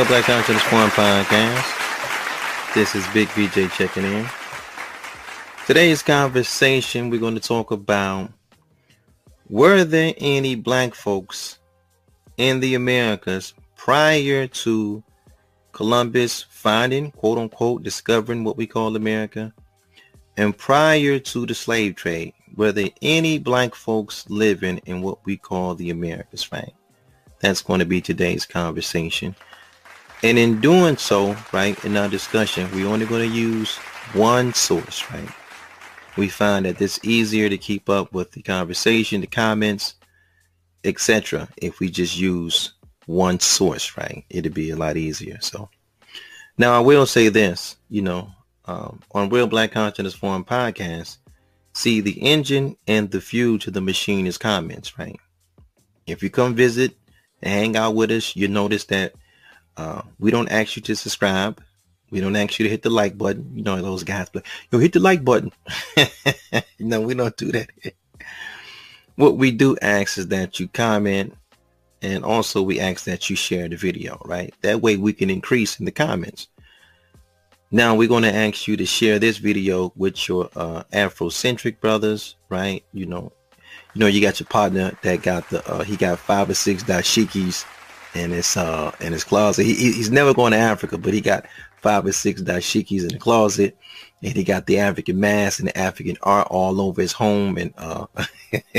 To 0.00 0.06
Real 0.06 0.22
Black 0.22 0.24
Consciousness 0.24 0.62
Forum 0.62 0.88
Podcast. 0.90 2.74
This 2.74 2.94
is 2.94 3.06
Big 3.08 3.28
VJ 3.32 3.70
checking 3.74 4.04
in. 4.04 4.26
Today's 5.66 6.02
conversation, 6.02 7.10
we're 7.10 7.20
going 7.20 7.34
to 7.34 7.40
talk 7.40 7.70
about 7.70 8.32
were 9.50 9.84
there 9.84 10.14
any 10.16 10.54
black 10.54 10.94
folks 10.94 11.58
in 12.38 12.60
the 12.60 12.76
Americas 12.76 13.52
prior 13.76 14.46
to 14.46 15.04
Columbus 15.72 16.46
finding, 16.48 17.10
quote 17.10 17.36
unquote, 17.36 17.82
discovering 17.82 18.42
what 18.42 18.56
we 18.56 18.66
call 18.66 18.96
America, 18.96 19.52
and 20.38 20.56
prior 20.56 21.18
to 21.18 21.44
the 21.44 21.54
slave 21.54 21.94
trade, 21.96 22.32
were 22.56 22.72
there 22.72 22.88
any 23.02 23.38
black 23.38 23.74
folks 23.74 24.24
living 24.30 24.78
in 24.86 25.02
what 25.02 25.18
we 25.26 25.36
call 25.36 25.74
the 25.74 25.90
Americas, 25.90 26.50
right? 26.50 26.72
That's 27.40 27.60
going 27.60 27.80
to 27.80 27.86
be 27.86 28.00
today's 28.00 28.46
conversation. 28.46 29.36
And 30.22 30.38
in 30.38 30.60
doing 30.60 30.96
so, 30.96 31.36
right, 31.52 31.82
in 31.84 31.96
our 31.96 32.08
discussion, 32.08 32.70
we're 32.72 32.88
only 32.88 33.06
going 33.06 33.28
to 33.28 33.36
use 33.36 33.76
one 34.12 34.52
source, 34.52 35.10
right? 35.10 35.28
We 36.16 36.28
find 36.28 36.66
that 36.66 36.80
it's 36.80 37.02
easier 37.02 37.48
to 37.48 37.56
keep 37.56 37.88
up 37.88 38.12
with 38.12 38.32
the 38.32 38.42
conversation, 38.42 39.22
the 39.22 39.26
comments, 39.26 39.94
etc. 40.84 41.48
if 41.56 41.80
we 41.80 41.90
just 41.90 42.18
use 42.18 42.74
one 43.06 43.40
source, 43.40 43.96
right? 43.96 44.24
It'd 44.28 44.54
be 44.54 44.70
a 44.70 44.76
lot 44.76 44.96
easier. 44.96 45.38
So 45.40 45.70
now 46.58 46.74
I 46.76 46.80
will 46.80 47.06
say 47.06 47.28
this, 47.28 47.76
you 47.88 48.02
know, 48.02 48.30
um, 48.66 49.00
on 49.12 49.30
Real 49.30 49.46
Black 49.46 49.72
Consciousness 49.72 50.14
Forum 50.14 50.44
podcast, 50.44 51.16
see 51.72 52.00
the 52.00 52.20
engine 52.22 52.76
and 52.86 53.10
the 53.10 53.20
fuel 53.20 53.58
to 53.60 53.70
the 53.70 53.80
machine 53.80 54.26
is 54.26 54.38
comments, 54.38 54.98
right? 54.98 55.18
If 56.06 56.22
you 56.22 56.30
come 56.30 56.54
visit 56.54 56.94
and 57.42 57.52
hang 57.52 57.76
out 57.76 57.94
with 57.94 58.10
us, 58.10 58.36
you 58.36 58.48
notice 58.48 58.84
that 58.84 59.14
uh, 59.76 60.02
we 60.18 60.30
don't 60.30 60.50
ask 60.50 60.76
you 60.76 60.82
to 60.82 60.96
subscribe. 60.96 61.62
We 62.10 62.20
don't 62.20 62.36
ask 62.36 62.58
you 62.58 62.64
to 62.64 62.70
hit 62.70 62.82
the 62.82 62.90
like 62.90 63.16
button. 63.16 63.50
You 63.54 63.62
know 63.62 63.80
those 63.80 64.04
guys, 64.04 64.28
but 64.30 64.44
yo, 64.70 64.78
hit 64.78 64.92
the 64.92 65.00
like 65.00 65.24
button. 65.24 65.52
no, 66.78 67.00
we 67.00 67.14
don't 67.14 67.36
do 67.36 67.52
that. 67.52 67.70
what 69.16 69.36
we 69.36 69.50
do 69.52 69.76
ask 69.80 70.18
is 70.18 70.28
that 70.28 70.58
you 70.58 70.68
comment, 70.68 71.36
and 72.02 72.24
also 72.24 72.62
we 72.62 72.80
ask 72.80 73.04
that 73.04 73.30
you 73.30 73.36
share 73.36 73.68
the 73.68 73.76
video. 73.76 74.20
Right, 74.24 74.52
that 74.62 74.82
way 74.82 74.96
we 74.96 75.12
can 75.12 75.30
increase 75.30 75.78
in 75.78 75.84
the 75.84 75.92
comments. 75.92 76.48
Now 77.70 77.94
we're 77.94 78.08
going 78.08 78.24
to 78.24 78.34
ask 78.34 78.66
you 78.66 78.76
to 78.76 78.84
share 78.84 79.20
this 79.20 79.38
video 79.38 79.92
with 79.94 80.28
your 80.28 80.50
uh, 80.56 80.82
Afrocentric 80.92 81.78
brothers, 81.80 82.34
right? 82.48 82.84
You 82.92 83.06
know, 83.06 83.32
you 83.94 84.00
know, 84.00 84.08
you 84.08 84.20
got 84.20 84.40
your 84.40 84.48
partner 84.48 84.98
that 85.02 85.22
got 85.22 85.48
the 85.50 85.64
uh, 85.70 85.84
he 85.84 85.96
got 85.96 86.18
five 86.18 86.50
or 86.50 86.54
six 86.54 86.82
dashikis 86.82 87.64
in 88.14 88.30
his 88.30 88.56
uh 88.56 88.92
in 89.00 89.12
his 89.12 89.24
closet. 89.24 89.64
He, 89.64 89.74
he's 89.74 90.10
never 90.10 90.34
going 90.34 90.52
to 90.52 90.58
Africa, 90.58 90.98
but 90.98 91.14
he 91.14 91.20
got 91.20 91.46
five 91.80 92.04
or 92.04 92.12
six 92.12 92.42
dashikis 92.42 93.02
in 93.02 93.08
the 93.08 93.18
closet, 93.18 93.76
and 94.22 94.34
he 94.34 94.44
got 94.44 94.66
the 94.66 94.78
African 94.78 95.18
mask 95.18 95.58
and 95.58 95.68
the 95.68 95.78
African 95.78 96.16
art 96.22 96.48
all 96.50 96.80
over 96.80 97.00
his 97.00 97.12
home. 97.12 97.56
And 97.56 97.72
uh, 97.78 98.06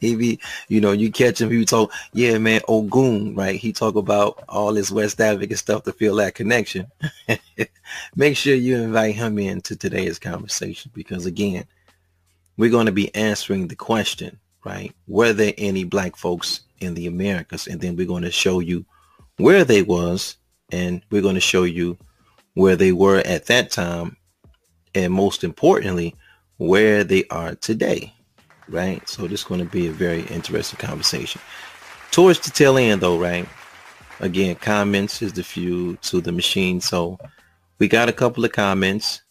he 0.00 0.16
be, 0.16 0.40
you 0.68 0.80
know, 0.80 0.92
you 0.92 1.10
catch 1.10 1.40
him, 1.40 1.50
he 1.50 1.64
talk, 1.64 1.92
yeah, 2.12 2.38
man, 2.38 2.60
Ogun, 2.68 3.34
right? 3.34 3.58
He 3.58 3.72
talk 3.72 3.96
about 3.96 4.44
all 4.48 4.72
this 4.72 4.90
West 4.90 5.20
African 5.20 5.56
stuff 5.56 5.82
to 5.84 5.92
feel 5.92 6.14
that 6.16 6.34
connection. 6.34 6.86
Make 8.16 8.36
sure 8.36 8.54
you 8.54 8.76
invite 8.76 9.16
him 9.16 9.38
in 9.38 9.60
to 9.62 9.76
today's 9.76 10.18
conversation 10.18 10.90
because 10.94 11.26
again, 11.26 11.64
we're 12.56 12.70
going 12.70 12.86
to 12.86 12.92
be 12.92 13.14
answering 13.14 13.68
the 13.68 13.76
question, 13.76 14.38
right? 14.64 14.92
Were 15.06 15.32
there 15.32 15.52
any 15.58 15.84
black 15.84 16.16
folks 16.16 16.60
in 16.80 16.94
the 16.94 17.06
Americas? 17.06 17.66
And 17.66 17.80
then 17.80 17.96
we're 17.96 18.06
going 18.06 18.22
to 18.22 18.30
show 18.30 18.60
you 18.60 18.84
where 19.36 19.64
they 19.64 19.82
was 19.82 20.36
and 20.70 21.02
we're 21.10 21.22
going 21.22 21.34
to 21.34 21.40
show 21.40 21.64
you 21.64 21.96
where 22.54 22.76
they 22.76 22.92
were 22.92 23.18
at 23.18 23.46
that 23.46 23.70
time 23.70 24.16
and 24.94 25.12
most 25.12 25.44
importantly 25.44 26.14
where 26.56 27.04
they 27.04 27.24
are 27.30 27.54
today 27.56 28.12
right? 28.68 29.08
So 29.08 29.22
this 29.22 29.40
is 29.40 29.46
going 29.46 29.60
to 29.60 29.66
be 29.66 29.86
a 29.86 29.92
very 29.92 30.22
interesting 30.22 30.78
conversation. 30.78 31.40
Towards 32.10 32.40
the 32.40 32.50
tail 32.50 32.78
end 32.78 33.00
though 33.00 33.18
right? 33.18 33.48
Again 34.20 34.56
comments 34.56 35.22
is 35.22 35.32
the 35.32 35.44
fuel 35.44 35.96
to 36.02 36.20
the 36.20 36.32
machine. 36.32 36.80
So 36.80 37.18
we 37.78 37.88
got 37.88 38.08
a 38.08 38.12
couple 38.12 38.44
of 38.44 38.52
comments 38.52 39.22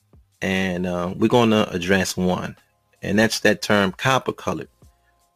and 0.42 0.86
uh, 0.86 1.14
we're 1.18 1.28
going 1.28 1.50
to 1.50 1.70
address 1.72 2.16
one 2.16 2.56
and 3.02 3.18
that's 3.18 3.40
that 3.42 3.62
term 3.62 3.92
copper 3.92 4.34
colored 4.34 4.70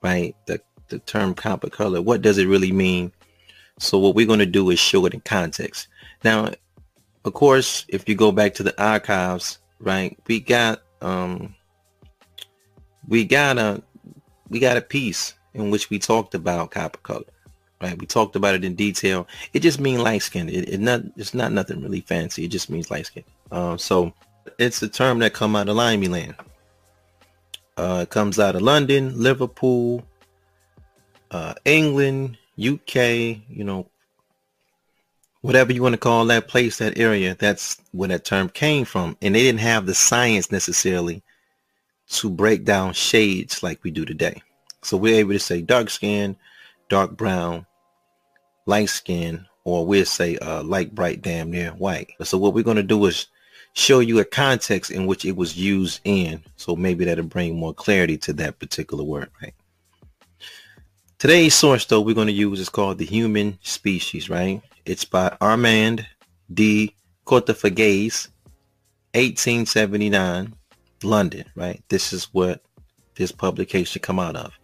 right? 0.02 0.36
The, 0.46 0.62
the 0.89 1.00
term 1.00 1.33
copper 1.33 1.69
color 1.69 2.01
what 2.01 2.22
does 2.22 2.38
it 2.38 2.47
really 2.47 2.72
mean 2.72 3.11
so 3.79 3.97
what 3.97 4.13
we're 4.13 4.27
going 4.27 4.39
to 4.39 4.45
do 4.45 4.69
is 4.69 4.77
show 4.77 5.05
it 5.05 5.13
in 5.13 5.22
context. 5.22 5.88
Now, 6.23 6.51
of 7.23 7.33
course, 7.33 7.85
if 7.88 8.07
you 8.07 8.16
go 8.16 8.31
back 8.31 8.53
to 8.55 8.63
the 8.63 8.79
archives, 8.81 9.59
right, 9.79 10.17
we 10.27 10.39
got 10.39 10.81
um 11.01 11.55
we 13.07 13.23
got 13.23 13.57
a 13.57 13.81
we 14.50 14.59
got 14.59 14.77
a 14.77 14.81
piece 14.81 15.33
in 15.53 15.72
which 15.72 15.89
we 15.89 15.97
talked 15.97 16.35
about 16.35 16.72
copper 16.72 17.00
color. 17.00 17.23
Right, 17.81 17.97
we 17.97 18.06
talked 18.06 18.35
about 18.35 18.56
it 18.56 18.66
in 18.66 18.75
detail. 18.75 19.25
It 19.53 19.61
just 19.61 19.79
means 19.79 20.01
light 20.01 20.21
skin. 20.21 20.50
It, 20.50 20.67
it 20.67 20.79
not 20.81 21.01
it's 21.16 21.33
not 21.33 21.53
nothing 21.53 21.81
really 21.81 22.01
fancy. 22.01 22.44
It 22.44 22.50
just 22.50 22.69
means 22.69 22.91
light 22.91 23.06
skin. 23.06 23.23
Uh, 23.50 23.77
so 23.77 24.13
it's 24.57 24.81
a 24.81 24.89
term 24.89 25.19
that 25.19 25.33
come 25.33 25.56
out 25.56 25.69
of 25.69 25.77
Limey 25.77 26.09
land. 26.09 26.35
Uh, 27.77 28.01
it 28.03 28.09
comes 28.09 28.39
out 28.39 28.57
of 28.57 28.61
London, 28.61 29.17
Liverpool, 29.17 30.03
uh, 31.31 31.53
England, 31.66 32.38
UK, 32.57 32.95
you 32.95 33.63
know, 33.63 33.88
whatever 35.41 35.72
you 35.72 35.81
want 35.81 35.94
to 35.94 36.00
call 36.00 36.25
that 36.25 36.47
place, 36.47 36.78
that 36.78 36.97
area, 36.97 37.35
that's 37.35 37.79
where 37.91 38.09
that 38.09 38.25
term 38.25 38.50
came 38.50 38.85
from. 38.85 39.17
And 39.22 39.35
they 39.35 39.41
didn't 39.41 39.62
have 39.62 39.85
the 39.85 39.95
science 39.95 40.51
necessarily 40.51 41.23
to 42.09 42.29
break 42.29 42.66
down 42.66 42.94
shades 42.94 43.63
like 43.63 43.84
we 43.84 43.91
do 43.91 44.06
today. 44.06 44.41
So 44.81 44.97
we're 44.97 45.19
able 45.19 45.34
to 45.34 45.39
say 45.39 45.62
dark 45.62 45.89
skin, 45.89 46.35
dark 46.89 47.16
brown, 47.16 47.66
light 48.66 48.89
skin, 48.89 49.45
or 49.63 49.85
we'll 49.85 50.06
say 50.06 50.38
uh, 50.38 50.63
light 50.63 50.95
bright 50.95 51.22
damn 51.22 51.51
near 51.51 51.72
white. 51.72 52.12
So 52.23 52.38
what 52.38 52.53
we're 52.53 52.63
going 52.63 52.78
to 52.78 52.84
do 52.84 53.06
is 53.06 53.28
show 53.73 54.00
you 54.00 54.19
a 54.19 54.25
context 54.25 54.91
in 54.91 55.06
which 55.06 55.25
it 55.25 55.35
was 55.35 55.57
used 55.57 56.01
in. 56.03 56.44
So 56.56 56.75
maybe 56.75 57.06
that'll 57.06 57.25
bring 57.25 57.56
more 57.56 57.73
clarity 57.73 58.18
to 58.19 58.34
that 58.34 58.59
particular 58.59 59.03
word, 59.03 59.29
right? 59.41 59.53
Today's 61.19 61.53
source, 61.53 61.84
though, 61.84 62.00
we're 62.00 62.16
going 62.16 62.28
to 62.28 62.34
use 62.34 62.62
is 62.62 62.69
called 62.69 62.97
The 62.97 63.06
Human 63.06 63.59
Species, 63.62 64.30
right? 64.30 64.62
It's 64.85 65.03
by 65.03 65.35
Armand 65.41 66.07
de 66.53 66.96
Quatrefages, 67.25 68.30
1879, 69.13 70.53
London, 71.03 71.44
right? 71.56 71.84
This 71.90 72.13
is 72.13 72.30
what 72.34 72.62
this 73.16 73.34
publication 73.34 74.02
come 74.02 74.18
out 74.18 74.38
of. 74.38 74.57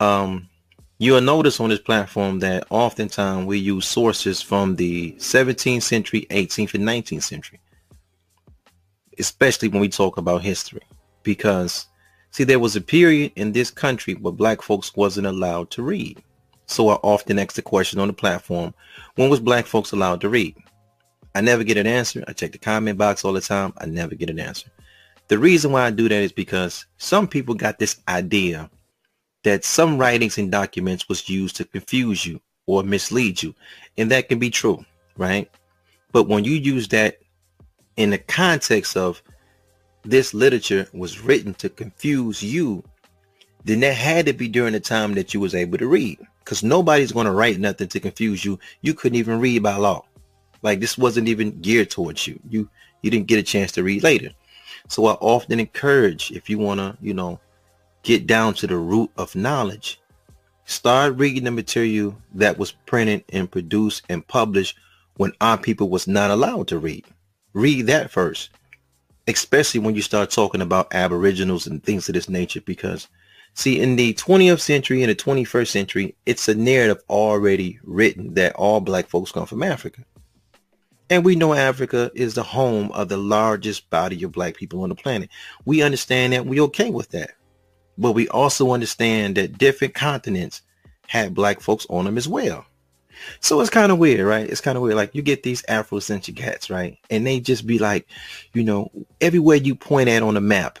Um, 0.00 0.50
you'll 0.98 1.22
notice 1.22 1.58
on 1.60 1.70
this 1.70 1.80
platform 1.80 2.40
that 2.40 2.66
oftentimes 2.68 3.46
we 3.46 3.56
use 3.56 3.86
sources 3.86 4.42
from 4.42 4.76
the 4.76 5.12
17th 5.12 5.80
century, 5.80 6.26
18th, 6.28 6.74
and 6.74 6.84
19th 6.84 7.22
century, 7.22 7.58
especially 9.18 9.68
when 9.68 9.80
we 9.80 9.88
talk 9.88 10.18
about 10.18 10.42
history, 10.42 10.82
because 11.22 11.86
See, 12.34 12.42
there 12.42 12.58
was 12.58 12.74
a 12.74 12.80
period 12.80 13.30
in 13.36 13.52
this 13.52 13.70
country 13.70 14.14
where 14.14 14.32
black 14.32 14.60
folks 14.60 14.96
wasn't 14.96 15.28
allowed 15.28 15.70
to 15.70 15.84
read. 15.84 16.20
So 16.66 16.88
I 16.88 16.94
often 16.94 17.38
ask 17.38 17.54
the 17.54 17.62
question 17.62 18.00
on 18.00 18.08
the 18.08 18.12
platform, 18.12 18.74
when 19.14 19.30
was 19.30 19.38
black 19.38 19.66
folks 19.66 19.92
allowed 19.92 20.20
to 20.22 20.28
read? 20.28 20.56
I 21.36 21.42
never 21.42 21.62
get 21.62 21.76
an 21.76 21.86
answer. 21.86 22.24
I 22.26 22.32
check 22.32 22.50
the 22.50 22.58
comment 22.58 22.98
box 22.98 23.24
all 23.24 23.34
the 23.34 23.40
time. 23.40 23.72
I 23.78 23.86
never 23.86 24.16
get 24.16 24.30
an 24.30 24.40
answer. 24.40 24.68
The 25.28 25.38
reason 25.38 25.70
why 25.70 25.86
I 25.86 25.92
do 25.92 26.08
that 26.08 26.22
is 26.22 26.32
because 26.32 26.86
some 26.98 27.28
people 27.28 27.54
got 27.54 27.78
this 27.78 27.98
idea 28.08 28.68
that 29.44 29.64
some 29.64 29.96
writings 29.96 30.36
and 30.36 30.50
documents 30.50 31.08
was 31.08 31.28
used 31.28 31.54
to 31.54 31.64
confuse 31.64 32.26
you 32.26 32.40
or 32.66 32.82
mislead 32.82 33.44
you. 33.44 33.54
And 33.96 34.10
that 34.10 34.28
can 34.28 34.40
be 34.40 34.50
true, 34.50 34.84
right? 35.16 35.48
But 36.10 36.26
when 36.26 36.42
you 36.42 36.54
use 36.54 36.88
that 36.88 37.18
in 37.96 38.10
the 38.10 38.18
context 38.18 38.96
of 38.96 39.22
this 40.04 40.34
literature 40.34 40.86
was 40.92 41.20
written 41.20 41.54
to 41.54 41.68
confuse 41.68 42.42
you, 42.42 42.84
then 43.64 43.80
that 43.80 43.94
had 43.94 44.26
to 44.26 44.32
be 44.32 44.48
during 44.48 44.74
the 44.74 44.80
time 44.80 45.14
that 45.14 45.32
you 45.32 45.40
was 45.40 45.54
able 45.54 45.78
to 45.78 45.86
read. 45.86 46.18
Because 46.40 46.62
nobody's 46.62 47.12
going 47.12 47.26
to 47.26 47.32
write 47.32 47.58
nothing 47.58 47.88
to 47.88 48.00
confuse 48.00 48.44
you. 48.44 48.58
You 48.82 48.92
couldn't 48.92 49.16
even 49.16 49.40
read 49.40 49.62
by 49.62 49.76
law. 49.76 50.04
Like 50.62 50.80
this 50.80 50.98
wasn't 50.98 51.28
even 51.28 51.60
geared 51.60 51.90
towards 51.90 52.26
you. 52.26 52.38
You 52.48 52.68
you 53.02 53.10
didn't 53.10 53.26
get 53.26 53.38
a 53.38 53.42
chance 53.42 53.72
to 53.72 53.82
read 53.82 54.02
later. 54.02 54.30
So 54.88 55.06
I 55.06 55.12
often 55.12 55.60
encourage 55.60 56.30
if 56.32 56.48
you 56.48 56.58
want 56.58 56.80
to, 56.80 56.96
you 57.00 57.14
know, 57.14 57.38
get 58.02 58.26
down 58.26 58.54
to 58.54 58.66
the 58.66 58.76
root 58.76 59.10
of 59.16 59.34
knowledge, 59.34 60.00
start 60.64 61.16
reading 61.16 61.44
the 61.44 61.50
material 61.50 62.16
that 62.34 62.58
was 62.58 62.72
printed 62.72 63.24
and 63.30 63.50
produced 63.50 64.04
and 64.08 64.26
published 64.26 64.78
when 65.16 65.32
our 65.40 65.58
people 65.58 65.90
was 65.90 66.08
not 66.08 66.30
allowed 66.30 66.68
to 66.68 66.78
read. 66.78 67.04
Read 67.52 67.86
that 67.86 68.10
first 68.10 68.50
especially 69.28 69.80
when 69.80 69.94
you 69.94 70.02
start 70.02 70.30
talking 70.30 70.60
about 70.60 70.94
aboriginals 70.94 71.66
and 71.66 71.82
things 71.82 72.08
of 72.08 72.14
this 72.14 72.28
nature 72.28 72.60
because 72.60 73.08
See, 73.56 73.80
in 73.80 73.94
the 73.94 74.14
20th 74.14 74.60
century 74.60 75.02
and 75.02 75.10
the 75.10 75.14
21st 75.14 75.68
century, 75.68 76.16
it's 76.26 76.48
a 76.48 76.56
narrative 76.56 77.02
already 77.08 77.78
written 77.84 78.34
that 78.34 78.56
all 78.56 78.80
black 78.80 79.08
folks 79.08 79.30
come 79.30 79.46
from 79.46 79.62
Africa. 79.62 80.04
And 81.08 81.24
we 81.24 81.36
know 81.36 81.54
Africa 81.54 82.10
is 82.14 82.34
the 82.34 82.42
home 82.42 82.90
of 82.92 83.08
the 83.08 83.16
largest 83.16 83.88
body 83.90 84.24
of 84.24 84.32
black 84.32 84.56
people 84.56 84.82
on 84.82 84.88
the 84.88 84.96
planet. 84.96 85.30
We 85.64 85.82
understand 85.82 86.32
that. 86.32 86.46
we're 86.46 86.64
okay 86.64 86.90
with 86.90 87.10
that. 87.10 87.32
But 87.96 88.12
we 88.12 88.26
also 88.28 88.72
understand 88.72 89.36
that 89.36 89.56
different 89.56 89.94
continents 89.94 90.62
had 91.06 91.32
black 91.34 91.60
folks 91.60 91.86
on 91.88 92.06
them 92.06 92.18
as 92.18 92.26
well. 92.26 92.66
So 93.40 93.60
it's 93.60 93.70
kind 93.70 93.92
of 93.92 93.98
weird, 93.98 94.20
right? 94.20 94.48
It's 94.48 94.60
kind 94.60 94.76
of 94.76 94.82
weird. 94.82 94.96
Like 94.96 95.14
you 95.14 95.22
get 95.22 95.42
these 95.42 95.62
Afrocentric 95.62 96.36
cats, 96.36 96.70
right? 96.70 96.98
And 97.10 97.26
they 97.26 97.40
just 97.40 97.66
be 97.66 97.78
like, 97.78 98.06
you 98.52 98.62
know, 98.62 98.90
everywhere 99.20 99.56
you 99.56 99.74
point 99.74 100.08
at 100.08 100.22
on 100.22 100.34
the 100.34 100.40
map, 100.40 100.78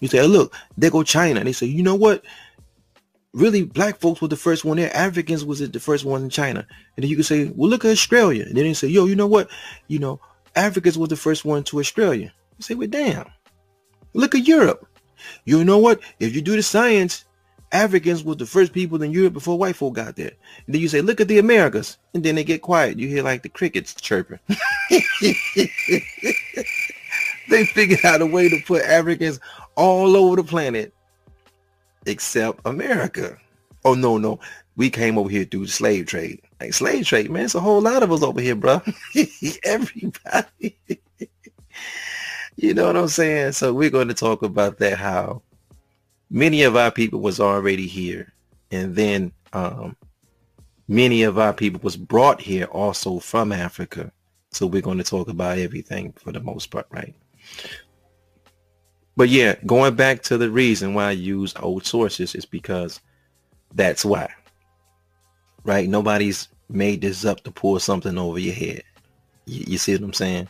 you 0.00 0.08
say, 0.08 0.20
oh, 0.20 0.26
look, 0.26 0.54
there 0.76 0.90
go 0.90 1.02
China. 1.02 1.40
And 1.40 1.48
they 1.48 1.52
say, 1.52 1.66
you 1.66 1.82
know 1.82 1.94
what? 1.94 2.24
Really, 3.32 3.64
black 3.64 3.98
folks 3.98 4.22
were 4.22 4.28
the 4.28 4.36
first 4.36 4.64
one 4.64 4.78
there. 4.78 4.94
Africans 4.96 5.44
was 5.44 5.58
the 5.58 5.80
first 5.80 6.04
one 6.04 6.22
in 6.22 6.30
China. 6.30 6.66
And 6.96 7.02
then 7.02 7.10
you 7.10 7.16
can 7.16 7.24
say, 7.24 7.52
well, 7.54 7.68
look 7.68 7.84
at 7.84 7.90
Australia. 7.90 8.44
And 8.44 8.56
then 8.56 8.64
they 8.64 8.72
say, 8.72 8.88
yo, 8.88 9.04
you 9.04 9.16
know 9.16 9.26
what? 9.26 9.50
You 9.88 9.98
know, 9.98 10.20
Africans 10.54 10.96
was 10.96 11.10
the 11.10 11.16
first 11.16 11.44
one 11.44 11.62
to 11.64 11.78
Australia. 11.78 12.32
You 12.58 12.62
say, 12.62 12.74
well, 12.74 12.88
damn. 12.88 13.26
Look 14.14 14.34
at 14.34 14.48
Europe. 14.48 14.86
You 15.44 15.64
know 15.64 15.78
what? 15.78 16.00
If 16.18 16.34
you 16.34 16.40
do 16.40 16.56
the 16.56 16.62
science, 16.62 17.25
Africans 17.72 18.22
was 18.22 18.36
the 18.36 18.46
first 18.46 18.72
people 18.72 19.02
in 19.02 19.10
Europe 19.12 19.32
before 19.32 19.58
white 19.58 19.76
folk 19.76 19.94
got 19.94 20.16
there. 20.16 20.32
And 20.66 20.74
then 20.74 20.80
you 20.80 20.88
say, 20.88 21.00
look 21.00 21.20
at 21.20 21.28
the 21.28 21.38
Americas. 21.38 21.98
And 22.14 22.22
then 22.24 22.34
they 22.36 22.44
get 22.44 22.62
quiet. 22.62 22.98
You 22.98 23.08
hear 23.08 23.22
like 23.22 23.42
the 23.42 23.48
crickets 23.48 23.94
chirping. 23.94 24.38
they 27.48 27.66
figured 27.66 28.04
out 28.04 28.22
a 28.22 28.26
way 28.26 28.48
to 28.48 28.60
put 28.66 28.82
Africans 28.82 29.40
all 29.74 30.16
over 30.16 30.36
the 30.36 30.44
planet 30.44 30.94
except 32.06 32.60
America. 32.64 33.36
Oh, 33.84 33.94
no, 33.94 34.18
no. 34.18 34.38
We 34.76 34.90
came 34.90 35.18
over 35.18 35.28
here 35.30 35.44
through 35.44 35.66
the 35.66 35.72
slave 35.72 36.06
trade. 36.06 36.40
Like 36.60 36.72
slave 36.72 37.06
trade, 37.06 37.30
man. 37.30 37.44
It's 37.44 37.54
a 37.54 37.60
whole 37.60 37.80
lot 37.80 38.02
of 38.02 38.12
us 38.12 38.22
over 38.22 38.40
here, 38.40 38.54
bro. 38.54 38.80
Everybody. 39.64 40.78
you 42.56 42.74
know 42.74 42.86
what 42.86 42.96
I'm 42.96 43.08
saying? 43.08 43.52
So 43.52 43.74
we're 43.74 43.90
going 43.90 44.08
to 44.08 44.14
talk 44.14 44.42
about 44.42 44.78
that, 44.78 44.98
how 44.98 45.42
many 46.30 46.62
of 46.62 46.76
our 46.76 46.90
people 46.90 47.20
was 47.20 47.40
already 47.40 47.86
here. 47.86 48.32
And 48.70 48.94
then 48.94 49.32
um, 49.52 49.96
many 50.88 51.22
of 51.22 51.38
our 51.38 51.52
people 51.52 51.80
was 51.82 51.96
brought 51.96 52.40
here 52.40 52.66
also 52.66 53.18
from 53.18 53.52
Africa. 53.52 54.12
So 54.50 54.66
we're 54.66 54.82
going 54.82 54.98
to 54.98 55.04
talk 55.04 55.28
about 55.28 55.58
everything 55.58 56.12
for 56.12 56.32
the 56.32 56.40
most 56.40 56.70
part, 56.70 56.86
right? 56.90 57.14
But 59.16 59.28
yeah, 59.28 59.56
going 59.64 59.94
back 59.94 60.22
to 60.24 60.36
the 60.36 60.50
reason 60.50 60.94
why 60.94 61.08
I 61.08 61.12
use 61.12 61.54
old 61.60 61.86
sources 61.86 62.34
is 62.34 62.44
because 62.44 63.00
that's 63.74 64.04
why. 64.04 64.30
Right? 65.64 65.88
Nobody's 65.88 66.48
made 66.68 67.00
this 67.00 67.24
up 67.24 67.42
to 67.44 67.50
pull 67.50 67.78
something 67.80 68.18
over 68.18 68.38
your 68.38 68.54
head. 68.54 68.82
You, 69.46 69.64
you 69.68 69.78
see 69.78 69.92
what 69.92 70.02
I'm 70.02 70.12
saying? 70.12 70.48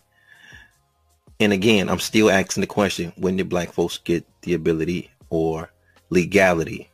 And 1.38 1.52
again, 1.52 1.88
I'm 1.88 1.98
still 1.98 2.30
asking 2.30 2.62
the 2.62 2.66
question, 2.66 3.12
when 3.16 3.36
did 3.36 3.48
black 3.48 3.72
folks 3.72 3.98
get 3.98 4.26
the 4.42 4.54
ability 4.54 5.10
or 5.30 5.70
legality 6.10 6.90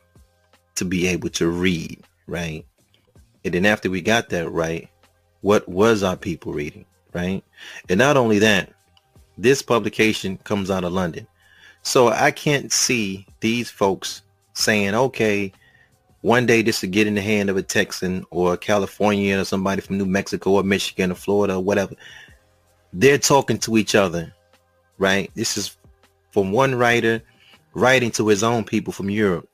to 0.75 0.85
be 0.85 1.07
able 1.07 1.29
to 1.29 1.47
read, 1.49 1.99
right? 2.27 2.65
And 3.45 3.53
then 3.53 3.65
after 3.65 3.89
we 3.89 4.01
got 4.01 4.29
that 4.29 4.49
right, 4.49 4.89
what 5.41 5.67
was 5.67 6.03
our 6.03 6.15
people 6.15 6.53
reading, 6.53 6.85
right? 7.13 7.43
And 7.89 7.97
not 7.97 8.17
only 8.17 8.39
that, 8.39 8.71
this 9.37 9.61
publication 9.61 10.37
comes 10.37 10.71
out 10.71 10.83
of 10.83 10.93
London. 10.93 11.27
So 11.81 12.07
I 12.07 12.31
can't 12.31 12.71
see 12.71 13.27
these 13.41 13.69
folks 13.69 14.21
saying, 14.53 14.95
okay, 14.95 15.51
one 16.21 16.45
day 16.45 16.61
this 16.61 16.81
will 16.81 16.89
get 16.89 17.07
in 17.07 17.15
the 17.15 17.21
hand 17.21 17.49
of 17.49 17.57
a 17.57 17.61
Texan 17.61 18.25
or 18.31 18.53
a 18.53 18.57
Californian 18.57 19.39
or 19.39 19.43
somebody 19.43 19.81
from 19.81 19.97
New 19.97 20.05
Mexico 20.05 20.51
or 20.51 20.63
Michigan 20.63 21.11
or 21.11 21.15
Florida 21.15 21.55
or 21.55 21.63
whatever. 21.63 21.95
They're 22.93 23.17
talking 23.17 23.57
to 23.59 23.77
each 23.77 23.95
other, 23.95 24.33
right? 24.97 25.29
This 25.35 25.57
is 25.57 25.75
from 26.31 26.53
one 26.53 26.75
writer 26.75 27.21
writing 27.73 28.11
to 28.11 28.27
his 28.27 28.43
own 28.43 28.63
people 28.63 28.93
from 28.93 29.09
Europe. 29.09 29.49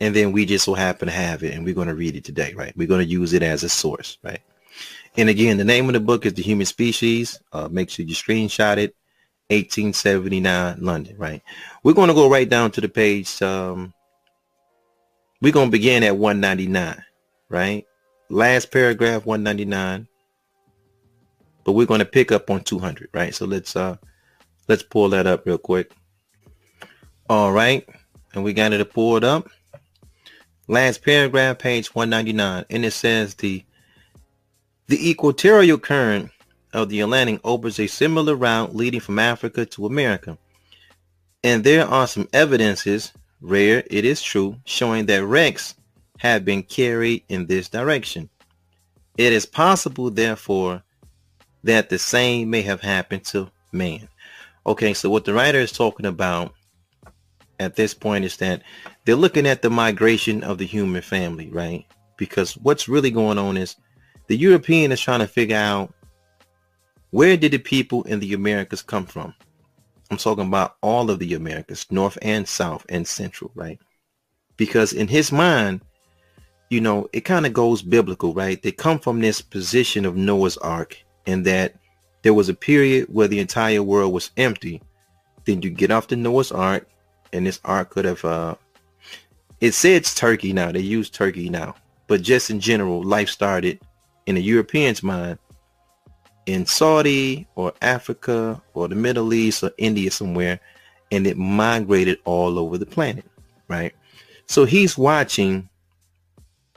And 0.00 0.16
then 0.16 0.32
we 0.32 0.46
just 0.46 0.64
so 0.64 0.74
happen 0.74 1.06
to 1.08 1.12
have 1.12 1.42
it 1.42 1.54
and 1.54 1.64
we're 1.64 1.74
going 1.74 1.88
to 1.88 1.94
read 1.94 2.16
it 2.16 2.24
today, 2.24 2.54
right? 2.54 2.74
We're 2.76 2.88
going 2.88 3.04
to 3.04 3.10
use 3.10 3.34
it 3.34 3.42
as 3.42 3.62
a 3.62 3.68
source, 3.68 4.18
right? 4.22 4.40
And 5.16 5.28
again, 5.28 5.58
the 5.58 5.64
name 5.64 5.88
of 5.88 5.92
the 5.92 6.00
book 6.00 6.24
is 6.24 6.34
The 6.34 6.42
Human 6.42 6.66
Species. 6.66 7.38
Uh, 7.52 7.68
make 7.68 7.90
sure 7.90 8.06
you 8.06 8.14
screenshot 8.14 8.78
it 8.78 8.94
1879 9.48 10.78
London, 10.80 11.16
right? 11.18 11.42
We're 11.82 11.94
going 11.94 12.08
to 12.08 12.14
go 12.14 12.30
right 12.30 12.48
down 12.48 12.70
to 12.72 12.80
the 12.80 12.88
page. 12.88 13.42
Um, 13.42 13.92
we're 15.42 15.52
going 15.52 15.68
to 15.68 15.72
begin 15.72 16.04
at 16.04 16.16
199, 16.16 17.04
right? 17.48 17.84
Last 18.28 18.70
paragraph, 18.70 19.26
199. 19.26 20.06
But 21.64 21.72
we're 21.72 21.86
going 21.86 21.98
to 21.98 22.06
pick 22.06 22.30
up 22.30 22.48
on 22.48 22.62
200, 22.62 23.08
right? 23.12 23.34
So 23.34 23.44
let's 23.44 23.74
uh, 23.74 23.96
let's 24.68 24.82
pull 24.82 25.08
that 25.10 25.26
up 25.26 25.44
real 25.44 25.58
quick. 25.58 25.92
All 27.30 27.52
right. 27.52 27.88
And 28.34 28.42
we 28.42 28.52
got 28.52 28.72
it 28.72 28.92
pulled 28.92 29.22
up. 29.22 29.48
Last 30.66 31.04
paragraph, 31.04 31.60
page 31.60 31.94
199. 31.94 32.64
And 32.68 32.84
it 32.84 32.90
says 32.90 33.36
the 33.36 33.64
the 34.88 35.08
equatorial 35.08 35.78
current 35.78 36.32
of 36.72 36.88
the 36.88 37.02
Atlantic 37.02 37.40
opens 37.44 37.78
a 37.78 37.86
similar 37.86 38.34
route 38.34 38.74
leading 38.74 38.98
from 38.98 39.20
Africa 39.20 39.64
to 39.64 39.86
America. 39.86 40.36
And 41.44 41.62
there 41.62 41.86
are 41.86 42.08
some 42.08 42.28
evidences, 42.32 43.12
rare 43.40 43.84
it 43.88 44.04
is 44.04 44.20
true, 44.20 44.56
showing 44.64 45.06
that 45.06 45.24
wrecks 45.24 45.76
have 46.18 46.44
been 46.44 46.64
carried 46.64 47.22
in 47.28 47.46
this 47.46 47.68
direction. 47.68 48.28
It 49.16 49.32
is 49.32 49.46
possible, 49.46 50.10
therefore, 50.10 50.82
that 51.62 51.90
the 51.90 51.98
same 52.00 52.50
may 52.50 52.62
have 52.62 52.80
happened 52.80 53.24
to 53.26 53.52
man. 53.70 54.08
Okay, 54.66 54.94
so 54.94 55.08
what 55.08 55.24
the 55.24 55.32
writer 55.32 55.60
is 55.60 55.70
talking 55.70 56.06
about 56.06 56.54
at 57.60 57.76
this 57.76 57.94
point 57.94 58.24
is 58.24 58.38
that 58.38 58.62
they're 59.04 59.14
looking 59.14 59.46
at 59.46 59.62
the 59.62 59.70
migration 59.70 60.42
of 60.42 60.58
the 60.58 60.66
human 60.66 61.02
family, 61.02 61.48
right? 61.50 61.84
Because 62.16 62.54
what's 62.54 62.88
really 62.88 63.10
going 63.10 63.38
on 63.38 63.56
is 63.56 63.76
the 64.26 64.36
European 64.36 64.90
is 64.92 65.00
trying 65.00 65.20
to 65.20 65.26
figure 65.28 65.56
out 65.56 65.92
where 67.10 67.36
did 67.36 67.52
the 67.52 67.58
people 67.58 68.02
in 68.04 68.18
the 68.18 68.32
Americas 68.32 68.82
come 68.82 69.04
from? 69.04 69.34
I'm 70.10 70.16
talking 70.16 70.46
about 70.46 70.76
all 70.80 71.10
of 71.10 71.18
the 71.18 71.34
Americas, 71.34 71.86
North 71.90 72.18
and 72.22 72.48
South 72.48 72.84
and 72.88 73.06
Central, 73.06 73.50
right? 73.54 73.78
Because 74.56 74.92
in 74.92 75.06
his 75.06 75.30
mind, 75.30 75.82
you 76.70 76.80
know, 76.80 77.08
it 77.12 77.22
kind 77.22 77.46
of 77.46 77.52
goes 77.52 77.82
biblical, 77.82 78.32
right? 78.32 78.62
They 78.62 78.72
come 78.72 78.98
from 78.98 79.20
this 79.20 79.42
position 79.42 80.06
of 80.06 80.16
Noah's 80.16 80.56
Ark 80.58 80.96
and 81.26 81.44
that 81.44 81.74
there 82.22 82.34
was 82.34 82.48
a 82.48 82.54
period 82.54 83.08
where 83.10 83.28
the 83.28 83.38
entire 83.40 83.82
world 83.82 84.12
was 84.12 84.30
empty. 84.36 84.80
Then 85.44 85.62
you 85.62 85.70
get 85.70 85.90
off 85.90 86.08
the 86.08 86.16
Noah's 86.16 86.52
Ark 86.52 86.88
and 87.32 87.46
this 87.46 87.60
ark 87.64 87.90
could 87.90 88.04
have, 88.04 88.24
uh, 88.24 88.54
it 89.60 89.72
says 89.72 90.14
Turkey 90.14 90.52
now. 90.52 90.72
They 90.72 90.80
use 90.80 91.10
Turkey 91.10 91.48
now. 91.48 91.74
But 92.06 92.22
just 92.22 92.50
in 92.50 92.60
general, 92.60 93.02
life 93.02 93.28
started 93.28 93.80
in 94.26 94.34
the 94.34 94.42
European's 94.42 95.02
mind 95.02 95.38
in 96.46 96.66
Saudi 96.66 97.46
or 97.54 97.72
Africa 97.82 98.60
or 98.74 98.88
the 98.88 98.94
Middle 98.94 99.32
East 99.32 99.62
or 99.62 99.70
India 99.78 100.10
somewhere 100.10 100.60
and 101.12 101.26
it 101.26 101.36
migrated 101.36 102.18
all 102.24 102.58
over 102.58 102.78
the 102.78 102.86
planet, 102.86 103.24
right? 103.68 103.94
So 104.46 104.64
he's 104.64 104.96
watching 104.96 105.68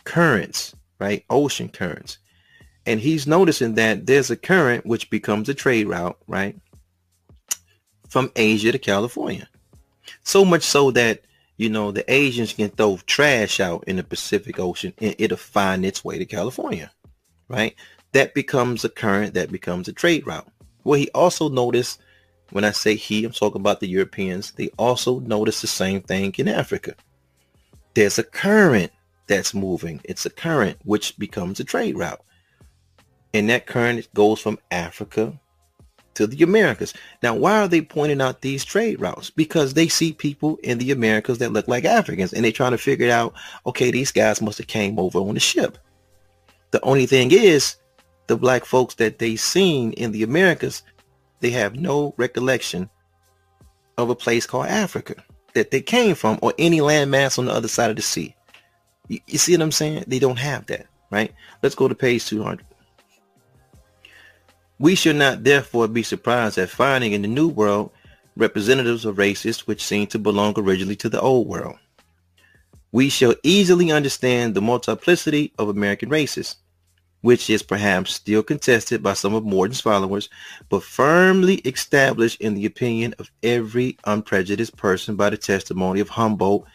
currents, 0.03 0.75
right? 0.99 1.23
Ocean 1.29 1.69
currents. 1.69 2.17
And 2.85 2.99
he's 2.99 3.27
noticing 3.27 3.75
that 3.75 4.05
there's 4.05 4.29
a 4.29 4.35
current 4.35 4.85
which 4.85 5.09
becomes 5.09 5.49
a 5.49 5.53
trade 5.53 5.87
route, 5.87 6.17
right? 6.27 6.57
From 8.09 8.31
Asia 8.35 8.71
to 8.71 8.79
California. 8.79 9.47
So 10.23 10.43
much 10.45 10.63
so 10.63 10.91
that, 10.91 11.21
you 11.57 11.69
know, 11.69 11.91
the 11.91 12.11
Asians 12.11 12.53
can 12.53 12.69
throw 12.69 12.97
trash 13.05 13.59
out 13.59 13.83
in 13.87 13.97
the 13.97 14.03
Pacific 14.03 14.59
Ocean 14.59 14.93
and 14.99 15.15
it'll 15.17 15.37
find 15.37 15.85
its 15.85 16.03
way 16.03 16.17
to 16.17 16.25
California, 16.25 16.91
right? 17.47 17.75
that 18.13 18.33
becomes 18.33 18.85
a 18.85 18.89
current, 18.89 19.33
that 19.33 19.51
becomes 19.51 19.87
a 19.87 19.93
trade 19.93 20.25
route. 20.25 20.47
Well, 20.83 20.99
he 20.99 21.09
also 21.13 21.49
noticed, 21.49 21.99
when 22.51 22.63
I 22.63 22.71
say 22.71 22.95
he, 22.95 23.25
I'm 23.25 23.31
talking 23.31 23.61
about 23.61 23.79
the 23.79 23.87
Europeans, 23.87 24.51
they 24.51 24.69
also 24.77 25.19
noticed 25.19 25.61
the 25.61 25.67
same 25.67 26.01
thing 26.01 26.33
in 26.37 26.47
Africa. 26.47 26.95
There's 27.95 28.19
a 28.19 28.23
current 28.23 28.91
that's 29.27 29.53
moving. 29.53 29.99
It's 30.03 30.25
a 30.25 30.29
current 30.29 30.77
which 30.83 31.17
becomes 31.17 31.59
a 31.59 31.63
trade 31.63 31.97
route. 31.97 32.21
And 33.33 33.49
that 33.49 33.65
current 33.65 34.07
goes 34.13 34.39
from 34.39 34.59
Africa 34.69 35.39
to 36.15 36.27
the 36.27 36.43
Americas. 36.43 36.93
Now, 37.21 37.35
why 37.35 37.59
are 37.59 37.67
they 37.67 37.81
pointing 37.81 38.21
out 38.21 38.41
these 38.41 38.63
trade 38.65 38.99
routes? 38.99 39.29
Because 39.29 39.73
they 39.73 39.87
see 39.87 40.13
people 40.13 40.57
in 40.63 40.77
the 40.77 40.91
Americas 40.91 41.39
that 41.39 41.53
look 41.53 41.67
like 41.67 41.85
Africans 41.85 42.33
and 42.33 42.43
they're 42.43 42.51
trying 42.51 42.71
to 42.71 42.77
figure 42.77 43.11
out, 43.11 43.33
okay, 43.65 43.91
these 43.91 44.11
guys 44.11 44.41
must 44.41 44.57
have 44.57 44.67
came 44.67 44.99
over 44.99 45.19
on 45.19 45.33
the 45.33 45.39
ship. 45.39 45.77
The 46.71 46.81
only 46.81 47.05
thing 47.05 47.31
is 47.31 47.75
the 48.27 48.37
black 48.37 48.65
folks 48.65 48.95
that 48.95 49.19
they 49.19 49.35
seen 49.35 49.93
in 49.93 50.11
the 50.11 50.23
Americas, 50.23 50.83
they 51.39 51.51
have 51.51 51.75
no 51.75 52.13
recollection 52.17 52.89
of 53.97 54.09
a 54.09 54.15
place 54.15 54.45
called 54.45 54.67
Africa. 54.67 55.15
that 55.53 55.71
they 55.71 55.81
came 55.81 56.15
from 56.15 56.39
or 56.41 56.53
any 56.57 56.79
landmass 56.79 57.37
on 57.37 57.45
the 57.45 57.53
other 57.53 57.67
side 57.67 57.89
of 57.89 57.95
the 57.95 58.01
sea. 58.01 58.35
You, 59.07 59.19
you 59.27 59.37
see 59.37 59.53
what 59.53 59.61
I'm 59.61 59.71
saying? 59.71 60.05
They 60.07 60.19
don't 60.19 60.39
have 60.39 60.65
that, 60.67 60.87
right? 61.11 61.31
Let's 61.61 61.75
go 61.75 61.87
to 61.87 61.95
page 61.95 62.25
200. 62.25 62.65
We 64.83 64.95
should 64.95 65.15
not 65.15 65.45
therefore 65.45 65.87
be 65.87 66.03
surprised 66.03 66.57
at 66.57 66.69
finding 66.69 67.13
in 67.13 67.21
the 67.21 67.29
New 67.29 67.47
World 67.47 67.91
representatives 68.35 69.05
of 69.05 69.17
races 69.17 69.65
which 69.65 69.81
seem 69.81 70.07
to 70.07 70.19
belong 70.19 70.55
originally 70.57 70.97
to 70.97 71.07
the 71.07 71.21
Old 71.21 71.47
World. 71.47 71.77
We 72.91 73.07
shall 73.07 73.33
easily 73.43 73.93
understand 73.93 74.53
the 74.53 74.61
multiplicity 74.61 75.53
of 75.57 75.69
American 75.69 76.09
races, 76.09 76.57
which 77.21 77.49
is 77.49 77.63
perhaps 77.63 78.15
still 78.15 78.43
contested 78.43 79.01
by 79.01 79.13
some 79.13 79.33
of 79.33 79.45
Morton's 79.45 79.79
followers, 79.79 80.27
but 80.67 80.83
firmly 80.83 81.59
established 81.59 82.41
in 82.41 82.53
the 82.53 82.65
opinion 82.65 83.15
of 83.19 83.31
every 83.41 83.97
unprejudiced 84.03 84.75
person 84.75 85.15
by 85.15 85.29
the 85.29 85.37
testimony 85.37 86.01
of 86.01 86.09
Humboldt 86.09 86.67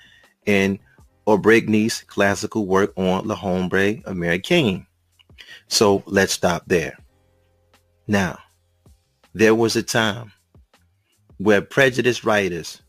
and 0.47 0.79
Orbigny's 1.27 2.05
classical 2.07 2.65
work 2.65 2.91
on 2.97 3.29
La 3.29 3.35
Hombre 3.35 4.01
Americaine. 4.07 4.87
So 5.67 6.03
let's 6.07 6.33
stop 6.33 6.63
there. 6.69 6.97
Now, 8.09 8.39
there 9.35 9.55
was 9.55 9.77
a 9.77 9.83
time 9.83 10.33
where 11.37 11.61
prejudiced 11.61 12.25
writers 12.25 12.81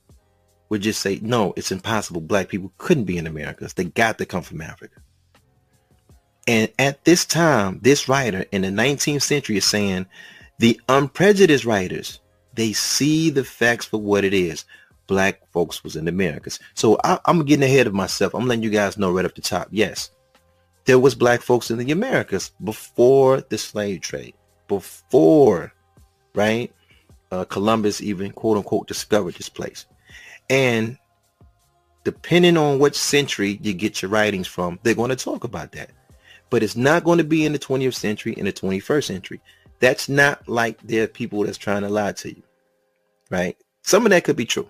would 0.69 0.81
just 0.81 1.01
say, 1.01 1.19
no, 1.21 1.53
it's 1.57 1.71
impossible. 1.71 2.21
Black 2.21 2.47
people 2.47 2.71
couldn't 2.77 3.03
be 3.03 3.17
in 3.17 3.27
America. 3.27 3.67
They 3.75 3.85
got 3.85 4.17
to 4.17 4.25
come 4.25 4.41
from 4.41 4.61
Africa. 4.61 5.01
And 6.47 6.71
at 6.79 7.03
this 7.03 7.25
time, 7.25 7.79
this 7.83 8.07
writer 8.07 8.45
in 8.51 8.61
the 8.61 8.69
19th 8.69 9.21
century 9.21 9.57
is 9.57 9.65
saying 9.65 10.05
the 10.57 10.79
unprejudiced 10.87 11.65
writers, 11.65 12.21
they 12.53 12.73
see 12.73 13.29
the 13.29 13.43
facts 13.43 13.85
for 13.85 13.99
what 13.99 14.23
it 14.23 14.33
is. 14.33 14.65
Black 15.05 15.41
folks 15.51 15.83
was 15.83 15.95
in 15.95 16.07
Americas. 16.07 16.59
So 16.75 16.97
I, 17.03 17.19
am 17.27 17.45
getting 17.45 17.63
ahead 17.63 17.87
of 17.87 17.93
myself. 17.93 18.33
I'm 18.33 18.47
letting 18.47 18.63
you 18.63 18.69
guys 18.69 18.97
know 18.97 19.11
right 19.11 19.25
up 19.25 19.35
the 19.35 19.41
top. 19.41 19.67
Yes, 19.71 20.11
there 20.85 20.99
was 20.99 21.13
black 21.13 21.41
folks 21.41 21.71
in 21.71 21.77
the 21.77 21.91
Americas 21.91 22.51
before 22.63 23.41
the 23.41 23.57
slave 23.57 24.01
trade 24.01 24.33
before, 24.69 25.73
right? 26.33 26.73
Uh, 27.31 27.43
Columbus 27.43 28.01
even 28.01 28.31
quote 28.31 28.55
unquote 28.55 28.87
discovered 28.87 29.35
this 29.35 29.49
place. 29.49 29.85
And 30.49 30.97
depending 32.05 32.55
on 32.55 32.79
which 32.79 32.95
century 32.95 33.59
you 33.61 33.73
get 33.73 34.01
your 34.01 34.09
writings 34.09 34.47
from, 34.47 34.79
they're 34.81 34.95
going 34.95 35.09
to 35.09 35.15
talk 35.17 35.43
about 35.43 35.73
that. 35.73 35.91
But 36.49 36.63
it's 36.63 36.77
not 36.77 37.03
going 37.03 37.17
to 37.17 37.23
be 37.23 37.45
in 37.45 37.51
the 37.51 37.59
20th 37.59 37.93
century, 37.93 38.33
in 38.33 38.45
the 38.45 38.53
21st 38.53 39.03
century. 39.03 39.41
That's 39.79 40.09
not 40.09 40.47
like 40.47 40.81
there 40.81 41.03
are 41.03 41.07
people 41.07 41.43
that's 41.43 41.57
trying 41.57 41.83
to 41.83 41.89
lie 41.89 42.13
to 42.13 42.29
you, 42.29 42.43
right? 43.29 43.55
Some 43.83 44.05
of 44.05 44.09
that 44.11 44.23
could 44.23 44.35
be 44.35 44.45
true, 44.45 44.69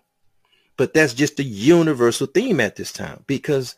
but 0.78 0.94
that's 0.94 1.14
just 1.14 1.40
a 1.40 1.44
universal 1.44 2.28
theme 2.28 2.60
at 2.60 2.76
this 2.76 2.92
time 2.92 3.24
because 3.26 3.76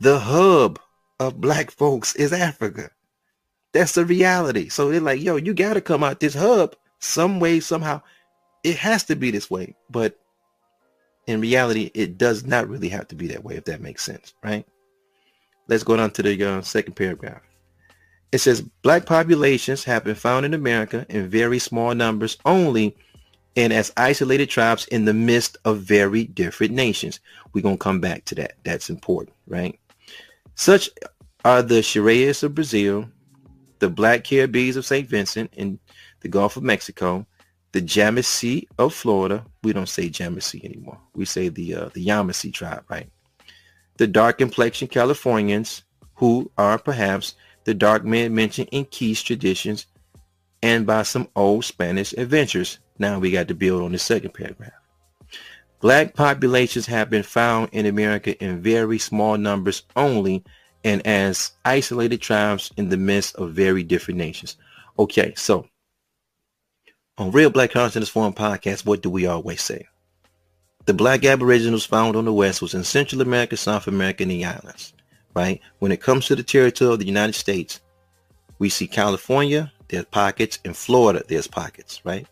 the 0.00 0.18
hub 0.18 0.78
of 1.20 1.40
black 1.40 1.70
folks 1.70 2.14
is 2.16 2.32
Africa. 2.32 2.90
That's 3.74 3.92
the 3.92 4.06
reality. 4.06 4.68
So 4.68 4.88
they're 4.88 5.00
like, 5.00 5.20
yo, 5.20 5.36
you 5.36 5.52
got 5.52 5.74
to 5.74 5.80
come 5.80 6.04
out 6.04 6.20
this 6.20 6.34
hub 6.34 6.76
some 7.00 7.40
way, 7.40 7.58
somehow. 7.60 8.00
It 8.62 8.76
has 8.76 9.02
to 9.04 9.16
be 9.16 9.32
this 9.32 9.50
way. 9.50 9.74
But 9.90 10.18
in 11.26 11.40
reality, 11.40 11.90
it 11.92 12.16
does 12.16 12.46
not 12.46 12.68
really 12.68 12.88
have 12.90 13.08
to 13.08 13.16
be 13.16 13.26
that 13.26 13.44
way, 13.44 13.56
if 13.56 13.64
that 13.64 13.82
makes 13.82 14.04
sense, 14.04 14.32
right? 14.44 14.64
Let's 15.66 15.82
go 15.82 15.96
down 15.96 16.12
to 16.12 16.22
the 16.22 16.44
uh, 16.44 16.62
second 16.62 16.94
paragraph. 16.94 17.42
It 18.30 18.38
says, 18.38 18.62
black 18.62 19.06
populations 19.06 19.82
have 19.84 20.04
been 20.04 20.14
found 20.14 20.46
in 20.46 20.54
America 20.54 21.04
in 21.08 21.28
very 21.28 21.58
small 21.58 21.94
numbers 21.94 22.38
only 22.44 22.96
and 23.56 23.72
as 23.72 23.92
isolated 23.96 24.50
tribes 24.50 24.86
in 24.86 25.04
the 25.04 25.14
midst 25.14 25.56
of 25.64 25.80
very 25.80 26.24
different 26.24 26.74
nations. 26.74 27.18
We're 27.52 27.62
going 27.62 27.78
to 27.78 27.82
come 27.82 28.00
back 28.00 28.24
to 28.26 28.34
that. 28.36 28.54
That's 28.64 28.90
important, 28.90 29.36
right? 29.48 29.78
Such 30.54 30.90
are 31.44 31.62
the 31.62 31.76
Sherayas 31.76 32.42
of 32.42 32.54
Brazil, 32.54 33.08
the 33.84 33.90
Black 33.90 34.24
Caribbees 34.24 34.76
of 34.76 34.86
St. 34.86 35.06
Vincent 35.06 35.52
in 35.52 35.78
the 36.20 36.28
Gulf 36.28 36.56
of 36.56 36.62
Mexico, 36.62 37.26
the 37.72 37.82
Yamasee 37.82 38.66
of 38.78 38.94
Florida. 38.94 39.44
We 39.62 39.74
don't 39.74 39.90
say 39.90 40.08
Yamasee 40.08 40.64
anymore. 40.64 40.98
We 41.14 41.26
say 41.26 41.50
the 41.50 41.74
uh, 41.74 41.88
the 41.92 42.06
Yamasee 42.06 42.54
tribe, 42.54 42.84
right? 42.88 43.10
The 43.98 44.06
dark 44.06 44.38
complexion 44.38 44.88
Californians, 44.88 45.84
who 46.14 46.50
are 46.56 46.78
perhaps 46.78 47.34
the 47.64 47.74
dark 47.74 48.06
men 48.06 48.34
mentioned 48.34 48.70
in 48.72 48.86
Keith's 48.86 49.22
traditions 49.22 49.84
and 50.62 50.86
by 50.86 51.02
some 51.02 51.28
old 51.36 51.66
Spanish 51.66 52.14
adventures. 52.14 52.78
Now 52.98 53.18
we 53.18 53.32
got 53.32 53.48
to 53.48 53.54
build 53.54 53.82
on 53.82 53.92
the 53.92 53.98
second 53.98 54.32
paragraph. 54.32 54.72
Black 55.82 56.14
populations 56.14 56.86
have 56.86 57.10
been 57.10 57.22
found 57.22 57.68
in 57.72 57.84
America 57.84 58.34
in 58.42 58.62
very 58.62 58.96
small 58.96 59.36
numbers 59.36 59.82
only 59.94 60.42
and 60.84 61.04
as 61.06 61.52
isolated 61.64 62.20
tribes 62.20 62.70
in 62.76 62.88
the 62.88 62.96
midst 62.96 63.34
of 63.36 63.52
very 63.52 63.82
different 63.82 64.18
nations. 64.18 64.56
Okay, 64.98 65.32
so 65.36 65.66
on 67.18 67.30
Real 67.30 67.50
Black 67.50 67.72
Consciousness 67.72 68.08
Forum 68.08 68.34
podcast, 68.34 68.86
what 68.86 69.02
do 69.02 69.10
we 69.10 69.26
always 69.26 69.62
say? 69.62 69.86
The 70.86 70.94
black 70.94 71.24
aboriginals 71.24 71.86
found 71.86 72.14
on 72.14 72.26
the 72.26 72.32
West 72.32 72.60
was 72.60 72.74
in 72.74 72.84
Central 72.84 73.22
America, 73.22 73.56
South 73.56 73.86
America, 73.86 74.22
and 74.22 74.30
the 74.30 74.44
islands, 74.44 74.92
right? 75.34 75.60
When 75.78 75.92
it 75.92 76.02
comes 76.02 76.26
to 76.26 76.36
the 76.36 76.42
territory 76.42 76.92
of 76.92 76.98
the 76.98 77.06
United 77.06 77.34
States, 77.34 77.80
we 78.58 78.68
see 78.68 78.86
California, 78.86 79.72
there's 79.88 80.04
pockets, 80.04 80.58
and 80.64 80.76
Florida, 80.76 81.24
there's 81.26 81.46
pockets, 81.46 82.02
right? 82.04 82.26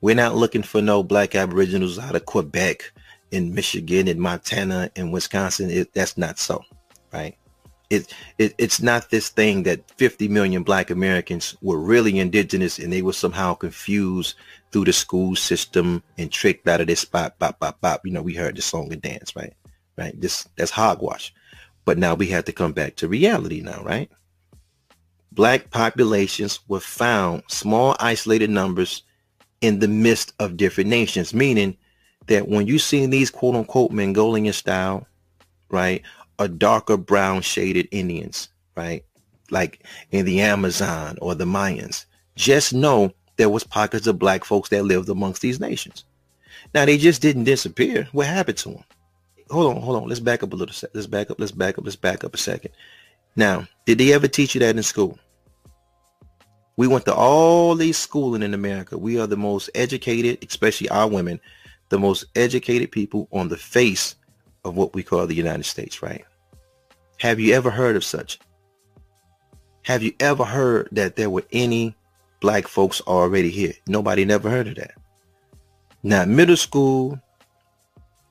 We're 0.00 0.14
not 0.14 0.34
looking 0.34 0.62
for 0.62 0.80
no 0.80 1.02
black 1.02 1.34
aboriginals 1.34 1.98
out 1.98 2.16
of 2.16 2.24
Quebec, 2.24 2.90
in 3.30 3.54
Michigan, 3.54 4.08
in 4.08 4.18
Montana, 4.18 4.90
in 4.96 5.10
Wisconsin. 5.10 5.70
It, 5.70 5.92
that's 5.92 6.18
not 6.18 6.38
so, 6.38 6.62
right? 7.12 7.36
It, 7.90 8.14
it 8.38 8.54
it's 8.56 8.80
not 8.80 9.10
this 9.10 9.28
thing 9.28 9.64
that 9.64 9.90
50 9.98 10.28
million 10.28 10.62
black 10.62 10.90
Americans 10.90 11.56
were 11.60 11.78
really 11.78 12.18
indigenous 12.18 12.78
and 12.78 12.92
they 12.92 13.02
were 13.02 13.12
somehow 13.12 13.54
confused 13.54 14.36
through 14.70 14.84
the 14.84 14.92
school 14.92 15.34
system 15.34 16.02
and 16.16 16.30
tricked 16.30 16.68
out 16.68 16.80
of 16.80 16.86
this 16.86 17.00
spot, 17.00 17.38
bop, 17.40 17.58
bop, 17.58 17.80
bop. 17.80 18.06
You 18.06 18.12
know, 18.12 18.22
we 18.22 18.34
heard 18.34 18.56
the 18.56 18.62
song 18.62 18.92
and 18.92 19.02
dance, 19.02 19.34
right? 19.34 19.52
Right. 19.98 20.18
This 20.18 20.48
that's 20.56 20.70
hogwash. 20.70 21.34
But 21.84 21.98
now 21.98 22.14
we 22.14 22.26
have 22.28 22.44
to 22.44 22.52
come 22.52 22.72
back 22.72 22.96
to 22.96 23.08
reality 23.08 23.60
now, 23.60 23.82
right? 23.82 24.08
Black 25.32 25.70
populations 25.70 26.60
were 26.68 26.80
found 26.80 27.42
small 27.48 27.96
isolated 27.98 28.50
numbers 28.50 29.02
in 29.60 29.80
the 29.80 29.88
midst 29.88 30.32
of 30.38 30.56
different 30.56 30.88
nations, 30.88 31.34
meaning 31.34 31.76
that 32.26 32.48
when 32.48 32.66
you 32.66 32.78
see 32.78 33.04
these 33.06 33.30
quote 33.30 33.56
unquote 33.56 33.90
Mongolian 33.90 34.52
style, 34.52 35.06
right, 35.68 36.02
a 36.40 36.48
darker 36.48 36.96
brown 36.96 37.42
shaded 37.42 37.86
Indians, 37.92 38.48
right? 38.76 39.04
Like 39.50 39.84
in 40.10 40.24
the 40.24 40.40
Amazon 40.40 41.18
or 41.20 41.34
the 41.34 41.44
Mayans. 41.44 42.06
Just 42.34 42.72
know 42.72 43.12
there 43.36 43.50
was 43.50 43.62
pockets 43.62 44.06
of 44.06 44.18
black 44.18 44.44
folks 44.44 44.70
that 44.70 44.84
lived 44.84 45.08
amongst 45.08 45.42
these 45.42 45.60
nations. 45.60 46.04
Now 46.74 46.86
they 46.86 46.98
just 46.98 47.22
didn't 47.22 47.44
disappear. 47.44 48.08
What 48.12 48.26
happened 48.26 48.58
to 48.58 48.70
them? 48.70 48.84
Hold 49.50 49.76
on, 49.76 49.82
hold 49.82 50.02
on. 50.02 50.08
Let's 50.08 50.20
back 50.20 50.42
up 50.42 50.52
a 50.52 50.56
little. 50.56 50.74
Let's 50.94 51.06
back 51.06 51.30
up. 51.30 51.38
Let's 51.38 51.52
back 51.52 51.76
up. 51.78 51.84
Let's 51.84 51.96
back 51.96 52.24
up 52.24 52.34
a 52.34 52.38
second. 52.38 52.70
Now, 53.36 53.66
did 53.84 53.98
they 53.98 54.12
ever 54.12 54.28
teach 54.28 54.54
you 54.54 54.60
that 54.60 54.76
in 54.76 54.82
school? 54.82 55.18
We 56.76 56.86
went 56.86 57.04
to 57.04 57.14
all 57.14 57.74
these 57.74 57.98
schooling 57.98 58.42
in 58.42 58.54
America. 58.54 58.96
We 58.96 59.20
are 59.20 59.26
the 59.26 59.36
most 59.36 59.68
educated, 59.74 60.42
especially 60.48 60.88
our 60.88 61.08
women, 61.08 61.40
the 61.90 61.98
most 61.98 62.24
educated 62.34 62.90
people 62.90 63.28
on 63.32 63.48
the 63.48 63.56
face 63.56 64.14
of 64.64 64.76
what 64.76 64.94
we 64.94 65.02
call 65.02 65.26
the 65.26 65.34
United 65.34 65.64
States, 65.64 66.02
right? 66.02 66.24
Have 67.20 67.38
you 67.38 67.52
ever 67.54 67.70
heard 67.70 67.96
of 67.96 68.04
such? 68.04 68.38
Have 69.82 70.02
you 70.02 70.14
ever 70.20 70.44
heard 70.44 70.88
that 70.92 71.16
there 71.16 71.28
were 71.28 71.44
any 71.52 71.94
black 72.40 72.66
folks 72.66 73.02
already 73.02 73.50
here? 73.50 73.74
Nobody 73.86 74.24
never 74.24 74.48
heard 74.48 74.68
of 74.68 74.76
that. 74.76 74.94
Now 76.02 76.24
middle 76.24 76.56
school, 76.56 77.20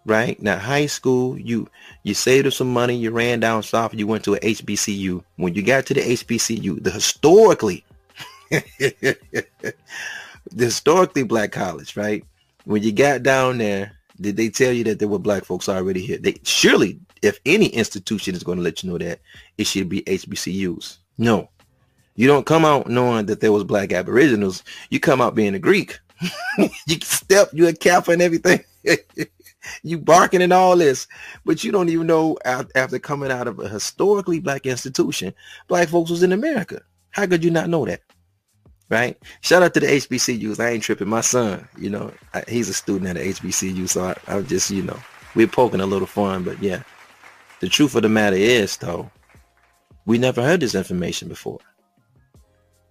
right? 0.08 0.42
Now 0.42 0.58
high 0.58 0.88
school, 0.88 1.38
you 1.38 1.70
you 2.04 2.16
saved 2.16 2.48
up 2.48 2.54
some 2.54 2.74
money, 2.74 2.96
you 2.96 3.12
ran 3.12 3.40
down 3.40 3.62
south, 3.62 3.94
you 3.94 4.08
went 4.08 4.24
to 4.24 4.34
a 4.34 4.40
HBCU. 4.40 5.24
When 5.36 5.54
you 5.54 5.62
got 5.62 5.86
to 5.86 5.94
the 5.94 6.02
HBCU, 6.02 6.84
the 6.84 6.90
historically, 6.90 7.86
the 8.50 9.76
historically 10.58 11.22
black 11.22 11.52
college, 11.52 11.96
right? 11.96 12.26
When 12.66 12.82
you 12.82 12.92
got 12.92 13.22
down 13.22 13.60
there, 13.60 13.92
did 14.20 14.36
they 14.36 14.50
tell 14.50 14.74
you 14.74 14.84
that 14.86 14.98
there 14.98 15.08
were 15.08 15.20
black 15.20 15.46
folks 15.46 15.70
already 15.70 16.04
here? 16.04 16.18
They 16.18 16.38
surely 16.44 17.00
if 17.22 17.40
any 17.46 17.68
institution 17.68 18.36
is 18.36 18.44
going 18.44 18.58
to 18.58 18.64
let 18.64 18.84
you 18.84 18.90
know 18.90 18.98
that, 18.98 19.20
it 19.58 19.68
should 19.68 19.90
be 19.90 20.02
HBCUs. 20.04 20.98
No. 21.18 21.50
You 22.16 22.28
don't 22.28 22.46
come 22.46 22.66
out 22.66 22.88
knowing 22.88 23.28
that 23.28 23.40
there 23.40 23.52
was 23.52 23.64
black 23.64 23.94
aboriginals. 23.94 24.64
You 24.90 25.00
come 25.00 25.22
out 25.22 25.36
being 25.36 25.56
a 25.56 25.60
Greek. 25.60 26.00
you 26.58 26.98
step, 27.02 27.50
you 27.54 27.68
a 27.68 27.74
Kappa 27.74 28.12
and 28.12 28.22
everything. 28.22 28.64
you 29.84 29.98
barking 29.98 30.42
and 30.42 30.54
all 30.54 30.76
this, 30.76 31.08
but 31.46 31.64
you 31.64 31.72
don't 31.72 31.90
even 31.90 32.08
know 32.08 32.38
after 32.46 33.00
coming 33.00 33.32
out 33.32 33.48
of 33.48 33.60
a 33.60 33.70
historically 33.70 34.40
black 34.40 34.66
institution, 34.66 35.34
black 35.68 35.88
folks 35.90 36.12
was 36.12 36.24
in 36.24 36.32
America. 36.32 36.82
How 37.12 37.26
could 37.26 37.44
you 37.44 37.52
not 37.52 37.70
know 37.70 37.86
that? 37.86 38.02
Right? 38.90 39.18
Shout 39.42 39.62
out 39.62 39.74
to 39.76 39.80
the 39.80 39.88
HBCUs. 39.88 40.60
I 40.60 40.72
ain't 40.72 40.84
tripping. 40.84 41.08
My 41.08 41.22
son, 41.22 41.68
you 41.78 41.90
know, 41.90 42.12
he's 42.48 42.70
a 42.70 42.74
student 42.74 43.08
at 43.08 43.16
the 43.16 43.34
HBCU, 43.34 43.88
so 43.88 44.04
I, 44.04 44.16
I'm 44.28 44.48
just, 44.48 44.72
you 44.72 44.82
know, 44.82 45.00
we're 45.36 45.48
poking 45.48 45.82
a 45.82 45.86
little 45.86 46.08
fun, 46.08 46.44
but 46.44 46.62
yeah. 46.62 46.82
The 47.60 47.70
truth 47.70 47.96
of 47.96 48.04
the 48.04 48.10
matter 48.10 48.36
is, 48.36 48.78
though, 48.78 49.12
we 50.06 50.18
never 50.18 50.42
heard 50.42 50.62
this 50.62 50.76
information 50.76 51.28
before. 51.28 51.60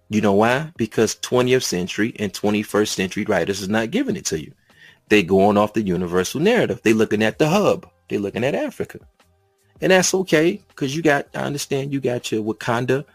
You 0.09 0.21
know 0.21 0.33
why? 0.33 0.71
Because 0.77 1.15
20th 1.17 1.63
century 1.63 2.15
and 2.19 2.33
21st 2.33 2.87
century 2.87 3.25
writers 3.25 3.61
is 3.61 3.69
not 3.69 3.91
giving 3.91 4.15
it 4.15 4.25
to 4.25 4.41
you. 4.41 4.51
They 5.09 5.23
going 5.23 5.57
off 5.57 5.73
the 5.73 5.81
universal 5.81 6.39
narrative. 6.39 6.81
They 6.83 6.93
looking 6.93 7.23
at 7.23 7.39
the 7.39 7.47
hub. 7.47 7.89
They 8.09 8.17
looking 8.17 8.43
at 8.43 8.55
Africa. 8.55 8.99
And 9.81 9.91
that's 9.91 10.13
okay 10.13 10.61
because 10.67 10.95
you 10.95 11.01
got, 11.01 11.27
I 11.35 11.41
understand 11.41 11.93
you 11.93 11.99
got 11.99 12.31
your 12.31 12.43
Wakanda, 12.43 13.05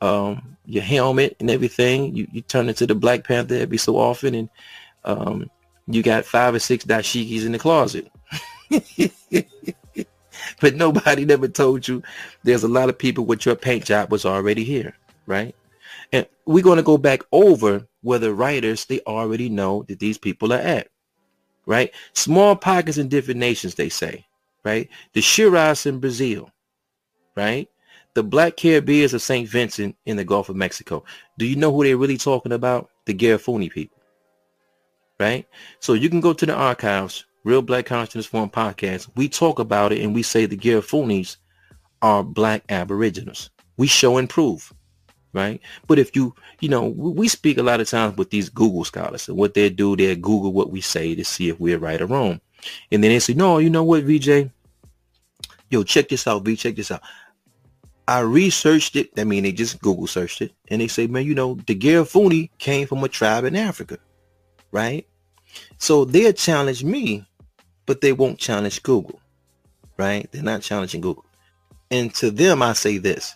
um, 0.00 0.56
your 0.66 0.82
helmet 0.82 1.36
and 1.40 1.50
everything. 1.50 2.14
You, 2.14 2.26
you 2.32 2.42
turn 2.42 2.68
into 2.68 2.86
the 2.86 2.94
Black 2.94 3.24
Panther 3.24 3.54
every 3.54 3.78
so 3.78 3.96
often 3.96 4.34
and 4.34 4.48
um, 5.04 5.50
you 5.86 6.02
got 6.02 6.24
five 6.24 6.54
or 6.54 6.58
six 6.58 6.84
dashikis 6.84 7.46
in 7.46 7.52
the 7.52 7.58
closet. 7.58 8.10
but 10.60 10.74
nobody 10.74 11.24
never 11.24 11.48
told 11.48 11.86
you 11.86 12.02
there's 12.42 12.64
a 12.64 12.68
lot 12.68 12.88
of 12.88 12.98
people 12.98 13.24
with 13.24 13.46
your 13.46 13.56
paint 13.56 13.84
job 13.84 14.10
was 14.10 14.24
already 14.24 14.64
here, 14.64 14.94
right? 15.26 15.54
And 16.12 16.26
we're 16.46 16.64
going 16.64 16.76
to 16.76 16.82
go 16.82 16.98
back 16.98 17.22
over 17.32 17.86
where 18.02 18.18
the 18.18 18.32
writers, 18.32 18.84
they 18.84 19.00
already 19.00 19.48
know 19.48 19.82
that 19.84 19.98
these 19.98 20.18
people 20.18 20.52
are 20.52 20.56
at, 20.56 20.88
right? 21.66 21.92
Small 22.14 22.56
pockets 22.56 22.98
in 22.98 23.08
different 23.08 23.40
nations, 23.40 23.74
they 23.74 23.88
say, 23.88 24.26
right? 24.64 24.88
The 25.12 25.20
Shiraz 25.20 25.86
in 25.86 26.00
Brazil, 26.00 26.50
right? 27.36 27.68
The 28.14 28.22
Black 28.22 28.56
Caribbeans 28.56 29.14
of 29.14 29.22
St. 29.22 29.48
Vincent 29.48 29.96
in 30.06 30.16
the 30.16 30.24
Gulf 30.24 30.48
of 30.48 30.56
Mexico. 30.56 31.04
Do 31.38 31.46
you 31.46 31.56
know 31.56 31.72
who 31.72 31.84
they're 31.84 31.96
really 31.96 32.18
talking 32.18 32.52
about? 32.52 32.90
The 33.04 33.14
Garifuni 33.14 33.70
people, 33.70 33.98
right? 35.20 35.46
So 35.80 35.92
you 35.92 36.08
can 36.08 36.20
go 36.20 36.32
to 36.32 36.46
the 36.46 36.54
archives, 36.54 37.26
Real 37.48 37.62
Black 37.62 37.86
Consciousness 37.86 38.26
Forum 38.26 38.50
podcast. 38.50 39.08
We 39.16 39.26
talk 39.26 39.58
about 39.58 39.90
it 39.90 40.02
and 40.02 40.14
we 40.14 40.22
say 40.22 40.44
the 40.44 40.54
Garifunis 40.54 41.38
are 42.02 42.22
Black 42.22 42.62
Aboriginals. 42.68 43.48
We 43.78 43.86
show 43.86 44.18
and 44.18 44.28
prove 44.28 44.70
right? 45.34 45.60
But 45.86 45.98
if 45.98 46.16
you, 46.16 46.34
you 46.60 46.68
know, 46.68 46.86
we 46.86 47.28
speak 47.28 47.58
a 47.58 47.62
lot 47.62 47.80
of 47.80 47.88
times 47.88 48.16
with 48.16 48.30
these 48.30 48.48
Google 48.48 48.84
scholars 48.84 49.28
and 49.28 49.36
what 49.36 49.54
they 49.54 49.68
do, 49.70 49.94
they 49.94 50.16
Google 50.16 50.52
what 50.52 50.70
we 50.70 50.80
say 50.80 51.14
to 51.14 51.24
see 51.24 51.48
if 51.48 51.60
we're 51.60 51.78
right 51.78 52.00
or 52.00 52.06
wrong. 52.06 52.40
And 52.90 53.04
then 53.04 53.10
they 53.10 53.18
say, 53.18 53.34
no, 53.34 53.58
you 53.58 53.70
know 53.70 53.84
what, 53.84 54.04
VJ? 54.04 54.50
Yo, 55.70 55.82
check 55.84 56.08
this 56.08 56.26
out, 56.26 56.44
V, 56.44 56.56
check 56.56 56.76
this 56.76 56.90
out. 56.90 57.02
I 58.08 58.20
researched 58.20 58.96
it. 58.96 59.10
I 59.18 59.24
mean, 59.24 59.42
they 59.44 59.52
just 59.52 59.80
Google 59.80 60.06
searched 60.06 60.40
it. 60.40 60.52
And 60.68 60.80
they 60.80 60.88
say, 60.88 61.06
man, 61.06 61.24
you 61.24 61.34
know, 61.34 61.54
the 61.66 61.78
Garifuni 61.78 62.50
came 62.58 62.86
from 62.86 63.04
a 63.04 63.08
tribe 63.08 63.44
in 63.44 63.54
Africa, 63.54 63.98
right? 64.72 65.06
So 65.76 66.04
they'll 66.04 66.32
challenge 66.32 66.82
me, 66.84 67.27
but 67.88 68.02
they 68.02 68.12
won't 68.12 68.38
challenge 68.38 68.82
Google, 68.82 69.18
right? 69.96 70.30
They're 70.30 70.42
not 70.42 70.60
challenging 70.60 71.00
Google. 71.00 71.24
And 71.90 72.14
to 72.16 72.30
them, 72.30 72.62
I 72.62 72.74
say 72.74 72.98
this, 72.98 73.34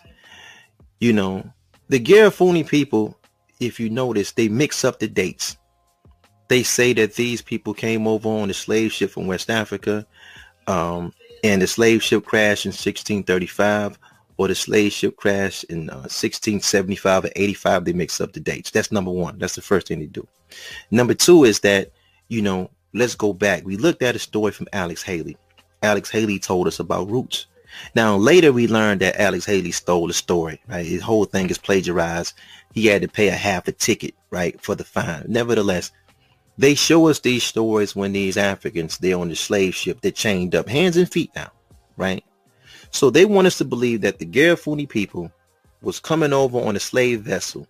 you 0.99 1.11
know, 1.11 1.43
the 1.89 1.99
Garifuni 1.99 2.65
people, 2.65 3.17
if 3.59 3.79
you 3.79 3.89
notice, 3.89 4.31
they 4.31 4.47
mix 4.47 4.85
up 4.85 4.99
the 4.99 5.07
dates. 5.07 5.57
They 6.49 6.61
say 6.61 6.93
that 6.93 7.15
these 7.15 7.41
people 7.41 7.73
came 7.73 8.07
over 8.07 8.29
on 8.29 8.51
a 8.51 8.53
slave 8.53 8.93
ship 8.93 9.09
from 9.09 9.25
West 9.25 9.49
Africa, 9.49 10.05
um, 10.67 11.13
and 11.43 11.59
the 11.59 11.67
slave 11.67 12.03
ship 12.03 12.23
crashed 12.23 12.65
in 12.65 12.69
1635, 12.69 13.97
or 14.37 14.47
the 14.47 14.55
slave 14.55 14.91
ship 14.91 15.17
crashed 15.17 15.63
in 15.63 15.89
uh, 15.89 16.05
1675 16.05 17.25
or 17.25 17.29
85. 17.35 17.85
They 17.85 17.93
mix 17.93 18.21
up 18.21 18.33
the 18.33 18.39
dates. 18.39 18.69
That's 18.69 18.91
number 18.91 19.11
one. 19.11 19.39
That's 19.39 19.55
the 19.55 19.63
first 19.63 19.87
thing 19.87 19.99
they 19.99 20.05
do. 20.05 20.27
Number 20.91 21.15
two 21.15 21.43
is 21.43 21.61
that, 21.61 21.91
you 22.27 22.43
know, 22.43 22.69
let's 22.93 23.15
go 23.15 23.33
back. 23.33 23.65
We 23.65 23.77
looked 23.77 24.01
at 24.01 24.15
a 24.15 24.19
story 24.19 24.51
from 24.51 24.67
Alex 24.73 25.01
Haley. 25.03 25.37
Alex 25.81 26.09
Haley 26.09 26.39
told 26.39 26.67
us 26.67 26.79
about 26.79 27.09
roots. 27.09 27.47
Now 27.95 28.15
later 28.15 28.53
we 28.53 28.67
learned 28.67 29.01
that 29.01 29.19
Alex 29.19 29.45
Haley 29.45 29.71
stole 29.71 30.07
the 30.07 30.13
story, 30.13 30.61
right? 30.67 30.85
His 30.85 31.01
whole 31.01 31.25
thing 31.25 31.49
is 31.49 31.57
plagiarized. 31.57 32.33
He 32.73 32.85
had 32.85 33.01
to 33.01 33.07
pay 33.07 33.27
a 33.27 33.35
half 33.35 33.67
a 33.67 33.71
ticket, 33.71 34.13
right, 34.29 34.59
for 34.61 34.75
the 34.75 34.83
fine. 34.83 35.25
Nevertheless, 35.27 35.91
they 36.57 36.75
show 36.75 37.07
us 37.07 37.19
these 37.19 37.43
stories 37.43 37.95
when 37.95 38.13
these 38.13 38.37
Africans, 38.37 38.97
they're 38.97 39.17
on 39.17 39.29
the 39.29 39.35
slave 39.35 39.73
ship, 39.73 40.01
they're 40.01 40.11
chained 40.11 40.55
up 40.55 40.69
hands 40.69 40.97
and 40.97 41.11
feet 41.11 41.31
now, 41.35 41.51
right? 41.97 42.23
So 42.91 43.09
they 43.09 43.25
want 43.25 43.47
us 43.47 43.57
to 43.57 43.65
believe 43.65 44.01
that 44.01 44.19
the 44.19 44.25
Garifuni 44.25 44.87
people 44.87 45.31
was 45.81 45.99
coming 45.99 46.31
over 46.31 46.59
on 46.59 46.75
a 46.75 46.79
slave 46.79 47.21
vessel 47.21 47.67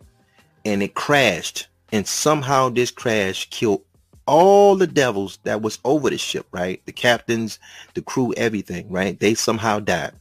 and 0.66 0.84
it 0.84 0.96
crashed 0.96 1.68
and 1.92 2.06
somehow 2.06 2.70
this 2.70 2.92
crash 2.92 3.50
killed 3.50 3.84
all 4.26 4.76
the 4.76 4.88
devils 4.88 5.40
that 5.44 5.62
was 5.62 5.80
over 5.84 6.10
the 6.10 6.18
ship, 6.18 6.48
right? 6.52 6.82
The 6.86 6.92
captains, 6.92 7.60
the 7.94 8.02
crew, 8.02 8.34
everything, 8.36 8.90
right? 8.90 9.20
They 9.20 9.34
somehow 9.34 9.80
died. 9.80 10.14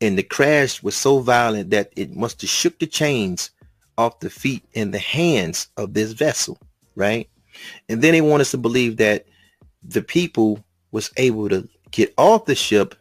And 0.00 0.16
the 0.16 0.22
crash 0.22 0.82
was 0.82 0.96
so 0.96 1.20
violent 1.20 1.70
that 1.70 1.92
it 1.96 2.14
must 2.14 2.40
have 2.40 2.50
shook 2.50 2.78
the 2.78 2.86
chains 2.86 3.50
off 3.98 4.20
the 4.20 4.30
feet 4.30 4.64
and 4.74 4.94
the 4.94 4.98
hands 4.98 5.68
of 5.76 5.94
this 5.94 6.12
vessel, 6.12 6.58
right? 6.94 7.28
And 7.88 8.00
then 8.00 8.12
they 8.12 8.22
want 8.22 8.40
us 8.40 8.50
to 8.52 8.58
believe 8.58 8.96
that 8.96 9.26
the 9.82 10.02
people 10.02 10.64
was 10.92 11.10
able 11.16 11.48
to 11.50 11.68
get 11.90 12.14
off 12.16 12.46
the 12.46 12.54
ship 12.54 12.94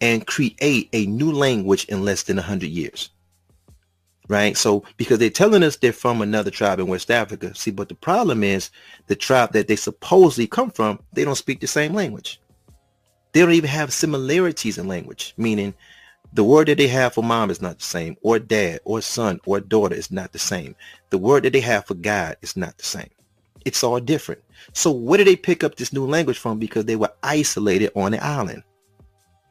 and 0.00 0.26
create 0.26 0.88
a 0.92 1.06
new 1.06 1.32
language 1.32 1.84
in 1.86 2.04
less 2.04 2.22
than 2.22 2.36
100 2.36 2.68
years 2.68 3.10
right? 4.28 4.56
So 4.56 4.84
because 4.96 5.18
they're 5.18 5.30
telling 5.30 5.62
us 5.62 5.76
they're 5.76 5.92
from 5.92 6.22
another 6.22 6.50
tribe 6.50 6.78
in 6.78 6.86
West 6.86 7.10
Africa. 7.10 7.54
See, 7.54 7.70
but 7.70 7.88
the 7.88 7.94
problem 7.94 8.44
is 8.44 8.70
the 9.06 9.16
tribe 9.16 9.52
that 9.52 9.68
they 9.68 9.76
supposedly 9.76 10.46
come 10.46 10.70
from, 10.70 11.00
they 11.12 11.24
don't 11.24 11.34
speak 11.34 11.60
the 11.60 11.66
same 11.66 11.94
language. 11.94 12.40
They 13.32 13.40
don't 13.40 13.52
even 13.52 13.70
have 13.70 13.92
similarities 13.92 14.78
in 14.78 14.88
language, 14.88 15.34
meaning 15.36 15.74
the 16.32 16.44
word 16.44 16.68
that 16.68 16.78
they 16.78 16.88
have 16.88 17.14
for 17.14 17.24
mom 17.24 17.50
is 17.50 17.62
not 17.62 17.78
the 17.78 17.84
same, 17.84 18.16
or 18.22 18.38
dad, 18.38 18.80
or 18.84 19.00
son, 19.00 19.40
or 19.46 19.60
daughter 19.60 19.94
is 19.94 20.10
not 20.10 20.32
the 20.32 20.38
same. 20.38 20.74
The 21.10 21.18
word 21.18 21.44
that 21.44 21.52
they 21.52 21.60
have 21.60 21.86
for 21.86 21.94
God 21.94 22.36
is 22.42 22.56
not 22.56 22.76
the 22.76 22.84
same. 22.84 23.08
It's 23.64 23.82
all 23.82 24.00
different. 24.00 24.42
So 24.72 24.90
where 24.90 25.18
did 25.18 25.26
they 25.26 25.36
pick 25.36 25.64
up 25.64 25.76
this 25.76 25.92
new 25.92 26.06
language 26.06 26.38
from? 26.38 26.58
Because 26.58 26.84
they 26.84 26.96
were 26.96 27.12
isolated 27.22 27.92
on 27.96 28.12
the 28.12 28.24
island, 28.24 28.62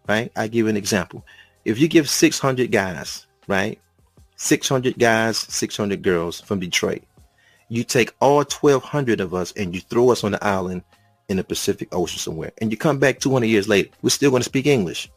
right? 0.08 0.32
I 0.36 0.48
give 0.48 0.68
an 0.68 0.78
example. 0.78 1.26
If 1.66 1.80
you 1.80 1.88
give 1.88 2.10
600 2.10 2.72
guys, 2.72 3.28
right, 3.48 3.80
600 4.38 4.98
guys, 4.98 5.38
600 5.38 6.02
girls 6.02 6.40
from 6.42 6.60
Detroit. 6.60 7.04
You 7.70 7.84
take 7.84 8.14
all 8.22 8.38
1,200 8.38 9.20
of 9.20 9.34
us 9.34 9.52
and 9.58 9.76
you 9.76 9.82
throw 9.82 10.12
us 10.12 10.24
on 10.24 10.32
the 10.32 10.44
island 10.44 10.84
in 11.28 11.38
the 11.38 11.44
Pacific 11.44 11.94
Ocean 11.94 12.20
somewhere. 12.20 12.52
And 12.60 12.72
you 12.72 12.78
come 12.78 13.00
back 13.00 13.20
200 13.20 13.46
years 13.48 13.68
later, 13.68 13.90
we're 14.02 14.10
still 14.10 14.30
going 14.30 14.42
to 14.42 14.50
speak 14.50 14.66
English. 14.66 15.12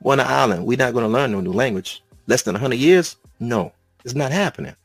We're 0.00 0.12
on 0.12 0.20
an 0.20 0.26
island. 0.26 0.66
We're 0.66 0.78
not 0.78 0.92
going 0.92 1.04
to 1.04 1.12
learn 1.12 1.32
no 1.32 1.40
new 1.40 1.52
language. 1.52 2.02
Less 2.26 2.42
than 2.42 2.54
100 2.54 2.76
years? 2.76 3.16
No, 3.40 3.72
it's 4.04 4.14
not 4.14 4.30
happening. 4.30 4.76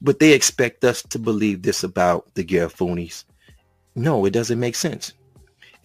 But 0.00 0.18
they 0.18 0.32
expect 0.32 0.84
us 0.84 1.02
to 1.02 1.18
believe 1.18 1.62
this 1.62 1.82
about 1.82 2.32
the 2.34 2.44
Garifunis. 2.44 3.24
No, 3.94 4.24
it 4.24 4.32
doesn't 4.32 4.60
make 4.60 4.76
sense. 4.76 5.12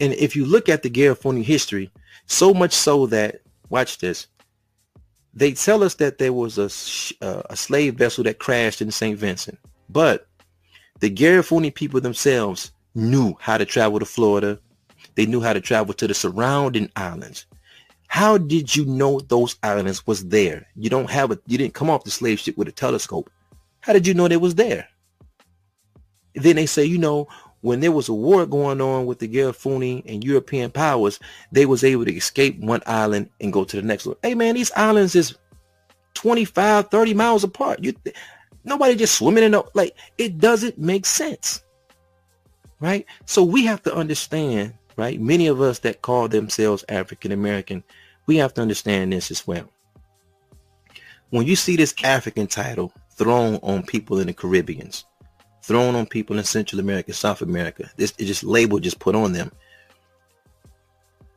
And 0.00 0.12
if 0.14 0.36
you 0.36 0.44
look 0.44 0.68
at 0.68 0.82
the 0.82 0.90
Garifuni 0.90 1.42
history, 1.42 1.90
so 2.26 2.54
much 2.54 2.72
so 2.72 3.06
that, 3.06 3.40
watch 3.68 3.98
this, 3.98 4.28
they 5.34 5.52
tell 5.52 5.82
us 5.82 5.94
that 5.96 6.18
there 6.18 6.32
was 6.32 6.58
a, 6.58 7.24
uh, 7.24 7.42
a 7.50 7.56
slave 7.56 7.96
vessel 7.96 8.24
that 8.24 8.38
crashed 8.38 8.80
in 8.80 8.90
St. 8.90 9.18
Vincent, 9.18 9.58
but 9.88 10.28
the 11.00 11.10
Garifuni 11.10 11.74
people 11.74 12.00
themselves 12.00 12.70
knew 12.94 13.34
how 13.40 13.58
to 13.58 13.64
travel 13.64 13.98
to 13.98 14.06
Florida. 14.06 14.58
They 15.16 15.26
knew 15.26 15.40
how 15.40 15.52
to 15.52 15.60
travel 15.60 15.94
to 15.94 16.06
the 16.06 16.14
surrounding 16.14 16.90
islands. 16.96 17.46
How 18.06 18.38
did 18.38 18.76
you 18.76 18.84
know 18.84 19.18
those 19.20 19.56
islands 19.62 20.06
was 20.06 20.26
there? 20.28 20.66
You 20.76 20.88
don't 20.88 21.10
have 21.10 21.32
a, 21.32 21.38
you 21.46 21.58
didn't 21.58 21.74
come 21.74 21.90
off 21.90 22.04
the 22.04 22.10
slave 22.10 22.38
ship 22.38 22.56
with 22.56 22.68
a 22.68 22.72
telescope. 22.72 23.28
How 23.80 23.92
did 23.92 24.06
you 24.06 24.14
know 24.14 24.28
they 24.28 24.36
was 24.36 24.54
there? 24.54 24.88
Then 26.36 26.56
they 26.56 26.66
say, 26.66 26.84
you 26.84 26.98
know, 26.98 27.28
when 27.64 27.80
there 27.80 27.92
was 27.92 28.10
a 28.10 28.14
war 28.14 28.44
going 28.44 28.82
on 28.82 29.06
with 29.06 29.20
the 29.20 29.26
Garifuni 29.26 30.02
and 30.04 30.22
European 30.22 30.70
powers, 30.70 31.18
they 31.50 31.64
was 31.64 31.82
able 31.82 32.04
to 32.04 32.14
escape 32.14 32.60
one 32.60 32.82
island 32.84 33.30
and 33.40 33.54
go 33.54 33.64
to 33.64 33.76
the 33.76 33.82
next 33.82 34.04
one. 34.04 34.16
Hey 34.22 34.34
man, 34.34 34.54
these 34.54 34.70
islands 34.76 35.16
is 35.16 35.34
25, 36.12 36.90
30 36.90 37.14
miles 37.14 37.42
apart. 37.42 37.82
You 37.82 37.94
nobody 38.64 38.94
just 38.94 39.14
swimming 39.14 39.44
in 39.44 39.52
the 39.52 39.64
like 39.72 39.96
it 40.18 40.36
doesn't 40.36 40.76
make 40.76 41.06
sense. 41.06 41.62
Right? 42.80 43.06
So 43.24 43.42
we 43.42 43.64
have 43.64 43.82
to 43.84 43.94
understand, 43.94 44.74
right? 44.96 45.18
Many 45.18 45.46
of 45.46 45.62
us 45.62 45.78
that 45.78 46.02
call 46.02 46.28
themselves 46.28 46.84
African 46.90 47.32
American, 47.32 47.82
we 48.26 48.36
have 48.36 48.52
to 48.54 48.60
understand 48.60 49.14
this 49.14 49.30
as 49.30 49.46
well. 49.46 49.70
When 51.30 51.46
you 51.46 51.56
see 51.56 51.76
this 51.76 51.94
African 52.04 52.46
title 52.46 52.92
thrown 53.12 53.54
on 53.62 53.84
people 53.84 54.18
in 54.18 54.26
the 54.26 54.34
Caribbeans, 54.34 55.06
thrown 55.64 55.94
on 55.94 56.06
people 56.06 56.38
in 56.38 56.44
Central 56.44 56.78
America, 56.78 57.14
South 57.14 57.40
America. 57.40 57.90
This 57.96 58.12
it 58.18 58.26
just 58.26 58.44
label 58.44 58.78
just 58.78 58.98
put 58.98 59.14
on 59.14 59.32
them. 59.32 59.50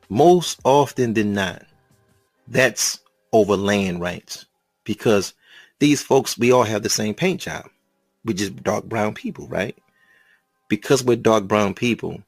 Most 0.09 0.59
often 0.63 1.13
than 1.13 1.33
not, 1.33 1.63
that's 2.47 2.99
over 3.31 3.55
land 3.55 4.01
rights 4.01 4.45
because 4.83 5.33
these 5.79 6.01
folks, 6.01 6.37
we 6.37 6.51
all 6.51 6.63
have 6.63 6.83
the 6.83 6.89
same 6.89 7.13
paint 7.13 7.41
job. 7.41 7.69
We 8.25 8.33
just 8.33 8.61
dark 8.63 8.85
brown 8.85 9.13
people, 9.13 9.47
right? 9.47 9.77
Because 10.67 11.03
we're 11.03 11.15
dark 11.15 11.45
brown 11.47 11.73
people, 11.73 12.21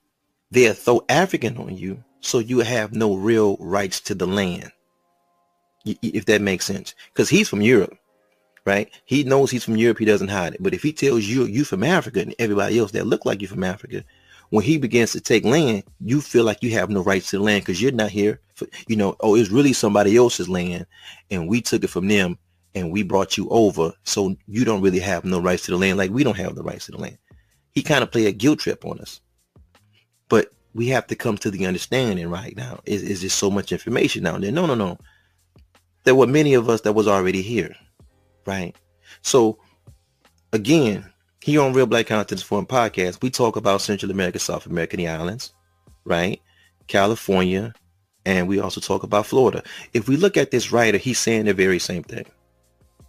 they'll 0.51 0.73
throw 0.73 1.03
African 1.09 1.57
on 1.57 1.75
you 1.75 2.01
so 2.21 2.39
you 2.39 2.59
have 2.59 2.93
no 2.93 3.15
real 3.15 3.57
rights 3.59 3.99
to 4.01 4.15
the 4.15 4.27
land. 4.27 4.71
If 5.85 6.25
that 6.25 6.41
makes 6.41 6.65
sense. 6.65 6.95
Because 7.11 7.29
he's 7.29 7.49
from 7.49 7.61
Europe, 7.61 7.97
right? 8.65 8.89
He 9.05 9.23
knows 9.23 9.51
he's 9.51 9.63
from 9.63 9.77
Europe. 9.77 9.99
He 9.99 10.05
doesn't 10.05 10.27
hide 10.27 10.53
it. 10.53 10.63
But 10.63 10.73
if 10.73 10.83
he 10.83 10.93
tells 10.93 11.25
you 11.25 11.45
you 11.45 11.63
from 11.63 11.83
Africa 11.83 12.21
and 12.21 12.35
everybody 12.39 12.79
else 12.79 12.91
that 12.91 13.07
look 13.07 13.25
like 13.25 13.41
you 13.41 13.47
from 13.47 13.63
Africa, 13.63 14.03
when 14.49 14.63
he 14.63 14.77
begins 14.77 15.11
to 15.11 15.21
take 15.21 15.45
land, 15.45 15.83
you 15.99 16.21
feel 16.21 16.43
like 16.43 16.63
you 16.63 16.71
have 16.71 16.89
no 16.89 17.03
rights 17.03 17.29
to 17.29 17.37
the 17.37 17.43
land 17.43 17.61
because 17.61 17.81
you're 17.81 17.91
not 17.91 18.09
here. 18.09 18.39
For, 18.55 18.67
you 18.87 18.95
know, 18.95 19.15
oh, 19.19 19.35
it's 19.35 19.51
really 19.51 19.73
somebody 19.73 20.17
else's 20.17 20.49
land, 20.49 20.85
and 21.29 21.47
we 21.47 21.61
took 21.61 21.83
it 21.83 21.89
from 21.89 22.07
them, 22.07 22.37
and 22.75 22.91
we 22.91 23.03
brought 23.03 23.37
you 23.37 23.47
over, 23.49 23.93
so 24.03 24.35
you 24.47 24.65
don't 24.65 24.81
really 24.81 24.99
have 24.99 25.23
no 25.23 25.39
rights 25.39 25.65
to 25.65 25.71
the 25.71 25.77
land, 25.77 25.97
like 25.97 26.11
we 26.11 26.23
don't 26.23 26.37
have 26.37 26.55
the 26.55 26.63
rights 26.63 26.85
to 26.85 26.91
the 26.91 26.97
land. 26.97 27.17
He 27.71 27.83
kind 27.83 28.03
of 28.03 28.11
play 28.11 28.25
a 28.25 28.31
guilt 28.31 28.59
trip 28.59 28.85
on 28.85 28.99
us, 28.99 29.21
but 30.27 30.51
we 30.73 30.87
have 30.87 31.07
to 31.07 31.15
come 31.15 31.37
to 31.37 31.51
the 31.51 31.65
understanding 31.65 32.29
right 32.29 32.55
now. 32.55 32.79
Is 32.85 33.03
is 33.03 33.21
there 33.21 33.29
so 33.29 33.49
much 33.49 33.71
information 33.71 34.25
out 34.25 34.41
there? 34.41 34.51
No, 34.51 34.65
no, 34.65 34.75
no. 34.75 34.97
There 36.03 36.15
were 36.15 36.27
many 36.27 36.53
of 36.53 36.69
us 36.69 36.81
that 36.81 36.93
was 36.93 37.07
already 37.07 37.41
here, 37.41 37.75
right? 38.49 38.75
So 39.21 39.59
again, 40.53 41.05
here 41.41 41.61
on 41.61 41.73
Real 41.73 41.85
Black 41.85 42.07
Content 42.07 42.41
Forum 42.41 42.65
podcast, 42.65 43.21
we 43.21 43.29
talk 43.29 43.55
about 43.55 43.81
Central 43.81 44.11
America, 44.11 44.39
South 44.39 44.65
America, 44.65 44.97
the 44.97 45.07
islands, 45.07 45.53
right? 46.03 46.41
California, 46.87 47.73
and 48.25 48.47
we 48.47 48.59
also 48.59 48.81
talk 48.81 49.03
about 49.03 49.27
Florida. 49.27 49.63
If 49.93 50.09
we 50.09 50.17
look 50.17 50.35
at 50.35 50.49
this 50.49 50.71
writer, 50.71 50.97
he's 50.97 51.19
saying 51.19 51.45
the 51.45 51.53
very 51.53 51.77
same 51.77 52.03
thing. 52.03 52.25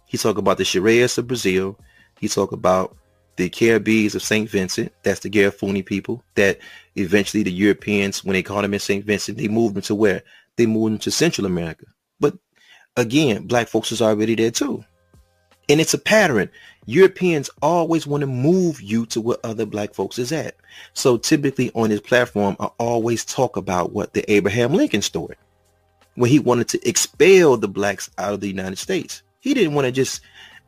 He 0.05 0.17
talk 0.17 0.37
about 0.37 0.57
the 0.57 0.63
Sherayas 0.63 1.17
of 1.17 1.27
Brazil. 1.27 1.77
He 2.19 2.27
talk 2.27 2.51
about 2.51 2.95
the 3.37 3.49
Caribbees 3.49 4.13
of 4.13 4.21
St. 4.21 4.47
Vincent. 4.47 4.91
That's 5.03 5.21
the 5.21 5.29
Garifuni 5.29 5.83
people 5.83 6.23
that 6.35 6.59
eventually 6.95 7.43
the 7.43 7.51
Europeans, 7.51 8.23
when 8.23 8.33
they 8.33 8.43
caught 8.43 8.61
them 8.61 8.75
in 8.75 8.79
St. 8.79 9.03
Vincent, 9.03 9.39
they 9.39 9.47
moved 9.47 9.75
them 9.75 9.81
to 9.83 9.95
where? 9.95 10.21
They 10.57 10.67
moved 10.67 10.91
them 10.91 10.99
to 10.99 11.11
Central 11.11 11.47
America. 11.47 11.85
But 12.19 12.37
again, 12.95 13.47
black 13.47 13.67
folks 13.67 13.91
is 13.91 14.01
already 14.01 14.35
there 14.35 14.51
too. 14.51 14.83
And 15.69 15.79
it's 15.79 15.93
a 15.93 15.97
pattern. 15.97 16.49
Europeans 16.85 17.49
always 17.61 18.07
want 18.07 18.21
to 18.21 18.27
move 18.27 18.81
you 18.81 19.05
to 19.07 19.21
where 19.21 19.37
other 19.43 19.65
black 19.65 19.93
folks 19.93 20.17
is 20.19 20.31
at. 20.31 20.55
So 20.93 21.17
typically 21.17 21.71
on 21.75 21.89
his 21.89 22.01
platform, 22.01 22.57
I 22.59 22.65
always 22.79 23.23
talk 23.23 23.55
about 23.55 23.93
what 23.93 24.13
the 24.13 24.29
Abraham 24.31 24.73
Lincoln 24.73 25.01
story, 25.01 25.35
when 26.15 26.29
he 26.29 26.39
wanted 26.39 26.67
to 26.69 26.87
expel 26.89 27.55
the 27.57 27.67
blacks 27.67 28.09
out 28.17 28.33
of 28.33 28.41
the 28.41 28.47
United 28.47 28.77
States. 28.77 29.21
He 29.39 29.53
didn't 29.53 29.75
want 29.75 29.85
to 29.85 29.91
just, 29.91 30.21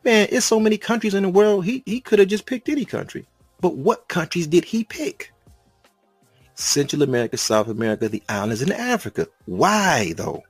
man, 0.04 0.28
it's 0.30 0.46
so 0.46 0.60
many 0.60 0.78
countries 0.78 1.14
in 1.14 1.24
the 1.24 1.28
world. 1.28 1.64
He, 1.64 1.82
he 1.84 2.00
could 2.00 2.18
have 2.18 2.28
just 2.28 2.46
picked 2.46 2.68
any 2.68 2.84
country. 2.84 3.26
But 3.60 3.76
what 3.76 4.08
countries 4.08 4.46
did 4.46 4.64
he 4.64 4.84
pick? 4.84 5.32
Central 6.54 7.02
America, 7.02 7.36
South 7.36 7.68
America, 7.68 8.08
the 8.08 8.22
islands, 8.28 8.62
and 8.62 8.72
Africa. 8.72 9.26
Why 9.46 10.12
though? 10.16 10.42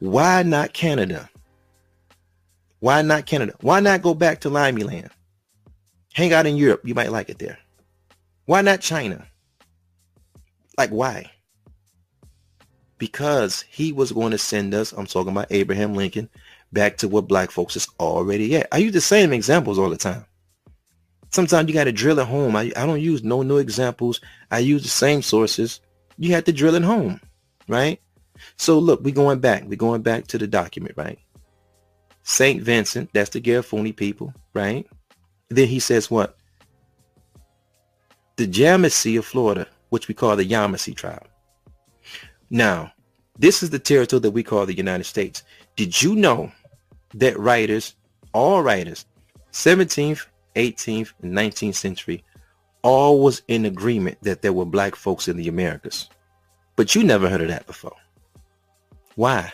Why 0.00 0.42
not 0.42 0.72
Canada? 0.72 1.30
Why 2.80 3.02
not 3.02 3.26
Canada? 3.26 3.54
Why 3.60 3.80
not 3.80 4.02
go 4.02 4.14
back 4.14 4.40
to 4.40 4.50
Limey 4.50 4.82
Land? 4.84 5.10
Hang 6.12 6.32
out 6.32 6.46
in 6.46 6.56
Europe. 6.56 6.80
You 6.84 6.94
might 6.94 7.12
like 7.12 7.28
it 7.28 7.38
there. 7.38 7.58
Why 8.46 8.62
not 8.62 8.80
China? 8.80 9.26
Like 10.76 10.90
why? 10.90 11.30
Because 12.98 13.62
he 13.70 13.92
was 13.92 14.12
going 14.12 14.32
to 14.32 14.38
send 14.38 14.74
us, 14.74 14.92
I'm 14.92 15.06
talking 15.06 15.32
about 15.32 15.46
Abraham 15.50 15.94
Lincoln, 15.94 16.28
back 16.72 16.96
to 16.98 17.08
what 17.08 17.28
black 17.28 17.50
folks 17.50 17.76
is 17.76 17.88
already 17.98 18.56
at. 18.56 18.68
I 18.72 18.78
use 18.78 18.92
the 18.92 19.00
same 19.00 19.32
examples 19.32 19.78
all 19.78 19.90
the 19.90 19.96
time. 19.96 20.24
Sometimes 21.30 21.68
you 21.68 21.74
got 21.74 21.84
to 21.84 21.92
drill 21.92 22.18
it 22.18 22.26
home. 22.26 22.56
I, 22.56 22.72
I 22.76 22.86
don't 22.86 23.00
use 23.00 23.22
no 23.22 23.42
new 23.42 23.58
examples. 23.58 24.20
I 24.50 24.58
use 24.58 24.82
the 24.82 24.88
same 24.88 25.22
sources. 25.22 25.80
You 26.18 26.32
have 26.34 26.44
to 26.44 26.52
drill 26.52 26.74
it 26.74 26.82
home, 26.82 27.20
right? 27.68 28.00
So 28.56 28.78
look, 28.78 29.02
we're 29.02 29.14
going 29.14 29.38
back. 29.38 29.64
We're 29.64 29.76
going 29.76 30.02
back 30.02 30.26
to 30.28 30.38
the 30.38 30.46
document, 30.46 30.94
right? 30.96 31.18
St. 32.22 32.62
Vincent, 32.62 33.10
that's 33.12 33.30
the 33.30 33.40
Garifuni 33.40 33.94
people, 33.94 34.32
right? 34.54 34.86
Then 35.48 35.68
he 35.68 35.80
says 35.80 36.10
what? 36.10 36.36
The 38.36 38.46
Yamasee 38.46 39.18
of 39.18 39.24
Florida, 39.24 39.66
which 39.90 40.08
we 40.08 40.14
call 40.14 40.36
the 40.36 40.48
Yamasee 40.48 40.94
tribe. 40.94 41.26
Now, 42.50 42.92
this 43.38 43.62
is 43.62 43.70
the 43.70 43.78
territory 43.78 44.20
that 44.20 44.30
we 44.30 44.42
call 44.42 44.66
the 44.66 44.76
United 44.76 45.04
States. 45.04 45.42
Did 45.76 46.00
you 46.00 46.14
know 46.14 46.52
that 47.14 47.38
writers, 47.38 47.94
all 48.32 48.62
writers, 48.62 49.06
17th, 49.52 50.26
18th, 50.56 51.12
and 51.22 51.32
19th 51.32 51.74
century, 51.74 52.24
all 52.82 53.20
was 53.20 53.42
in 53.48 53.66
agreement 53.66 54.18
that 54.22 54.42
there 54.42 54.52
were 54.52 54.64
black 54.64 54.94
folks 54.96 55.28
in 55.28 55.36
the 55.36 55.48
Americas. 55.48 56.08
But 56.76 56.94
you 56.94 57.04
never 57.04 57.28
heard 57.28 57.42
of 57.42 57.48
that 57.48 57.66
before. 57.66 57.96
Why? 59.16 59.52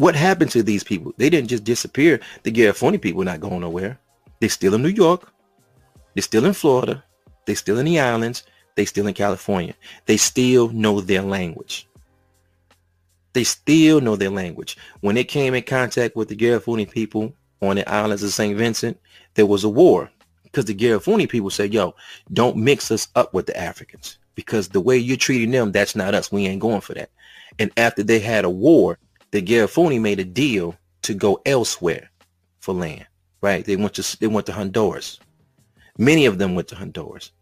What 0.00 0.16
happened 0.16 0.50
to 0.52 0.62
these 0.62 0.82
people? 0.82 1.12
They 1.18 1.28
didn't 1.28 1.50
just 1.50 1.62
disappear. 1.62 2.20
The 2.42 2.50
Garifuni 2.50 2.98
people 2.98 3.22
not 3.22 3.40
going 3.40 3.60
nowhere. 3.60 4.00
They're 4.40 4.48
still 4.48 4.74
in 4.74 4.82
New 4.82 4.88
York. 4.88 5.30
They're 6.14 6.22
still 6.22 6.46
in 6.46 6.54
Florida. 6.54 7.04
They're 7.44 7.54
still 7.54 7.78
in 7.78 7.84
the 7.84 8.00
islands. 8.00 8.44
They're 8.76 8.86
still 8.86 9.06
in 9.08 9.12
California. 9.12 9.74
They 10.06 10.16
still 10.16 10.70
know 10.70 11.02
their 11.02 11.20
language. 11.20 11.86
They 13.34 13.44
still 13.44 14.00
know 14.00 14.16
their 14.16 14.30
language. 14.30 14.78
When 15.00 15.16
they 15.16 15.22
came 15.22 15.52
in 15.52 15.64
contact 15.64 16.16
with 16.16 16.30
the 16.30 16.36
Garifuni 16.36 16.90
people 16.90 17.34
on 17.60 17.76
the 17.76 17.86
islands 17.86 18.22
of 18.22 18.30
St. 18.30 18.56
Vincent, 18.56 18.98
there 19.34 19.44
was 19.44 19.64
a 19.64 19.68
war 19.68 20.10
because 20.44 20.64
the 20.64 20.74
Garifuni 20.74 21.28
people 21.28 21.50
said, 21.50 21.74
yo, 21.74 21.94
don't 22.32 22.56
mix 22.56 22.90
us 22.90 23.08
up 23.16 23.34
with 23.34 23.44
the 23.44 23.60
Africans 23.60 24.16
because 24.34 24.70
the 24.70 24.80
way 24.80 24.96
you're 24.96 25.18
treating 25.18 25.50
them, 25.50 25.72
that's 25.72 25.94
not 25.94 26.14
us. 26.14 26.32
We 26.32 26.46
ain't 26.46 26.62
going 26.62 26.80
for 26.80 26.94
that. 26.94 27.10
And 27.58 27.70
after 27.76 28.02
they 28.02 28.18
had 28.18 28.46
a 28.46 28.50
war, 28.50 28.98
the 29.30 29.42
Garifuni 29.42 30.00
made 30.00 30.20
a 30.20 30.24
deal 30.24 30.74
to 31.02 31.14
go 31.14 31.40
elsewhere 31.46 32.10
for 32.60 32.74
land, 32.74 33.06
right? 33.40 33.64
They 33.64 33.76
went 33.76 33.94
to, 33.94 34.18
they 34.18 34.26
went 34.26 34.46
to 34.46 34.52
Honduras. 34.52 35.18
Many 35.98 36.26
of 36.26 36.38
them 36.38 36.54
went 36.54 36.68
to 36.68 36.76
Honduras. 36.76 37.32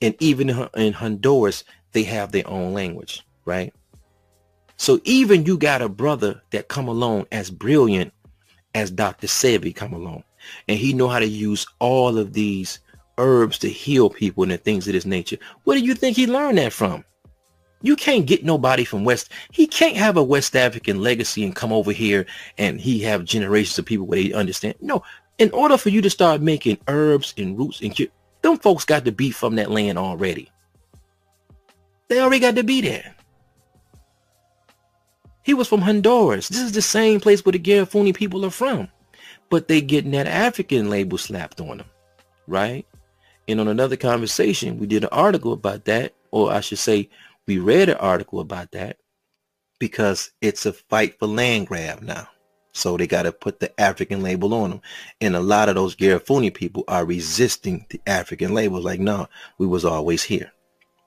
And 0.00 0.14
even 0.20 0.50
in 0.74 0.92
Honduras, 0.92 1.64
they 1.92 2.02
have 2.04 2.32
their 2.32 2.46
own 2.48 2.72
language, 2.72 3.24
right? 3.44 3.72
So 4.76 5.00
even 5.04 5.44
you 5.44 5.58
got 5.58 5.82
a 5.82 5.88
brother 5.88 6.40
that 6.50 6.68
come 6.68 6.88
along 6.88 7.26
as 7.32 7.50
brilliant 7.50 8.12
as 8.74 8.90
Dr. 8.90 9.26
Sebi 9.26 9.74
come 9.74 9.92
along. 9.92 10.22
And 10.68 10.78
he 10.78 10.92
know 10.92 11.08
how 11.08 11.18
to 11.18 11.26
use 11.26 11.66
all 11.80 12.16
of 12.16 12.32
these 12.32 12.78
herbs 13.18 13.58
to 13.58 13.68
heal 13.68 14.08
people 14.08 14.44
and 14.44 14.62
things 14.62 14.86
of 14.86 14.92
this 14.92 15.04
nature. 15.04 15.36
Where 15.64 15.78
do 15.78 15.84
you 15.84 15.94
think 15.94 16.16
he 16.16 16.26
learned 16.26 16.58
that 16.58 16.72
from? 16.72 17.04
You 17.82 17.94
can't 17.94 18.26
get 18.26 18.44
nobody 18.44 18.84
from 18.84 19.04
West. 19.04 19.30
He 19.52 19.66
can't 19.66 19.96
have 19.96 20.16
a 20.16 20.22
West 20.22 20.56
African 20.56 21.00
legacy 21.00 21.44
and 21.44 21.54
come 21.54 21.72
over 21.72 21.92
here 21.92 22.26
and 22.56 22.80
he 22.80 23.00
have 23.00 23.24
generations 23.24 23.78
of 23.78 23.86
people 23.86 24.06
where 24.06 24.22
they 24.22 24.32
understand. 24.32 24.74
No, 24.80 25.02
in 25.38 25.50
order 25.52 25.76
for 25.76 25.90
you 25.90 26.00
to 26.02 26.10
start 26.10 26.40
making 26.40 26.78
herbs 26.88 27.34
and 27.38 27.56
roots 27.56 27.80
and 27.80 27.94
cure, 27.94 28.08
them 28.42 28.58
folks 28.58 28.84
got 28.84 29.04
to 29.04 29.12
be 29.12 29.30
from 29.30 29.56
that 29.56 29.70
land 29.70 29.98
already. 29.98 30.50
They 32.08 32.20
already 32.20 32.40
got 32.40 32.56
to 32.56 32.64
be 32.64 32.80
there. 32.80 33.14
He 35.44 35.54
was 35.54 35.68
from 35.68 35.80
Honduras. 35.80 36.48
This 36.48 36.60
is 36.60 36.72
the 36.72 36.82
same 36.82 37.20
place 37.20 37.44
where 37.44 37.52
the 37.52 37.58
Garifuni 37.58 38.14
people 38.14 38.44
are 38.44 38.50
from. 38.50 38.88
But 39.50 39.68
they 39.68 39.80
getting 39.80 40.10
that 40.10 40.26
African 40.26 40.90
label 40.90 41.16
slapped 41.16 41.60
on 41.60 41.78
them, 41.78 41.86
right? 42.46 42.86
And 43.46 43.60
on 43.60 43.68
another 43.68 43.96
conversation, 43.96 44.78
we 44.78 44.86
did 44.86 45.04
an 45.04 45.10
article 45.10 45.54
about 45.54 45.86
that, 45.86 46.14
or 46.32 46.52
I 46.52 46.60
should 46.60 46.78
say, 46.78 47.08
we 47.48 47.58
read 47.58 47.88
an 47.88 47.96
article 47.96 48.40
about 48.40 48.72
that 48.72 48.98
because 49.80 50.30
it's 50.42 50.66
a 50.66 50.72
fight 50.72 51.18
for 51.18 51.26
land 51.26 51.66
grab 51.66 52.02
now. 52.02 52.28
So 52.72 52.96
they 52.96 53.06
got 53.06 53.22
to 53.22 53.32
put 53.32 53.58
the 53.58 53.80
African 53.80 54.22
label 54.22 54.52
on 54.52 54.70
them. 54.70 54.80
And 55.22 55.34
a 55.34 55.40
lot 55.40 55.70
of 55.70 55.74
those 55.74 55.96
Garifuni 55.96 56.52
people 56.52 56.84
are 56.86 57.06
resisting 57.06 57.86
the 57.88 58.00
African 58.06 58.52
label. 58.52 58.82
Like, 58.82 59.00
no, 59.00 59.28
we 59.56 59.66
was 59.66 59.86
always 59.86 60.22
here. 60.22 60.52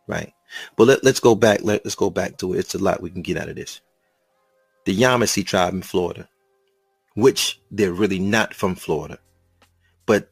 Right. 0.08 0.34
But 0.75 0.88
let, 0.88 1.04
let's 1.04 1.19
go 1.19 1.36
back. 1.36 1.60
Let, 1.62 1.86
let's 1.86 1.95
go 1.95 2.10
back 2.10 2.38
to 2.38 2.56
it. 2.56 2.60
It's 2.60 2.75
a 2.75 2.80
lot 2.80 3.01
we 3.01 3.12
can 3.12 3.21
get 3.21 3.38
out 3.38 3.47
of 3.47 3.56
this 3.56 3.80
the 4.86 4.97
Yamasee 4.97 5.45
tribe 5.45 5.75
in 5.75 5.84
Florida, 5.84 6.27
which 7.13 7.62
they're 7.69 7.93
really 7.93 8.17
not 8.17 8.56
from 8.56 8.73
Florida. 8.73 9.19
But 10.08 10.32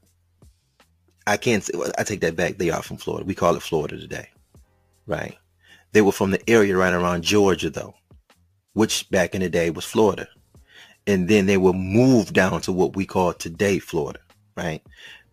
I 1.27 1.37
can't 1.37 1.63
say, 1.63 1.73
I 1.99 2.03
take 2.03 2.21
that 2.21 2.35
back. 2.35 2.57
They 2.57 2.71
are 2.71 2.81
from 2.81 2.97
Florida. 2.97 3.25
We 3.25 3.35
call 3.35 3.55
it 3.55 3.61
Florida 3.61 3.99
today, 3.99 4.27
right? 5.05 5.37
They 5.91 6.01
were 6.01 6.11
from 6.11 6.31
the 6.31 6.49
area 6.49 6.77
right 6.77 6.93
around 6.93 7.23
Georgia, 7.23 7.69
though, 7.69 7.95
which 8.73 9.09
back 9.09 9.33
in 9.33 9.41
the 9.41 9.49
day 9.49 9.69
was 9.69 9.85
Florida. 9.85 10.27
And 11.07 11.27
then 11.27 11.45
they 11.45 11.57
were 11.57 11.73
moved 11.73 12.33
down 12.33 12.61
to 12.61 12.71
what 12.71 12.95
we 12.95 13.05
call 13.05 13.33
today 13.33 13.79
Florida, 13.79 14.19
right? 14.55 14.83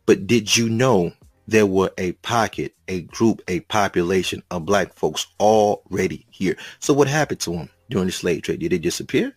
But 0.06 0.26
did 0.26 0.56
you 0.56 0.68
know 0.68 1.12
there 1.46 1.66
were 1.66 1.90
a 1.98 2.12
pocket, 2.12 2.74
a 2.88 3.02
group, 3.02 3.42
a 3.48 3.60
population 3.60 4.42
of 4.50 4.64
black 4.64 4.94
folks 4.94 5.26
already 5.38 6.26
here? 6.30 6.56
So 6.78 6.94
what 6.94 7.08
happened 7.08 7.40
to 7.40 7.50
them? 7.50 7.70
during 7.90 8.06
the 8.06 8.12
slave 8.12 8.42
trade? 8.42 8.60
Did 8.60 8.72
they 8.72 8.78
disappear? 8.78 9.34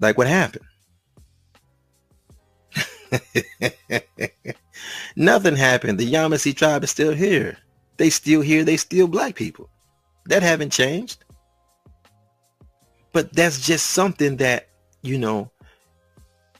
Like 0.00 0.18
what 0.18 0.26
happened? 0.26 0.64
Nothing 5.16 5.56
happened. 5.56 5.98
The 5.98 6.12
Yamasee 6.12 6.56
tribe 6.56 6.84
is 6.84 6.90
still 6.90 7.12
here. 7.12 7.56
They 7.96 8.10
still 8.10 8.40
here. 8.40 8.64
They 8.64 8.76
still 8.76 9.06
black 9.06 9.34
people. 9.34 9.68
That 10.26 10.42
haven't 10.42 10.72
changed. 10.72 11.24
But 13.12 13.32
that's 13.32 13.64
just 13.64 13.86
something 13.88 14.36
that, 14.38 14.68
you 15.02 15.18
know, 15.18 15.50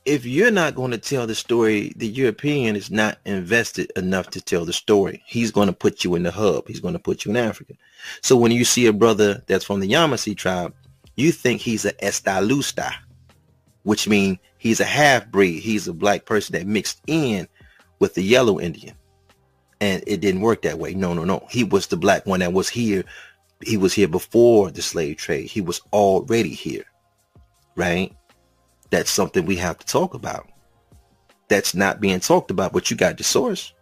if 0.05 0.27
you're 0.27 0.51
not 0.51 0.75
going 0.75 0.91
to 0.91 0.99
tell 0.99 1.27
the 1.27 1.35
story, 1.35 1.93
the 1.97 2.07
European 2.07 2.77
is 2.77 2.91
not 2.91 3.19
invested 3.25 3.91
enough 3.97 4.29
to 4.31 4.41
tell 4.41 4.65
the 4.65 4.73
story. 4.73 5.23
He's 5.27 5.51
going 5.51 5.67
to 5.67 5.73
put 5.73 6.05
you 6.05 6.15
in 6.15 6.23
the 6.23 6.31
hub. 6.31 6.69
He's 6.69 6.81
going 6.81 6.93
to 6.93 7.01
put 7.01 7.25
you 7.25 7.31
in 7.31 7.37
Africa. 7.39 7.75
So 8.21 8.37
when 8.37 8.53
you 8.53 8.65
see 8.65 8.87
a 8.87 8.93
brother 8.93 9.43
that's 9.47 9.65
from 9.65 9.81
the 9.81 9.91
Yamasee 9.91 10.37
tribe, 10.37 10.75
you 11.17 11.33
think 11.33 11.61
he's 11.61 11.85
a 11.87 11.93
Estalusta, 11.95 12.93
which 13.85 14.07
means 14.07 14.39
he's 14.59 14.81
a 14.81 14.85
half 14.85 15.27
breed. 15.29 15.61
He's 15.61 15.89
a 15.89 15.95
black 15.95 16.27
person 16.27 16.53
that 16.53 16.67
mixed 16.67 17.01
in 17.07 17.49
with 17.99 18.15
the 18.15 18.23
yellow 18.23 18.61
Indian. 18.61 18.95
And 19.85 20.03
it 20.07 20.21
didn't 20.21 20.41
work 20.41 20.63
that 20.63 20.79
way. 20.79 20.95
No, 20.95 21.13
no, 21.13 21.25
no. 21.25 21.47
He 21.51 21.63
was 21.63 21.87
the 21.89 21.97
black 21.97 22.25
one 22.25 22.41
that 22.41 22.53
was 22.55 22.69
here. 22.69 23.05
He 23.63 23.77
was 23.77 23.93
here 23.93 24.09
before 24.09 24.71
the 24.71 24.83
slave 24.83 25.19
trade. 25.19 25.47
He 25.47 25.61
was 25.61 25.81
already 25.93 26.55
here. 26.55 26.85
Right? 27.77 28.17
that's 28.95 29.11
something 29.11 29.45
we 29.45 29.57
have 29.57 29.79
to 29.79 29.87
talk 29.87 30.15
about. 30.15 30.49
That's 31.49 31.75
not 31.75 32.01
being 32.01 32.21
talked 32.21 32.51
about, 32.51 32.73
but 32.73 32.91
you 32.91 32.97
got 32.97 33.19
the 33.19 33.25
source, 33.25 33.73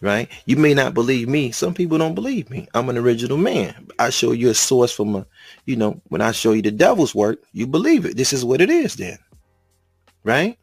right? 0.00 0.28
You 0.46 0.56
may 0.56 0.74
not 0.74 0.94
believe 0.94 1.28
me. 1.28 1.50
Some 1.50 1.74
people 1.74 1.98
don't 1.98 2.14
believe 2.14 2.48
me. 2.48 2.68
I'm 2.72 2.88
an 2.88 2.98
original 2.98 3.36
man. 3.36 3.88
I 3.98 4.10
show 4.10 4.32
you 4.32 4.48
a 4.48 4.54
source 4.54 4.92
from 4.92 5.16
a, 5.16 5.26
you 5.66 5.76
know, 5.76 6.00
when 6.08 6.20
I 6.20 6.30
show 6.30 6.52
you 6.52 6.62
the 6.62 6.70
devil's 6.70 7.14
work, 7.14 7.42
you 7.52 7.66
believe 7.66 8.06
it. 8.06 8.16
This 8.16 8.32
is 8.32 8.44
what 8.44 8.60
it 8.60 8.70
is 8.70 8.94
then, 8.94 9.18
right? 10.24 10.56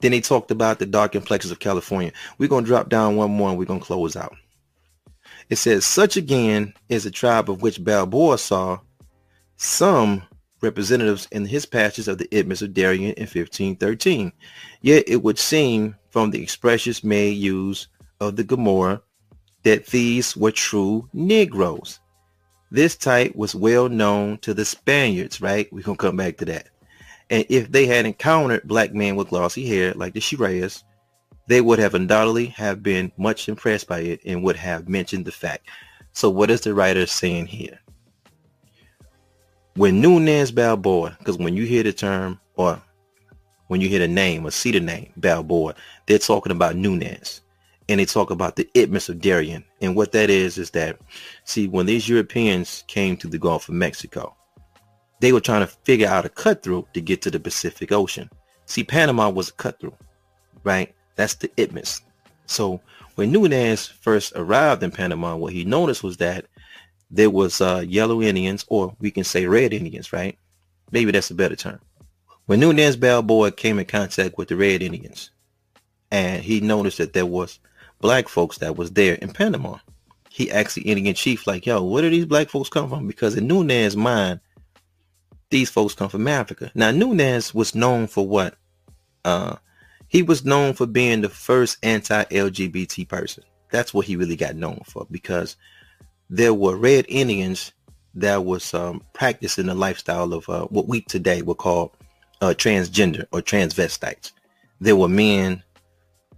Then 0.00 0.12
they 0.12 0.20
talked 0.20 0.50
about 0.50 0.78
the 0.78 0.86
dark 0.86 1.12
complexions 1.12 1.52
of 1.52 1.58
California. 1.58 2.12
We're 2.38 2.48
going 2.48 2.64
to 2.64 2.68
drop 2.68 2.88
down 2.88 3.16
one 3.16 3.30
more 3.30 3.50
and 3.50 3.58
we're 3.58 3.64
going 3.66 3.80
to 3.80 3.86
close 3.86 4.16
out. 4.16 4.34
It 5.48 5.56
says, 5.56 5.84
such 5.84 6.16
again 6.16 6.74
is 6.88 7.06
a 7.06 7.10
tribe 7.10 7.50
of 7.50 7.62
which 7.62 7.82
Balboa 7.82 8.38
saw 8.38 8.78
some 9.56 10.22
representatives 10.60 11.26
in 11.32 11.44
his 11.44 11.66
patches 11.66 12.08
of 12.08 12.18
the 12.18 12.28
Isthmus 12.34 12.62
of 12.62 12.74
Darien 12.74 13.12
in 13.14 13.22
1513. 13.22 14.32
Yet 14.80 15.04
it 15.06 15.22
would 15.22 15.38
seem 15.38 15.96
from 16.10 16.30
the 16.30 16.42
expressions 16.42 17.04
made 17.04 17.36
use 17.36 17.88
of 18.20 18.36
the 18.36 18.44
Gomara 18.44 19.00
that 19.62 19.86
these 19.86 20.36
were 20.36 20.52
true 20.52 21.08
Negroes. 21.12 22.00
This 22.70 22.96
type 22.96 23.34
was 23.34 23.54
well 23.54 23.88
known 23.88 24.38
to 24.38 24.54
the 24.54 24.64
Spaniards, 24.64 25.40
right? 25.40 25.70
We're 25.72 25.82
going 25.82 25.96
to 25.96 26.02
come 26.02 26.16
back 26.16 26.36
to 26.38 26.44
that. 26.46 26.68
And 27.30 27.46
if 27.48 27.70
they 27.70 27.86
had 27.86 28.06
encountered 28.06 28.66
black 28.66 28.92
men 28.92 29.16
with 29.16 29.28
glossy 29.28 29.66
hair 29.66 29.94
like 29.94 30.14
the 30.14 30.20
Shirayas, 30.20 30.82
they 31.46 31.60
would 31.60 31.78
have 31.78 31.94
undoubtedly 31.94 32.46
have 32.46 32.82
been 32.82 33.10
much 33.16 33.48
impressed 33.48 33.88
by 33.88 34.00
it 34.00 34.20
and 34.26 34.42
would 34.42 34.56
have 34.56 34.88
mentioned 34.88 35.24
the 35.24 35.32
fact. 35.32 35.66
So 36.12 36.28
what 36.28 36.50
is 36.50 36.60
the 36.60 36.74
writer 36.74 37.06
saying 37.06 37.46
here? 37.46 37.78
when 39.80 40.00
Nunez 40.00 40.50
Balboa, 40.50 41.16
because 41.18 41.38
when 41.38 41.56
you 41.56 41.64
hear 41.64 41.82
the 41.82 41.92
term 41.92 42.40
or 42.56 42.80
when 43.68 43.80
you 43.80 43.88
hear 43.88 44.00
the 44.00 44.08
name 44.08 44.46
or 44.46 44.50
see 44.50 44.72
the 44.72 44.80
name 44.80 45.12
Balboa, 45.16 45.74
they're 46.06 46.18
talking 46.18 46.52
about 46.52 46.76
Nunez. 46.76 47.40
And 47.88 47.98
they 47.98 48.04
talk 48.04 48.30
about 48.30 48.56
the 48.56 48.68
Isthmus 48.74 49.08
of 49.08 49.20
Darien. 49.20 49.64
And 49.80 49.96
what 49.96 50.12
that 50.12 50.30
is, 50.30 50.58
is 50.58 50.70
that, 50.72 51.00
see, 51.44 51.66
when 51.66 51.86
these 51.86 52.08
Europeans 52.08 52.84
came 52.86 53.16
to 53.16 53.26
the 53.26 53.38
Gulf 53.38 53.68
of 53.68 53.74
Mexico, 53.74 54.36
they 55.20 55.32
were 55.32 55.40
trying 55.40 55.66
to 55.66 55.72
figure 55.84 56.08
out 56.08 56.24
a 56.24 56.30
cut 56.30 56.62
through 56.62 56.86
to 56.94 57.00
get 57.00 57.22
to 57.22 57.30
the 57.30 57.40
Pacific 57.40 57.92
Ocean. 57.92 58.28
See, 58.66 58.84
Panama 58.84 59.28
was 59.30 59.50
a 59.50 59.52
cut 59.52 59.78
through, 59.80 59.96
right? 60.64 60.94
That's 61.16 61.34
the 61.34 61.50
Isthmus. 61.56 62.02
So 62.46 62.80
when 63.14 63.30
Nunez 63.30 63.86
first 63.86 64.32
arrived 64.34 64.82
in 64.82 64.90
Panama, 64.90 65.36
what 65.36 65.52
he 65.52 65.64
noticed 65.64 66.02
was 66.02 66.16
that 66.18 66.46
there 67.10 67.30
was 67.30 67.60
uh, 67.60 67.84
yellow 67.86 68.22
Indians, 68.22 68.64
or 68.68 68.94
we 69.00 69.10
can 69.10 69.24
say 69.24 69.46
red 69.46 69.72
Indians, 69.72 70.12
right? 70.12 70.38
Maybe 70.90 71.12
that's 71.12 71.30
a 71.30 71.34
better 71.34 71.56
term. 71.56 71.80
When 72.46 72.60
Nunez 72.60 72.96
Balboa 72.96 73.52
came 73.52 73.78
in 73.78 73.84
contact 73.84 74.38
with 74.38 74.48
the 74.48 74.56
red 74.56 74.82
Indians, 74.82 75.30
and 76.10 76.42
he 76.42 76.60
noticed 76.60 76.98
that 76.98 77.12
there 77.12 77.26
was 77.26 77.58
black 78.00 78.28
folks 78.28 78.58
that 78.58 78.76
was 78.76 78.90
there 78.92 79.14
in 79.14 79.32
Panama, 79.32 79.78
he 80.30 80.50
asked 80.50 80.76
the 80.76 80.82
Indian 80.82 81.14
chief, 81.14 81.46
like, 81.46 81.66
yo, 81.66 81.82
where 81.82 82.02
do 82.02 82.10
these 82.10 82.24
black 82.24 82.48
folks 82.48 82.68
come 82.68 82.88
from? 82.88 83.06
Because 83.06 83.36
in 83.36 83.46
Nunez's 83.46 83.96
mind, 83.96 84.40
these 85.50 85.68
folks 85.68 85.94
come 85.94 86.08
from 86.08 86.28
Africa. 86.28 86.70
Now, 86.74 86.90
Nunez 86.90 87.54
was 87.54 87.74
known 87.74 88.06
for 88.06 88.26
what? 88.26 88.56
Uh, 89.24 89.56
he 90.08 90.22
was 90.22 90.44
known 90.44 90.74
for 90.74 90.86
being 90.86 91.20
the 91.20 91.28
first 91.28 91.78
anti-LGBT 91.82 93.08
person. 93.08 93.44
That's 93.70 93.92
what 93.92 94.06
he 94.06 94.16
really 94.16 94.36
got 94.36 94.56
known 94.56 94.82
for 94.86 95.06
because 95.10 95.56
there 96.28 96.54
were 96.54 96.76
red 96.76 97.04
Indians 97.08 97.72
that 98.14 98.44
was 98.44 98.74
um, 98.74 99.04
practicing 99.12 99.66
the 99.66 99.74
lifestyle 99.74 100.32
of 100.32 100.48
uh, 100.48 100.64
what 100.66 100.88
we 100.88 101.02
today 101.02 101.42
would 101.42 101.58
call 101.58 101.94
uh, 102.40 102.54
transgender 102.56 103.26
or 103.32 103.40
transvestites. 103.40 104.32
There 104.80 104.96
were 104.96 105.08
men 105.08 105.62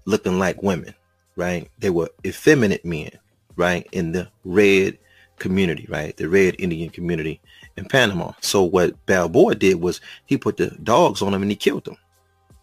looking 0.04 0.38
like 0.38 0.62
women, 0.62 0.94
right? 1.36 1.70
They 1.78 1.90
were 1.90 2.10
effeminate 2.26 2.84
men, 2.84 3.10
right? 3.56 3.86
In 3.92 4.12
the 4.12 4.28
red 4.44 4.98
community, 5.38 5.86
right? 5.88 6.16
The 6.16 6.28
red 6.28 6.56
Indian 6.58 6.90
community 6.90 7.40
in 7.76 7.84
Panama. 7.86 8.32
So 8.40 8.62
what 8.62 9.04
Balboa 9.06 9.54
did 9.54 9.80
was 9.80 10.00
he 10.26 10.36
put 10.36 10.56
the 10.56 10.70
dogs 10.82 11.22
on 11.22 11.32
them 11.32 11.42
and 11.42 11.50
he 11.50 11.56
killed 11.56 11.84
them. 11.84 11.96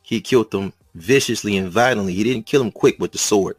He 0.01 0.21
killed 0.21 0.51
them 0.51 0.73
viciously 0.95 1.57
and 1.57 1.69
violently. 1.69 2.13
He 2.13 2.23
didn't 2.23 2.45
kill 2.45 2.61
them 2.61 2.71
quick 2.71 2.97
with 2.99 3.11
the 3.11 3.17
sword 3.17 3.55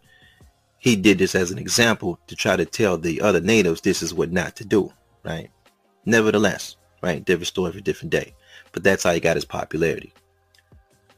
he 0.81 0.97
did 0.97 1.19
this 1.19 1.35
as 1.35 1.51
an 1.51 1.59
example 1.59 2.19
to 2.27 2.35
try 2.35 2.57
to 2.57 2.65
tell 2.65 2.97
the 2.97 3.21
other 3.21 3.41
natives 3.41 3.83
this 3.83 4.03
is 4.03 4.15
what 4.15 4.33
not 4.33 4.57
to 4.57 4.65
do, 4.65 4.91
right? 5.23 5.51
Nevertheless, 6.07 6.77
right? 7.03 7.23
Different 7.25 7.47
story 7.47 7.73
for 7.73 7.81
different 7.81 8.11
day. 8.11 8.35
But 8.73 8.83
that's 8.83 9.05
how 9.05 9.13
he 9.13 9.21
got 9.21 9.37
his 9.37 9.45
popularity. 9.45 10.13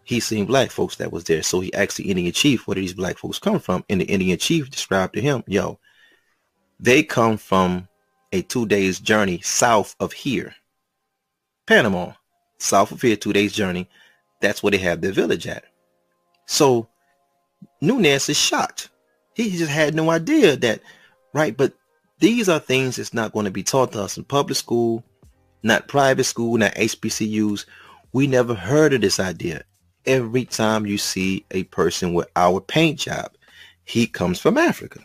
He 0.03 0.19
seen 0.19 0.47
black 0.47 0.73
folks 0.73 0.97
that 0.97 1.13
was 1.13 1.25
there. 1.25 1.45
So 1.45 1.61
he 1.61 1.73
asked 1.75 1.97
the 1.97 2.11
Indian 2.11 2.33
chief, 2.33 2.67
where 2.67 2.75
did 2.75 2.83
these 2.83 2.93
black 2.93 3.19
folks 3.19 3.39
come 3.39 3.61
from? 3.61 3.85
And 3.89 4.01
the 4.01 4.05
Indian 4.07 4.37
chief 4.37 4.69
described 4.69 5.15
to 5.15 5.21
him, 5.21 5.45
yo, 5.47 5.79
they 6.81 7.05
come 7.05 7.37
from 7.37 7.87
a 8.33 8.43
two 8.43 8.67
days 8.67 8.99
journey 8.99 9.41
south 9.43 9.95
of 10.01 10.13
here. 10.13 10.55
Panama, 11.67 12.13
south 12.59 12.93
of 12.93 13.03
here, 13.03 13.17
two 13.17 13.33
days 13.33 13.53
journey. 13.53 13.89
That's 14.41 14.63
where 14.63 14.73
they 14.73 14.79
have 14.79 15.01
their 15.01 15.13
village 15.13 15.47
at. 15.47 15.65
So 16.47 16.89
Nunez 17.81 18.29
is 18.29 18.37
shocked 18.37 18.89
he 19.35 19.51
just 19.51 19.71
had 19.71 19.95
no 19.95 20.11
idea 20.11 20.57
that, 20.57 20.81
right? 21.33 21.57
But 21.57 21.73
these 22.19 22.49
are 22.49 22.59
things 22.59 22.97
that's 22.97 23.15
not 23.15 23.33
going 23.33 23.45
to 23.45 23.51
be 23.51 23.63
taught 23.63 23.93
to 23.93 24.03
us 24.03 24.17
in 24.17 24.25
public 24.25 24.57
school, 24.57 25.05
not 25.63 25.89
private 25.89 26.25
school, 26.25 26.57
not 26.59 26.75
HBCUs. 26.75 27.65
We 28.13 28.27
never 28.27 28.55
heard 28.55 28.93
of 28.93 29.01
this 29.01 29.19
idea. 29.19 29.65
Every 30.05 30.45
time 30.45 30.87
you 30.87 30.99
see 30.99 31.45
a 31.51 31.65
person 31.65 32.13
with 32.15 32.29
our 32.37 32.61
paint 32.61 33.01
job, 33.01 33.33
he 33.85 34.07
comes 34.07 34.39
from 34.39 34.59
Africa. 34.59 35.01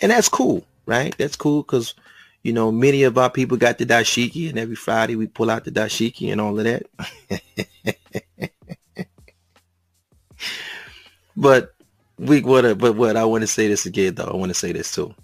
And 0.00 0.10
that's 0.12 0.28
cool, 0.28 0.64
right? 0.86 1.14
That's 1.18 1.36
cool 1.36 1.62
because, 1.62 1.94
you 2.42 2.52
know, 2.52 2.72
many 2.72 3.02
of 3.02 3.18
our 3.18 3.30
people 3.30 3.56
got 3.56 3.78
the 3.78 3.86
dashiki 3.86 4.48
and 4.48 4.58
every 4.58 4.76
Friday 4.76 5.16
we 5.16 5.26
pull 5.26 5.50
out 5.50 5.64
the 5.64 5.70
dashiki 5.70 6.32
and 6.32 6.40
all 6.40 6.58
of 6.58 6.64
that. 6.64 6.86
but 11.36 11.74
we 12.18 12.40
what 12.42 12.78
but 12.78 12.96
what 12.96 13.16
I 13.16 13.24
want 13.24 13.42
to 13.42 13.46
say 13.46 13.68
this 13.68 13.86
again 13.86 14.14
though. 14.14 14.24
I 14.24 14.36
want 14.36 14.50
to 14.50 14.54
say 14.54 14.72
this 14.72 14.92
too. 14.94 15.14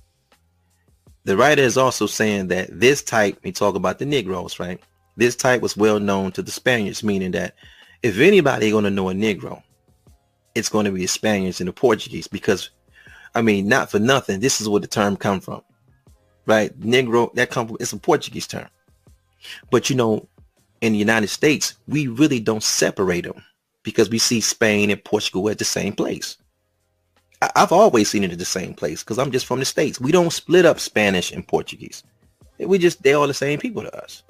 The 1.24 1.36
writer 1.36 1.62
is 1.62 1.76
also 1.76 2.06
saying 2.06 2.48
that 2.48 2.68
this 2.70 3.02
type, 3.02 3.40
we 3.42 3.50
talk 3.50 3.74
about 3.74 3.98
the 3.98 4.06
Negroes, 4.06 4.60
right? 4.60 4.80
This 5.16 5.34
type 5.34 5.60
was 5.60 5.76
well 5.76 5.98
known 5.98 6.30
to 6.32 6.42
the 6.42 6.52
Spaniards, 6.52 7.02
meaning 7.02 7.32
that 7.32 7.56
if 8.04 8.20
anybody 8.20 8.70
going 8.70 8.84
to 8.84 8.90
know 8.90 9.08
a 9.08 9.12
Negro, 9.12 9.60
it's 10.54 10.68
going 10.68 10.84
to 10.84 10.92
be 10.92 11.00
the 11.00 11.08
Spaniards 11.08 11.60
and 11.60 11.66
the 11.66 11.72
Portuguese 11.72 12.28
because, 12.28 12.70
I 13.34 13.42
mean, 13.42 13.66
not 13.66 13.90
for 13.90 13.98
nothing, 13.98 14.38
this 14.38 14.60
is 14.60 14.68
where 14.68 14.80
the 14.80 14.86
term 14.86 15.16
come 15.16 15.40
from, 15.40 15.62
right? 16.46 16.78
Negro, 16.80 17.32
that 17.34 17.50
comes 17.50 17.68
from, 17.68 17.76
it's 17.80 17.92
a 17.92 17.98
Portuguese 17.98 18.46
term. 18.46 18.68
But, 19.70 19.90
you 19.90 19.96
know, 19.96 20.28
in 20.80 20.92
the 20.92 20.98
United 20.98 21.28
States, 21.28 21.74
we 21.86 22.06
really 22.06 22.40
don't 22.40 22.62
separate 22.62 23.24
them 23.24 23.42
because 23.82 24.10
we 24.10 24.18
see 24.18 24.40
Spain 24.40 24.90
and 24.90 25.02
Portugal 25.04 25.48
at 25.48 25.58
the 25.58 25.64
same 25.64 25.92
place. 25.92 26.36
I've 27.54 27.72
always 27.72 28.08
seen 28.08 28.24
it 28.24 28.32
at 28.32 28.38
the 28.38 28.44
same 28.44 28.74
place 28.74 29.02
because 29.02 29.18
I'm 29.18 29.30
just 29.30 29.46
from 29.46 29.58
the 29.58 29.64
States. 29.64 30.00
We 30.00 30.10
don't 30.10 30.32
split 30.32 30.64
up 30.64 30.80
Spanish 30.80 31.32
and 31.32 31.46
Portuguese. 31.46 32.02
We 32.58 32.78
just, 32.78 33.02
they're 33.02 33.16
all 33.16 33.26
the 33.26 33.34
same 33.34 33.58
people 33.58 33.82
to 33.82 34.02
us. 34.02 34.22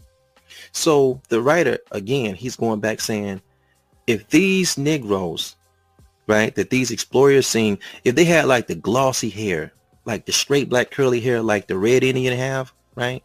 So 0.73 1.21
the 1.29 1.41
writer, 1.41 1.79
again, 1.93 2.35
he's 2.35 2.57
going 2.57 2.81
back 2.81 3.01
saying, 3.01 3.41
if 4.07 4.29
these 4.29 4.77
Negroes, 4.77 5.57
right, 6.27 6.55
that 6.57 6.71
these 6.71 6.91
explorers 6.91 7.47
seen, 7.47 7.79
if 8.05 8.15
they 8.15 8.25
had 8.25 8.47
like 8.47 8.67
the 8.67 8.75
glossy 8.75 9.31
hair, 9.31 9.73
like 10.07 10.25
the 10.25 10.33
straight 10.33 10.71
black 10.71 10.91
curly 10.91 11.21
hair, 11.21 11.43
like 11.43 11.67
the 11.67 11.77
red 11.77 12.03
Indian 12.03 12.37
have, 12.39 12.73
right, 12.95 13.23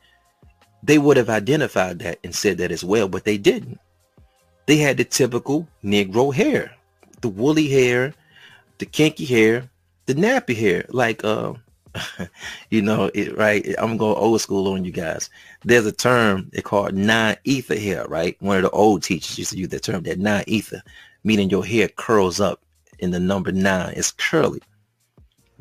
they 0.83 0.97
would 0.97 1.15
have 1.17 1.29
identified 1.29 1.99
that 1.99 2.19
and 2.23 2.35
said 2.35 2.57
that 2.57 2.71
as 2.71 2.83
well, 2.83 3.07
but 3.07 3.23
they 3.23 3.37
didn't. 3.37 3.79
They 4.65 4.77
had 4.77 4.97
the 4.97 5.05
typical 5.05 5.67
Negro 5.83 6.33
hair, 6.33 6.75
the 7.21 7.29
woolly 7.29 7.67
hair, 7.67 8.13
the 8.79 8.85
kinky 8.85 9.25
hair, 9.25 9.69
the 10.07 10.15
nappy 10.15 10.55
hair, 10.55 10.85
like 10.89 11.23
uh, 11.23 11.53
you 12.69 12.81
know, 12.81 13.11
it, 13.13 13.37
right? 13.37 13.75
I'm 13.77 13.97
going 13.97 14.15
old 14.17 14.41
school 14.41 14.73
on 14.73 14.83
you 14.83 14.91
guys. 14.91 15.29
There's 15.63 15.85
a 15.85 15.91
term 15.91 16.49
they 16.51 16.61
call 16.61 16.89
non-ether 16.89 17.77
hair, 17.77 18.05
right? 18.07 18.35
One 18.39 18.57
of 18.57 18.63
the 18.63 18.69
old 18.71 19.03
teachers 19.03 19.37
used 19.37 19.51
to 19.51 19.57
use 19.57 19.69
that 19.69 19.83
term, 19.83 20.03
that 20.03 20.19
non-ether, 20.19 20.81
meaning 21.23 21.49
your 21.49 21.65
hair 21.65 21.87
curls 21.89 22.39
up 22.39 22.61
in 22.99 23.11
the 23.11 23.19
number 23.19 23.51
nine. 23.51 23.93
It's 23.95 24.11
curly. 24.11 24.61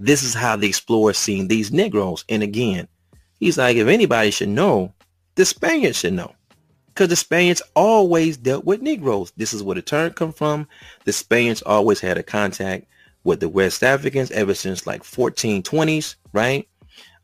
This 0.03 0.23
is 0.23 0.33
how 0.33 0.57
the 0.57 0.67
explorer 0.67 1.13
seen 1.13 1.47
these 1.47 1.71
Negroes. 1.71 2.25
And 2.31 2.43
again, 2.43 2.89
he's 3.39 3.59
like, 3.59 3.77
if 3.77 3.87
anybody 3.87 4.31
should 4.31 4.49
know, 4.49 4.95
the 5.35 5.45
Spaniards 5.45 5.99
should 5.99 6.15
know. 6.15 6.35
Because 6.87 7.09
the 7.09 7.17
Spaniards 7.17 7.61
always 7.77 8.39
dealt 8.39 8.65
with 8.65 8.81
Negroes. 8.81 9.31
This 9.37 9.53
is 9.53 9.63
where 9.63 9.75
the 9.75 9.83
term 9.83 10.15
come 10.15 10.33
from. 10.33 10.67
The 11.05 11.13
Spaniards 11.13 11.61
always 11.63 12.01
had 12.01 12.17
a 12.17 12.23
contact 12.23 12.87
with 13.25 13.41
the 13.41 13.49
West 13.51 13.83
Africans 13.83 14.31
ever 14.31 14.55
since 14.55 14.87
like 14.87 15.03
1420s, 15.03 16.17
right? 16.33 16.67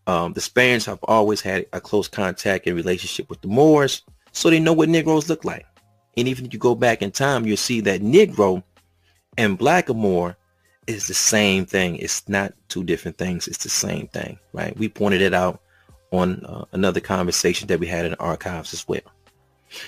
Um, 0.06 0.34
the 0.34 0.42
Spaniards 0.42 0.84
have 0.84 1.00
always 1.04 1.40
had 1.40 1.64
a 1.72 1.80
close 1.80 2.08
contact 2.08 2.66
and 2.66 2.76
relationship 2.76 3.30
with 3.30 3.40
the 3.40 3.48
Moors, 3.48 4.02
so 4.32 4.50
they 4.50 4.60
know 4.60 4.74
what 4.74 4.90
Negroes 4.90 5.30
look 5.30 5.46
like. 5.46 5.64
And 6.18 6.28
even 6.28 6.44
if 6.44 6.52
you 6.52 6.58
go 6.58 6.74
back 6.74 7.00
in 7.00 7.10
time, 7.10 7.46
you'll 7.46 7.56
see 7.56 7.80
that 7.80 8.02
Negro 8.02 8.62
and 9.38 9.58
Blackamoor 9.58 10.36
is 10.86 11.06
the 11.06 11.14
same 11.14 11.66
thing. 11.66 11.96
It's 11.96 12.28
not 12.28 12.52
two 12.68 12.84
different 12.84 13.18
things. 13.18 13.48
It's 13.48 13.62
the 13.62 13.68
same 13.68 14.08
thing, 14.08 14.38
right? 14.52 14.76
We 14.76 14.88
pointed 14.88 15.22
it 15.22 15.34
out 15.34 15.60
on 16.12 16.44
uh, 16.44 16.64
another 16.72 17.00
conversation 17.00 17.66
that 17.68 17.80
we 17.80 17.86
had 17.86 18.04
in 18.04 18.12
the 18.12 18.20
archives 18.20 18.72
as 18.72 18.86
well. 18.86 19.00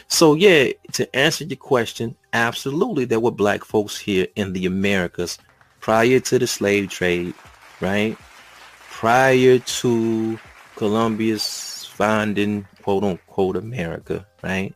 So 0.08 0.34
yeah, 0.34 0.72
to 0.92 1.16
answer 1.16 1.44
your 1.44 1.56
question, 1.56 2.16
absolutely 2.32 3.04
there 3.04 3.20
were 3.20 3.30
black 3.30 3.64
folks 3.64 3.96
here 3.96 4.26
in 4.37 4.52
the 4.52 4.66
Americas 4.66 5.38
prior 5.80 6.20
to 6.20 6.38
the 6.38 6.46
slave 6.46 6.90
trade, 6.90 7.34
right? 7.80 8.16
Prior 8.90 9.58
to 9.58 10.38
Columbus's 10.76 11.87
finding 11.87 12.66
quote 12.82 13.04
unquote 13.04 13.56
America, 13.56 14.26
right? 14.42 14.74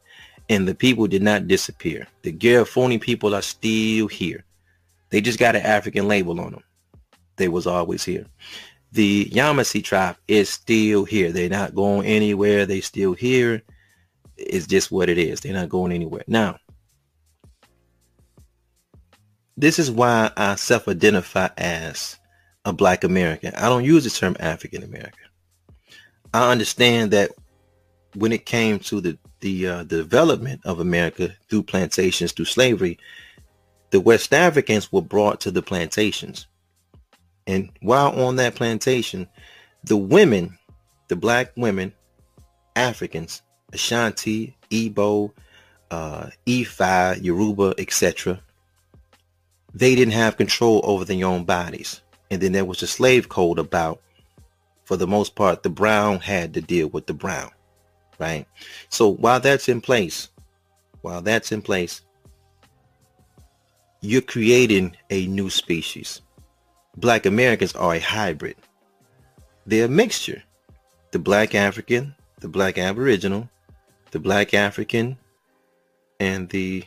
And 0.48 0.68
the 0.68 0.74
people 0.74 1.06
did 1.06 1.22
not 1.22 1.48
disappear. 1.48 2.06
The 2.22 2.32
Garifuna 2.32 3.00
people 3.00 3.34
are 3.34 3.42
still 3.42 4.06
here. 4.06 4.44
They 5.12 5.20
just 5.20 5.38
got 5.38 5.54
an 5.54 5.62
African 5.62 6.08
label 6.08 6.40
on 6.40 6.52
them. 6.52 6.64
They 7.36 7.48
was 7.48 7.66
always 7.66 8.02
here. 8.02 8.24
The 8.92 9.26
Yamasee 9.26 9.84
tribe 9.84 10.16
is 10.26 10.48
still 10.48 11.04
here. 11.04 11.30
They're 11.30 11.50
not 11.50 11.74
going 11.74 12.06
anywhere. 12.06 12.64
They 12.64 12.80
still 12.80 13.12
here. 13.12 13.62
It's 14.38 14.66
just 14.66 14.90
what 14.90 15.10
it 15.10 15.18
is. 15.18 15.40
They're 15.40 15.52
not 15.52 15.68
going 15.68 15.92
anywhere. 15.92 16.24
Now, 16.26 16.56
this 19.54 19.78
is 19.78 19.90
why 19.90 20.30
I 20.34 20.54
self-identify 20.54 21.50
as 21.58 22.18
a 22.64 22.72
black 22.72 23.04
American. 23.04 23.54
I 23.54 23.68
don't 23.68 23.84
use 23.84 24.04
the 24.04 24.10
term 24.10 24.34
African 24.40 24.82
American. 24.82 25.28
I 26.32 26.50
understand 26.50 27.10
that 27.10 27.32
when 28.14 28.32
it 28.32 28.46
came 28.46 28.78
to 28.80 29.02
the 29.02 29.18
the, 29.40 29.66
uh, 29.66 29.78
the 29.78 29.96
development 29.96 30.60
of 30.64 30.78
America 30.78 31.34
through 31.50 31.64
plantations, 31.64 32.30
through 32.30 32.44
slavery, 32.44 32.96
the 33.92 34.00
West 34.00 34.32
Africans 34.32 34.90
were 34.90 35.02
brought 35.02 35.40
to 35.42 35.50
the 35.50 35.62
plantations. 35.62 36.46
And 37.46 37.70
while 37.82 38.18
on 38.18 38.36
that 38.36 38.54
plantation, 38.54 39.28
the 39.84 39.98
women, 39.98 40.58
the 41.08 41.16
black 41.16 41.52
women, 41.56 41.92
Africans, 42.74 43.42
Ashanti, 43.72 44.56
Igbo, 44.70 45.32
uh, 45.90 46.28
Ifa, 46.46 47.22
Yoruba, 47.22 47.74
etc., 47.76 48.40
they 49.74 49.94
didn't 49.94 50.14
have 50.14 50.38
control 50.38 50.80
over 50.84 51.04
their 51.04 51.26
own 51.26 51.44
bodies. 51.44 52.00
And 52.30 52.40
then 52.40 52.52
there 52.52 52.64
was 52.64 52.82
a 52.82 52.86
slave 52.86 53.28
code 53.28 53.58
about, 53.58 54.00
for 54.84 54.96
the 54.96 55.06
most 55.06 55.34
part, 55.34 55.62
the 55.62 55.70
brown 55.70 56.18
had 56.20 56.54
to 56.54 56.62
deal 56.62 56.88
with 56.88 57.06
the 57.06 57.14
brown, 57.14 57.50
right? 58.18 58.46
So 58.88 59.08
while 59.08 59.40
that's 59.40 59.68
in 59.68 59.82
place, 59.82 60.30
while 61.02 61.20
that's 61.20 61.52
in 61.52 61.60
place, 61.60 62.00
you're 64.02 64.20
creating 64.20 64.96
a 65.08 65.26
new 65.26 65.48
species. 65.48 66.20
Black 66.96 67.24
Americans 67.24 67.74
are 67.74 67.94
a 67.94 68.00
hybrid. 68.00 68.56
They're 69.64 69.86
a 69.86 69.88
mixture. 69.88 70.42
The 71.12 71.18
black 71.18 71.54
African, 71.54 72.14
the 72.40 72.48
black 72.48 72.76
Aboriginal, 72.76 73.48
the 74.10 74.18
black 74.18 74.52
African, 74.52 75.16
and 76.20 76.48
the 76.50 76.84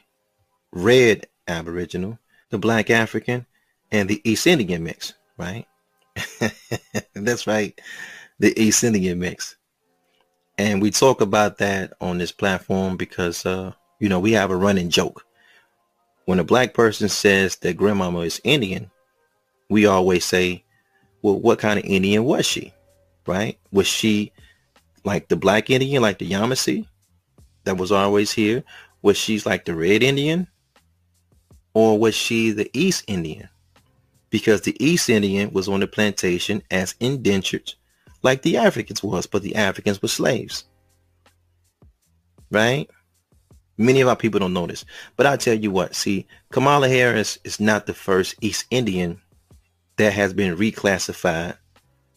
red 0.71 1.27
Aboriginal 1.47 2.19
the 2.49 2.59
black 2.59 2.89
African, 2.89 3.45
and 3.91 4.09
the 4.09 4.21
East 4.23 4.47
Indian 4.47 4.83
mix, 4.83 5.13
right? 5.37 5.65
That's 7.13 7.47
right, 7.47 7.79
the 8.39 8.57
East 8.59 8.83
Indian 8.83 9.19
mix. 9.19 9.57
And 10.57 10.81
we 10.81 10.89
talk 10.89 11.19
about 11.19 11.57
that 11.57 11.93
on 11.99 12.17
this 12.17 12.31
platform 12.31 12.95
because, 12.95 13.45
uh, 13.45 13.73
you 13.99 14.07
know, 14.07 14.21
we 14.21 14.31
have 14.31 14.51
a 14.51 14.55
running 14.55 14.89
joke. 14.89 15.25
When 16.25 16.39
a 16.39 16.43
black 16.43 16.73
person 16.73 17.09
says 17.09 17.57
that 17.57 17.77
grandmama 17.77 18.19
is 18.19 18.41
Indian, 18.43 18.89
we 19.69 19.85
always 19.85 20.25
say, 20.25 20.63
well, 21.21 21.39
what 21.39 21.59
kind 21.59 21.79
of 21.79 21.85
Indian 21.85 22.23
was 22.23 22.45
she? 22.45 22.73
Right? 23.27 23.57
Was 23.71 23.87
she 23.87 24.31
like 25.03 25.27
the 25.27 25.35
black 25.35 25.69
Indian, 25.69 26.01
like 26.01 26.19
the 26.19 26.29
Yamasee 26.29 26.87
that 27.63 27.77
was 27.77 27.91
always 27.91 28.31
here? 28.31 28.63
Was 29.01 29.17
she 29.17 29.39
like 29.41 29.65
the 29.65 29.75
red 29.75 30.03
Indian? 30.03 30.47
or 31.75 31.99
was 31.99 32.15
she 32.15 32.51
the 32.51 32.71
East 32.73 33.03
Indian? 33.05 33.47
Because 34.31 34.61
the 34.61 34.75
East 34.83 35.09
Indian 35.09 35.51
was 35.51 35.67
on 35.67 35.81
the 35.81 35.87
plantation 35.87 36.63
as 36.71 36.95
indentured 36.99 37.75
like 38.23 38.41
the 38.41 38.57
Africans 38.57 39.03
was, 39.03 39.27
but 39.27 39.43
the 39.43 39.53
Africans 39.53 40.01
were 40.01 40.07
slaves. 40.07 40.63
Right? 42.49 42.89
Many 43.77 44.01
of 44.01 44.07
our 44.07 44.15
people 44.15 44.39
don't 44.39 44.53
know 44.53 44.67
this. 44.67 44.85
But 45.15 45.25
I 45.25 45.37
tell 45.37 45.55
you 45.55 45.71
what, 45.71 45.95
see, 45.95 46.27
Kamala 46.51 46.87
Harris 46.87 47.37
is 47.43 47.59
not 47.59 47.85
the 47.85 47.93
first 47.93 48.35
East 48.41 48.65
Indian 48.71 49.21
that 49.97 50.13
has 50.13 50.33
been 50.33 50.55
reclassified 50.55 51.57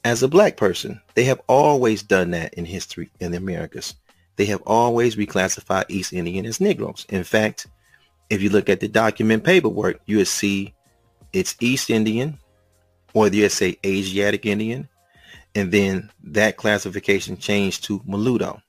as 0.04 0.22
a 0.22 0.28
black 0.28 0.56
person. 0.56 1.00
They 1.14 1.24
have 1.24 1.40
always 1.48 2.02
done 2.02 2.30
that 2.30 2.54
in 2.54 2.64
history 2.64 3.10
in 3.20 3.32
the 3.32 3.38
Americas. 3.38 3.94
They 4.36 4.46
have 4.46 4.62
always 4.66 5.16
reclassified 5.16 5.86
East 5.88 6.12
Indian 6.12 6.46
as 6.46 6.60
Negroes. 6.60 7.06
In 7.08 7.24
fact, 7.24 7.66
if 8.30 8.40
you 8.42 8.50
look 8.50 8.68
at 8.68 8.80
the 8.80 8.88
document 8.88 9.44
paperwork, 9.44 10.00
you 10.06 10.18
will 10.18 10.24
see 10.24 10.74
it's 11.32 11.56
East 11.60 11.90
Indian 11.90 12.38
or 13.14 13.28
you 13.28 13.48
say 13.48 13.78
Asiatic 13.84 14.46
Indian. 14.46 14.88
And 15.54 15.72
then 15.72 16.10
that 16.24 16.56
classification 16.56 17.36
changed 17.36 17.84
to 17.84 18.00
Mulatto. 18.06 18.62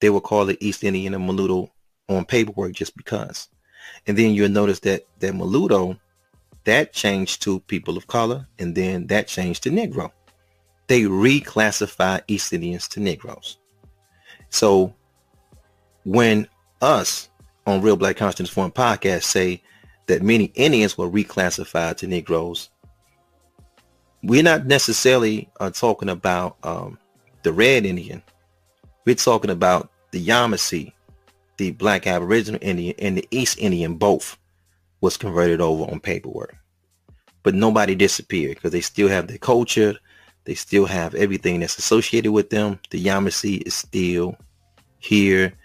They 0.00 0.10
will 0.10 0.20
call 0.20 0.48
it 0.48 0.58
East 0.60 0.82
Indian 0.82 1.14
and 1.14 1.24
Mulatto 1.24 1.71
on 2.08 2.24
paperwork 2.24 2.72
just 2.72 2.96
because. 2.96 3.48
And 4.06 4.16
then 4.16 4.34
you'll 4.34 4.48
notice 4.48 4.80
that 4.80 5.06
that 5.20 5.34
Mulatto, 5.34 5.98
that 6.64 6.92
changed 6.92 7.42
to 7.42 7.60
people 7.60 7.96
of 7.96 8.06
color, 8.06 8.46
and 8.58 8.74
then 8.74 9.06
that 9.08 9.26
changed 9.28 9.62
to 9.64 9.70
Negro. 9.70 10.10
They 10.86 11.02
reclassify 11.02 12.22
East 12.28 12.52
Indians 12.52 12.88
to 12.88 13.00
Negroes. 13.00 13.58
So 14.50 14.94
when 16.04 16.48
us 16.80 17.30
on 17.66 17.80
Real 17.80 17.96
Black 17.96 18.16
Consciousness 18.16 18.50
Forum 18.50 18.72
podcast 18.72 19.24
say 19.24 19.62
that 20.06 20.22
many 20.22 20.46
Indians 20.54 20.98
were 20.98 21.08
reclassified 21.08 21.96
to 21.98 22.06
Negroes. 22.06 22.70
We're 24.22 24.42
not 24.42 24.66
necessarily 24.66 25.48
uh, 25.60 25.70
talking 25.70 26.08
about 26.08 26.56
um, 26.62 26.98
the 27.42 27.52
Red 27.52 27.86
Indian. 27.86 28.22
We're 29.04 29.14
talking 29.14 29.50
about 29.50 29.90
the 30.10 30.24
Yamasee, 30.24 30.92
the 31.56 31.72
Black 31.72 32.06
Aboriginal 32.06 32.60
Indian, 32.62 32.94
and 32.98 33.18
the 33.18 33.28
East 33.30 33.58
Indian 33.58 33.94
both 33.94 34.38
was 35.00 35.16
converted 35.16 35.60
over 35.60 35.90
on 35.90 36.00
paperwork. 36.00 36.56
But 37.42 37.54
nobody 37.54 37.94
disappeared 37.94 38.56
because 38.56 38.72
they 38.72 38.80
still 38.80 39.08
have 39.08 39.26
their 39.26 39.38
culture. 39.38 39.96
They 40.44 40.54
still 40.54 40.86
have 40.86 41.14
everything 41.14 41.60
that's 41.60 41.78
associated 41.78 42.32
with 42.32 42.50
them. 42.50 42.78
The 42.90 43.02
Yamasee 43.02 43.66
is 43.66 43.74
still 43.74 44.36
here 44.98 45.56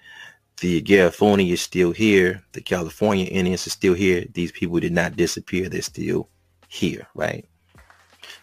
the 0.60 0.82
Garifuna 0.82 1.52
is 1.52 1.62
still 1.62 1.92
here. 1.92 2.44
The 2.54 2.62
California 2.62 3.26
Indians 3.26 3.68
are 3.68 3.72
still 3.72 3.94
here. 3.94 4.26
These 4.34 4.52
people 4.52 4.80
did 4.80 4.92
not 4.92 5.16
disappear. 5.16 5.70
They're 5.70 5.82
still 5.82 6.30
here, 6.68 7.08
right? 7.14 7.46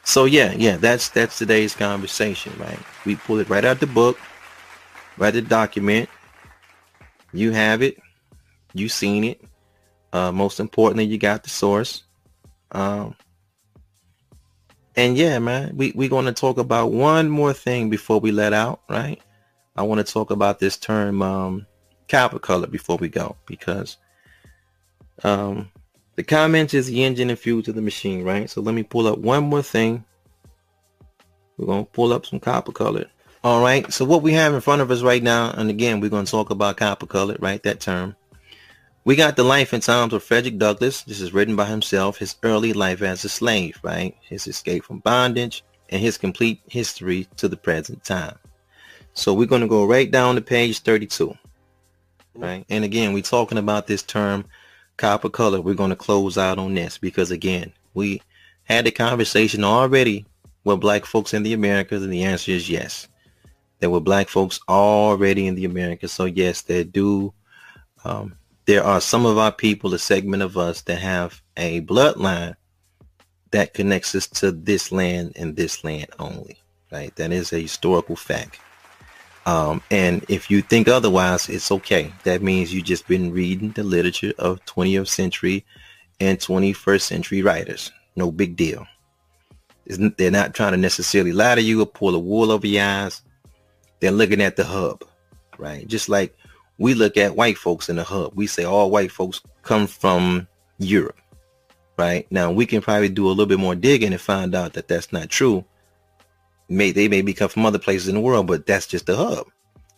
So 0.05 0.25
yeah, 0.25 0.53
yeah, 0.53 0.77
that's 0.77 1.09
that's 1.09 1.39
today's 1.39 1.75
conversation, 1.75 2.53
right? 2.59 2.79
We 3.05 3.17
pull 3.17 3.39
it 3.39 3.49
right 3.49 3.65
out 3.65 3.81
the 3.81 3.87
book, 3.87 4.19
right 5.19 5.33
the 5.33 5.43
document. 5.43 6.09
You 7.35 7.53
have 7.53 7.83
it. 7.83 7.99
You 8.75 8.89
seen 8.89 9.25
it. 9.25 9.43
Uh, 10.13 10.33
most 10.33 10.61
importantly, 10.61 11.07
you 11.07 11.19
got 11.19 11.45
the 11.45 11.51
source. 11.51 12.05
Um, 12.73 13.17
and 14.97 15.17
yeah, 15.17 15.39
man, 15.41 15.77
we 15.77 15.93
we're 15.97 16.11
going 16.11 16.27
to 16.27 16.33
talk 16.33 16.59
about 16.59 16.93
one 16.93 17.31
more 17.31 17.55
thing 17.55 17.91
before 17.91 18.21
we 18.21 18.33
let 18.33 18.53
out, 18.55 18.83
right? 18.91 19.21
I 19.77 19.83
want 19.85 20.07
to 20.07 20.13
talk 20.13 20.31
about 20.31 20.61
this 20.61 20.79
term 20.79 21.23
um, 21.23 21.67
copper 22.09 22.41
color 22.41 22.69
before 22.69 22.99
we 22.99 23.09
go 23.11 23.37
because 23.47 23.99
um, 25.25 25.71
the 26.17 26.25
comment 26.25 26.75
is 26.75 26.89
the 26.89 27.05
engine 27.05 27.31
and 27.31 27.39
fuel 27.39 27.63
to 27.65 27.73
the 27.73 27.83
machine, 27.83 28.25
right? 28.25 28.51
So 28.51 28.63
let 28.63 28.75
me 28.75 28.85
pull 28.85 29.09
up 29.09 29.19
one 29.19 29.45
more 29.45 29.63
thing 29.63 30.05
We're 31.59 31.67
going 31.67 31.85
to 31.87 31.91
pull 31.93 32.13
up 32.13 32.27
some 32.27 32.41
copper 32.41 32.73
colored. 32.73 33.11
All 33.45 33.61
right. 33.61 33.93
So 33.93 34.07
what 34.07 34.23
we 34.23 34.33
have 34.33 34.55
in 34.55 34.63
front 34.63 34.81
of 34.81 34.91
us 34.91 35.03
right 35.03 35.23
now, 35.23 35.51
and 35.51 35.69
again, 35.69 36.01
we're 36.01 36.09
going 36.09 36.25
to 36.25 36.31
talk 36.31 36.49
about 36.49 36.79
copper 36.79 37.05
colored, 37.05 37.43
right? 37.43 37.63
That 37.63 37.79
term. 37.79 38.17
We 39.05 39.17
got 39.17 39.37
the 39.37 39.45
life 39.45 39.75
and 39.75 39.83
times 39.83 40.15
of 40.15 40.23
Frederick 40.23 40.57
Douglass. 40.57 41.03
This 41.03 41.21
is 41.21 41.35
written 41.35 41.55
by 41.55 41.67
himself, 41.67 42.17
his 42.17 42.37
early 42.43 42.73
life 42.73 43.03
as 43.03 43.23
a 43.23 43.29
slave, 43.29 43.79
right? 43.83 44.17
His 44.23 44.47
escape 44.47 44.83
from 44.83 45.01
bondage 45.01 45.63
and 45.91 46.01
his 46.01 46.17
complete 46.17 46.63
history 46.71 47.29
to 47.37 47.47
the 47.47 47.57
present 47.59 48.03
time. 48.03 48.39
So 49.13 49.35
we're 49.35 49.47
going 49.47 49.61
to 49.61 49.69
go 49.69 49.85
right 49.85 50.11
down 50.11 50.37
to 50.37 50.41
page 50.41 50.79
32, 50.79 51.37
right? 52.37 52.65
And 52.71 52.83
again, 52.83 53.13
we're 53.13 53.23
talking 53.23 53.59
about 53.59 53.87
this 53.87 54.03
term 54.03 54.47
copper 54.97 55.29
color. 55.29 55.61
We're 55.61 55.75
going 55.75 55.91
to 55.91 55.97
close 55.97 56.39
out 56.39 56.59
on 56.59 56.73
this 56.73 56.97
because 56.97 57.31
again, 57.31 57.75
we 57.93 58.23
had 58.63 58.87
a 58.87 58.91
conversation 58.91 59.65
already 59.65 60.25
with 60.65 60.81
black 60.81 61.05
folks 61.05 61.35
in 61.35 61.43
the 61.43 61.53
Americas 61.53 62.03
and 62.03 62.11
the 62.11 62.25
answer 62.25 62.51
is 62.51 62.71
yes. 62.71 63.07
There 63.81 63.91
were 63.91 64.01
black 64.01 64.29
folks 64.29 64.61
already 64.69 65.47
in 65.47 65.55
the 65.55 65.65
Americas. 65.65 66.13
So 66.13 66.25
yes, 66.25 66.63
there 66.63 66.85
do 66.85 67.35
um, 68.05 68.37
there 68.67 68.85
are 68.85 69.01
some 69.01 69.27
of 69.27 69.39
our 69.39 69.53
people, 69.53 69.93
a 69.95 69.99
segment 69.99 70.43
of 70.43 70.57
us 70.57 70.83
that 70.83 70.99
have 70.99 71.43
a 71.57 71.83
bloodline 71.83 72.57
that 73.51 73.75
connects 73.75 74.15
us 74.15 74.27
to 74.27 74.51
this 74.51 74.91
land 74.91 75.33
and 75.37 75.55
this 75.55 75.85
land 75.85 76.07
only, 76.19 76.59
right? 76.91 77.15
That 77.17 77.33
is 77.33 77.53
a 77.53 77.61
historical 77.61 78.17
fact. 78.17 78.59
Um, 79.47 79.83
and 79.91 80.25
if 80.29 80.51
you 80.51 80.63
think 80.63 80.89
otherwise, 80.89 81.49
it's 81.49 81.71
okay. 81.71 82.13
That 82.25 82.43
means 82.43 82.73
you've 82.73 82.85
just 82.85 83.07
been 83.07 83.31
reading 83.31 83.73
the 83.73 83.83
literature 83.83 84.33
of 84.39 84.65
20th 84.65 85.09
century 85.09 85.65
and 86.19 86.39
21st 86.39 87.03
century 87.03 87.43
writers. 87.43 87.93
No 88.17 88.31
big 88.31 88.57
deal. 88.57 88.87
They're 89.87 90.31
not 90.31 90.55
trying 90.55 90.73
to 90.73 90.79
necessarily 90.79 91.33
lie 91.33 91.57
to 91.57 91.61
you 91.61 91.83
or 91.83 91.87
pull 91.87 92.15
a 92.15 92.19
wool 92.19 92.51
over 92.51 92.67
your 92.67 92.83
eyes. 92.83 93.21
They're 94.05 94.13
looking 94.13 94.43
at 94.43 94.57
the 94.57 94.65
hub, 94.65 95.03
right? 95.57 95.89
Just 95.89 96.11
like 96.11 96.37
we 96.77 96.93
look 96.93 97.17
at 97.17 97.37
white 97.37 97.57
folks 97.57 97.89
in 97.89 97.97
the 97.97 98.05
hub. 98.05 98.33
We 98.35 98.47
say 98.47 98.65
all 98.65 98.91
white 98.91 99.11
folks 99.11 99.41
come 99.63 99.87
from 99.87 100.47
Europe, 100.77 101.19
right? 101.97 102.31
Now 102.31 102.53
we 102.53 102.67
can 102.67 102.83
probably 102.83 103.09
do 103.09 103.27
a 103.27 103.31
little 103.31 103.47
bit 103.47 103.59
more 103.59 103.75
digging 103.75 104.13
and 104.13 104.21
find 104.21 104.55
out 104.55 104.75
that 104.75 104.89
that's 104.89 105.11
not 105.11 105.31
true. 105.31 105.65
May 106.69 106.93
they 106.93 107.09
may 107.09 107.23
be 107.23 107.33
come 107.33 107.49
from 107.49 107.65
other 107.65 107.79
places 107.79 108.09
in 108.09 108.17
the 108.17 108.21
world, 108.21 108.47
but 108.47 108.67
that's 108.67 108.87
just 108.87 109.07
the 109.07 109.17
hub. 109.17 109.47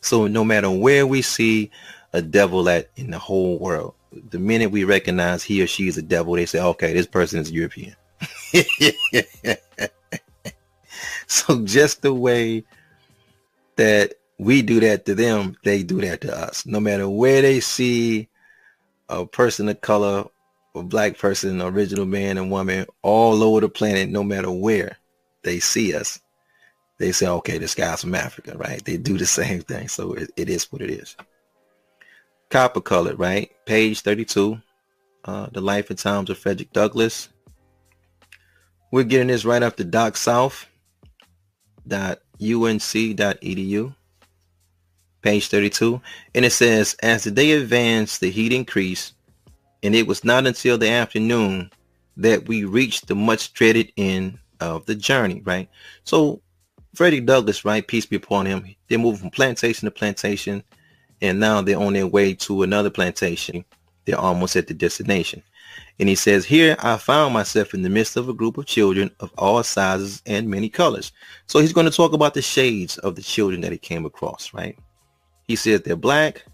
So 0.02 0.28
no 0.28 0.44
matter 0.44 0.70
where 0.70 1.04
we 1.04 1.20
see 1.20 1.72
a 2.12 2.22
devil 2.22 2.68
at 2.68 2.90
in 2.94 3.11
the 3.11 3.18
whole 3.18 3.59
world, 3.59 3.94
the 4.30 4.38
minute 4.38 4.70
we 4.70 4.84
recognize 4.84 5.42
he 5.42 5.61
or 5.61 5.66
she 5.66 5.88
is 5.88 5.98
a 5.98 6.02
devil, 6.02 6.34
they 6.34 6.46
say, 6.46 6.61
okay, 6.61 6.92
this 6.92 7.09
person 7.09 7.40
is 7.40 7.50
European. 7.50 7.96
so 11.26 11.64
just 11.64 12.02
the 12.02 12.14
way 12.14 12.64
that 13.77 14.14
we 14.39 14.62
do 14.62 14.81
that 14.81 15.07
to 15.07 15.14
them, 15.14 15.57
they 15.64 15.83
do 15.83 16.01
that 16.03 16.20
to 16.22 16.37
us. 16.37 16.66
No 16.66 16.81
matter 16.81 17.09
where 17.09 17.43
they 17.43 17.61
see 17.61 18.29
a 19.09 19.24
person 19.24 19.68
of 19.68 19.81
color, 19.81 20.27
a 20.74 20.83
black 20.83 21.18
person, 21.18 21.62
original 21.62 22.07
man 22.07 22.39
and 22.39 22.51
woman, 22.51 22.87
all 23.03 23.43
over 23.43 23.61
the 23.61 23.68
planet, 23.68 24.11
no 24.11 24.22
matter 24.22 24.51
where 24.51 24.99
they 25.43 25.59
see 25.61 25.95
us, 25.95 26.20
they 26.99 27.12
say, 27.12 27.27
okay, 27.27 27.59
this 27.59 27.74
guy's 27.74 28.01
from 28.01 28.14
Africa, 28.14 28.57
right? 28.57 28.85
They 28.85 28.97
do 28.97 29.18
the 29.18 29.27
same 29.41 29.62
thing. 29.62 29.89
So 29.89 30.12
it, 30.14 30.31
it 30.37 30.49
is 30.49 30.70
what 30.72 30.83
it 30.83 30.91
is. 30.91 31.16
Copper 32.51 32.81
colored, 32.81 33.18
right? 33.18 33.51
Page 33.66 34.01
32. 34.01 34.61
Uh, 35.24 35.49
the 35.53 35.61
life 35.61 35.91
and 35.91 35.99
times 35.99 36.31
of 36.31 36.39
Frederick 36.39 36.72
Douglass. 36.72 37.29
We're 38.93 39.03
getting 39.03 39.27
this 39.27 39.45
right 39.45 39.62
off 39.62 39.74
the 39.74 39.85
docsouth.unc.edu 42.39 43.95
page 45.26 45.49
32, 45.49 46.01
and 46.37 46.45
it 46.45 46.53
says, 46.53 46.95
as 47.03 47.24
the 47.24 47.32
day 47.32 47.51
advanced, 47.51 48.20
the 48.20 48.30
heat 48.30 48.53
increased, 48.53 49.14
and 49.82 49.93
it 49.93 50.07
was 50.07 50.22
not 50.22 50.47
until 50.47 50.78
the 50.78 50.89
afternoon 50.89 51.68
that 52.16 52.47
we 52.47 52.62
reached 52.62 53.09
the 53.09 53.14
much 53.16 53.53
dreaded 53.53 53.91
end 53.97 54.39
of 54.61 54.87
the 54.87 54.95
journey, 54.95 55.43
right? 55.45 55.68
So 56.05 56.41
Freddie 56.95 57.20
Douglass, 57.20 57.64
right, 57.64 57.87
peace 57.87 58.07
be 58.07 58.14
upon 58.14 58.47
him, 58.47 58.76
they 58.87 58.97
moved 58.97 59.20
from 59.20 59.30
plantation 59.30 59.87
to 59.87 59.91
plantation, 59.91 60.62
and 61.20 61.41
now 61.41 61.61
they're 61.61 61.76
on 61.76 61.95
their 61.95 62.07
way 62.07 62.32
to 62.34 62.62
another 62.62 62.91
plantation. 62.91 63.64
They're 64.05 64.20
almost 64.20 64.55
at 64.55 64.68
the 64.68 64.74
destination. 64.74 65.43
And 65.99 66.09
he 66.09 66.14
says, 66.14 66.44
here 66.44 66.76
I 66.80 66.99
found 66.99 67.32
myself 67.32 67.72
in 67.72 67.82
the 67.82 67.88
midst 67.88 68.16
of 68.16 68.28
a 68.28 68.34
group 68.34 68.59
of 68.59 68.66
children 68.66 69.11
of 69.20 69.32
all 69.38 69.62
sizes 69.62 70.22
and 70.26 70.49
many 70.49 70.68
colors. 70.68 71.12
So 71.47 71.59
he's 71.59 71.72
going 71.72 71.88
to 71.88 71.97
talk 71.97 72.12
about 72.12 72.34
the 72.34 72.42
shades 72.42 72.99
of 72.99 73.14
the 73.14 73.22
children 73.22 73.62
that 73.62 73.72
he 73.72 73.78
came 73.78 74.05
across, 74.05 74.53
right? 74.53 74.78
He 75.44 75.57
says 75.57 75.82
they're 75.82 75.97
black, 75.97 76.44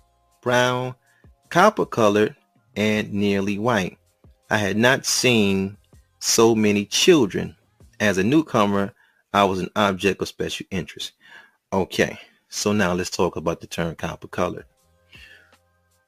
brown, 0.42 0.94
copper 1.48 1.86
colored, 1.86 2.36
and 2.76 3.12
nearly 3.12 3.58
white. 3.58 3.98
I 4.48 4.58
had 4.58 4.76
not 4.76 5.06
seen 5.06 5.76
so 6.20 6.54
many 6.54 6.84
children. 6.84 7.56
As 8.00 8.18
a 8.18 8.22
newcomer, 8.22 8.92
I 9.32 9.44
was 9.44 9.60
an 9.60 9.70
object 9.76 10.22
of 10.22 10.28
special 10.28 10.66
interest. 10.70 11.12
Okay, 11.72 12.18
so 12.48 12.72
now 12.72 12.92
let's 12.92 13.10
talk 13.10 13.36
about 13.36 13.60
the 13.60 13.66
term 13.66 13.96
copper 13.96 14.28
colored. 14.28 14.66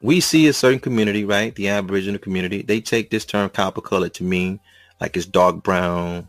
We 0.05 0.21
see 0.21 0.47
a 0.47 0.53
certain 0.53 0.81
community, 0.81 1.25
right? 1.25 1.55
The 1.55 1.69
Aboriginal 1.69 2.21
community, 2.21 2.63
they 2.63 2.81
take 2.81 3.11
this 3.11 3.25
term 3.25 3.49
copper 3.51 3.81
colored 3.81 4.15
to 4.15 4.25
mean 4.25 4.61
like 5.01 5.17
it's 5.17 5.27
dark 5.27 5.63
brown, 5.63 6.29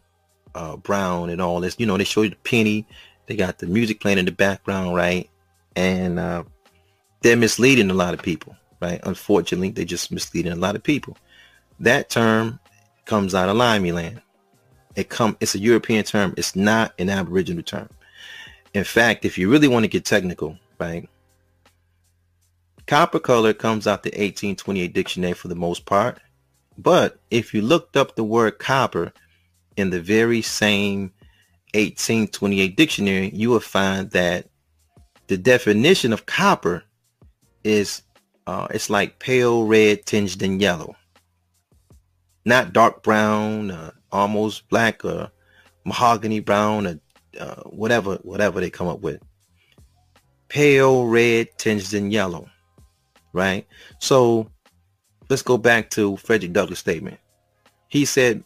uh, 0.55 0.77
brown 0.77 1.29
and 1.29 1.41
all 1.41 1.59
this. 1.59 1.75
You 1.77 1.85
know, 1.85 1.97
they 1.97 2.05
show 2.05 2.23
you 2.23 2.31
the 2.31 2.35
penny. 2.37 2.87
They 3.27 3.35
got 3.35 3.59
the 3.59 3.67
music 3.67 3.99
playing 3.99 4.17
in 4.17 4.25
the 4.25 4.31
background, 4.31 4.95
right? 4.95 5.29
and 5.75 6.19
uh, 6.19 6.43
they're 7.21 7.37
misleading 7.37 7.89
a 7.89 7.93
lot 7.93 8.13
of 8.13 8.21
people, 8.21 8.55
right? 8.81 8.99
Unfortunately, 9.03 9.69
they're 9.69 9.85
just 9.85 10.11
misleading 10.11 10.51
a 10.51 10.57
lot 10.57 10.75
of 10.75 10.83
people. 10.83 11.17
That 11.79 12.09
term 12.09 12.59
comes 13.05 13.35
out 13.35 13.49
of 13.49 13.57
Limey 13.57 13.91
land. 13.91 14.21
It 14.95 15.09
come 15.09 15.35
it's 15.41 15.55
a 15.55 15.59
European 15.59 16.03
term. 16.03 16.33
It's 16.37 16.55
not 16.55 16.93
an 16.99 17.09
Aboriginal 17.09 17.63
term. 17.63 17.89
In 18.73 18.83
fact, 18.83 19.25
if 19.25 19.37
you 19.37 19.49
really 19.49 19.67
want 19.67 19.83
to 19.83 19.89
get 19.89 20.05
technical, 20.05 20.57
right? 20.79 21.07
Copper 22.87 23.19
color 23.19 23.53
comes 23.53 23.87
out 23.87 24.03
the 24.03 24.09
1828 24.09 24.93
dictionary 24.93 25.33
for 25.33 25.47
the 25.47 25.55
most 25.55 25.85
part. 25.85 26.19
But 26.77 27.19
if 27.31 27.53
you 27.53 27.61
looked 27.61 27.97
up 27.97 28.15
the 28.15 28.23
word 28.23 28.59
copper 28.59 29.13
in 29.77 29.89
the 29.89 30.01
very 30.01 30.41
same 30.41 31.11
1828 31.73 32.75
dictionary, 32.75 33.29
you 33.33 33.49
will 33.49 33.59
find 33.59 34.11
that 34.11 34.47
the 35.27 35.37
definition 35.37 36.13
of 36.13 36.25
copper 36.25 36.83
is 37.63 38.03
uh, 38.47 38.67
it's 38.69 38.89
like 38.89 39.19
pale 39.19 39.65
red 39.65 40.05
tinged 40.05 40.41
in 40.41 40.59
yellow. 40.59 40.95
Not 42.45 42.73
dark 42.73 43.01
brown, 43.01 43.71
uh, 43.71 43.91
almost 44.11 44.69
black, 44.69 45.03
or 45.03 45.09
uh, 45.09 45.27
mahogany 45.83 46.39
brown, 46.39 46.85
or 46.85 46.99
uh, 47.39 47.63
whatever, 47.63 48.15
whatever 48.21 48.61
they 48.61 48.69
come 48.69 48.87
up 48.87 48.99
with. 48.99 49.19
Pale 50.47 51.07
red 51.07 51.47
tinged 51.57 51.91
in 51.95 52.11
yellow, 52.11 52.47
right? 53.35 53.67
So 53.99 54.49
let's 55.29 55.41
go 55.41 55.57
back 55.57 55.89
to 55.91 56.17
Frederick 56.17 56.53
Douglass' 56.53 56.79
statement. 56.79 57.19
He 57.89 58.05
said 58.05 58.43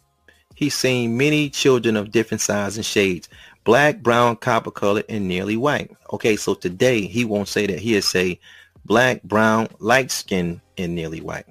he's 0.56 0.74
seen 0.74 1.16
many 1.16 1.50
children 1.50 1.96
of 1.96 2.12
different 2.12 2.42
sizes 2.42 2.78
and 2.78 2.86
shades 2.86 3.30
black, 3.64 4.02
brown, 4.02 4.36
copper 4.36 4.72
colored, 4.72 5.06
and 5.10 5.28
nearly 5.28 5.56
white. 5.56 5.96
Okay, 6.12 6.36
so 6.36 6.56
today 6.56 7.02
he 7.02 7.24
won't 7.24 7.48
say 7.48 7.68
that. 7.68 7.80
He'll 7.80 8.02
say 8.02 8.40
black, 8.86 9.22
brown, 9.24 9.70
light 9.78 10.10
skin, 10.10 10.60
and 10.78 10.96
nearly 10.96 11.22
white. 11.22 11.46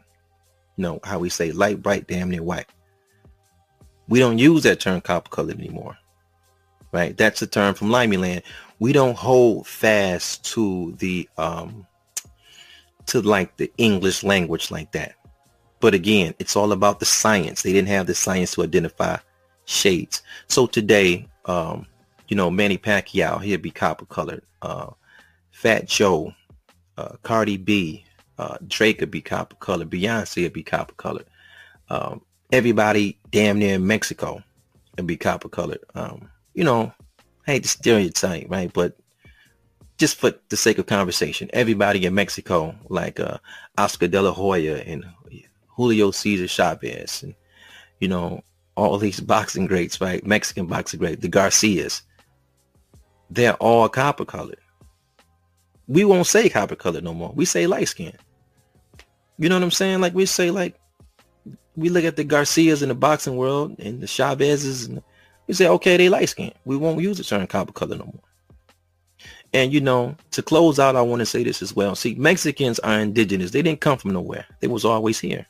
No, 0.76 0.98
how 1.04 1.20
we 1.20 1.28
say 1.28 1.52
light, 1.52 1.80
bright, 1.80 2.08
damn 2.08 2.30
near 2.30 2.42
white. 2.42 2.66
We 4.08 4.18
don't 4.18 4.38
use 4.38 4.64
that 4.64 4.80
term 4.80 5.00
copper 5.00 5.30
colored 5.30 5.58
anymore. 5.58 5.96
Right? 6.90 7.16
That's 7.16 7.42
a 7.42 7.46
term 7.46 7.74
from 7.74 7.90
Limey 7.90 8.16
Land. 8.16 8.42
We 8.80 8.92
don't 8.92 9.16
hold 9.16 9.66
fast 9.66 10.44
to 10.54 10.94
the 10.98 11.28
um 11.36 11.86
to 13.08 13.22
like 13.22 13.56
the 13.56 13.70
English 13.78 14.22
language 14.22 14.70
like 14.70 14.92
that. 14.92 15.14
But 15.80 15.94
again, 15.94 16.34
it's 16.38 16.56
all 16.56 16.72
about 16.72 17.00
the 17.00 17.06
science. 17.06 17.62
They 17.62 17.72
didn't 17.72 17.88
have 17.88 18.06
the 18.06 18.14
science 18.14 18.52
to 18.52 18.62
identify 18.62 19.18
shades. 19.64 20.22
So 20.48 20.66
today, 20.66 21.28
um, 21.44 21.86
you 22.28 22.36
know, 22.36 22.50
Manny 22.50 22.78
Pacquiao, 22.78 23.42
he'd 23.42 23.62
be 23.62 23.70
copper 23.70 24.06
colored. 24.06 24.42
Uh, 24.60 24.90
Fat 25.50 25.86
Joe, 25.86 26.32
uh, 26.96 27.16
Cardi 27.22 27.56
B, 27.56 28.04
uh, 28.38 28.58
Drake 28.66 29.00
would 29.00 29.10
be 29.10 29.20
copper 29.20 29.56
colored. 29.56 29.90
Beyonce 29.90 30.42
would 30.42 30.52
be 30.52 30.62
copper 30.62 30.94
colored. 30.94 31.26
Um, 31.90 32.22
everybody 32.52 33.18
damn 33.30 33.58
near 33.58 33.76
in 33.76 33.86
Mexico 33.86 34.42
would 34.96 35.06
be 35.06 35.16
copper 35.16 35.48
colored. 35.48 35.80
Um, 35.94 36.28
you 36.54 36.64
know, 36.64 36.92
I 37.46 37.52
hate 37.52 37.62
to 37.62 37.68
stereotype, 37.68 38.46
right? 38.48 38.72
But 38.72 38.96
just 39.98 40.16
for 40.16 40.32
the 40.48 40.56
sake 40.56 40.78
of 40.78 40.86
conversation, 40.86 41.50
everybody 41.52 42.06
in 42.06 42.14
Mexico, 42.14 42.74
like 42.88 43.18
uh, 43.20 43.38
Oscar 43.76 44.06
De 44.06 44.22
La 44.22 44.32
Hoya 44.32 44.78
and 44.78 45.04
Julio 45.66 46.12
Cesar 46.12 46.46
Chavez, 46.46 47.22
and 47.22 47.34
you 48.00 48.08
know 48.08 48.42
all 48.76 48.96
these 48.98 49.20
boxing 49.20 49.66
greats, 49.66 50.00
right? 50.00 50.24
Mexican 50.24 50.66
boxing 50.66 51.00
greats, 51.00 51.20
the 51.20 51.28
Garcias, 51.28 52.02
they're 53.28 53.54
all 53.54 53.88
copper 53.88 54.24
colored. 54.24 54.60
We 55.88 56.04
won't 56.04 56.26
say 56.26 56.48
copper 56.48 56.76
colored 56.76 57.02
no 57.04 57.12
more. 57.12 57.32
We 57.34 57.44
say 57.44 57.66
light 57.66 57.88
skin. 57.88 58.12
You 59.38 59.48
know 59.48 59.56
what 59.56 59.64
I'm 59.64 59.70
saying? 59.70 60.00
Like 60.00 60.14
we 60.14 60.26
say 60.26 60.50
like 60.50 60.78
we 61.76 61.88
look 61.88 62.04
at 62.04 62.16
the 62.16 62.24
Garcias 62.24 62.82
in 62.82 62.88
the 62.88 62.94
boxing 62.94 63.36
world 63.36 63.76
and 63.78 64.00
the 64.00 64.06
Chavezes 64.06 64.88
and 64.88 65.02
we 65.46 65.54
say, 65.54 65.66
okay, 65.66 65.96
they 65.96 66.08
light 66.08 66.28
skin. 66.28 66.52
We 66.64 66.76
won't 66.76 67.00
use 67.00 67.18
the 67.18 67.24
term 67.24 67.46
copper 67.46 67.72
color 67.72 67.96
no 67.96 68.04
more. 68.04 68.27
And 69.54 69.72
you 69.72 69.80
know, 69.80 70.14
to 70.32 70.42
close 70.42 70.78
out, 70.78 70.96
I 70.96 71.02
want 71.02 71.20
to 71.20 71.26
say 71.26 71.42
this 71.42 71.62
as 71.62 71.74
well. 71.74 71.94
See, 71.94 72.14
Mexicans 72.14 72.78
are 72.80 73.00
indigenous. 73.00 73.50
They 73.50 73.62
didn't 73.62 73.80
come 73.80 73.98
from 73.98 74.12
nowhere. 74.12 74.44
They 74.60 74.68
was 74.68 74.84
always 74.84 75.18
here. 75.18 75.46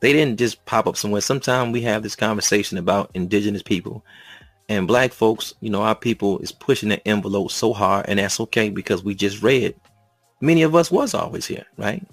They 0.00 0.12
didn't 0.12 0.38
just 0.38 0.64
pop 0.64 0.86
up 0.86 0.96
somewhere. 0.96 1.20
Sometimes 1.20 1.72
we 1.72 1.82
have 1.82 2.02
this 2.02 2.16
conversation 2.16 2.78
about 2.78 3.10
indigenous 3.14 3.62
people 3.62 4.04
and 4.68 4.88
black 4.88 5.12
folks, 5.12 5.54
you 5.60 5.70
know, 5.70 5.82
our 5.82 5.94
people 5.94 6.38
is 6.38 6.52
pushing 6.52 6.88
the 6.88 7.06
envelope 7.06 7.50
so 7.50 7.72
hard 7.72 8.06
and 8.08 8.18
that's 8.18 8.40
okay 8.40 8.70
because 8.70 9.04
we 9.04 9.14
just 9.14 9.42
read. 9.42 9.74
Many 10.40 10.62
of 10.62 10.74
us 10.74 10.90
was 10.90 11.14
always 11.14 11.46
here, 11.46 11.66
right? 11.76 12.06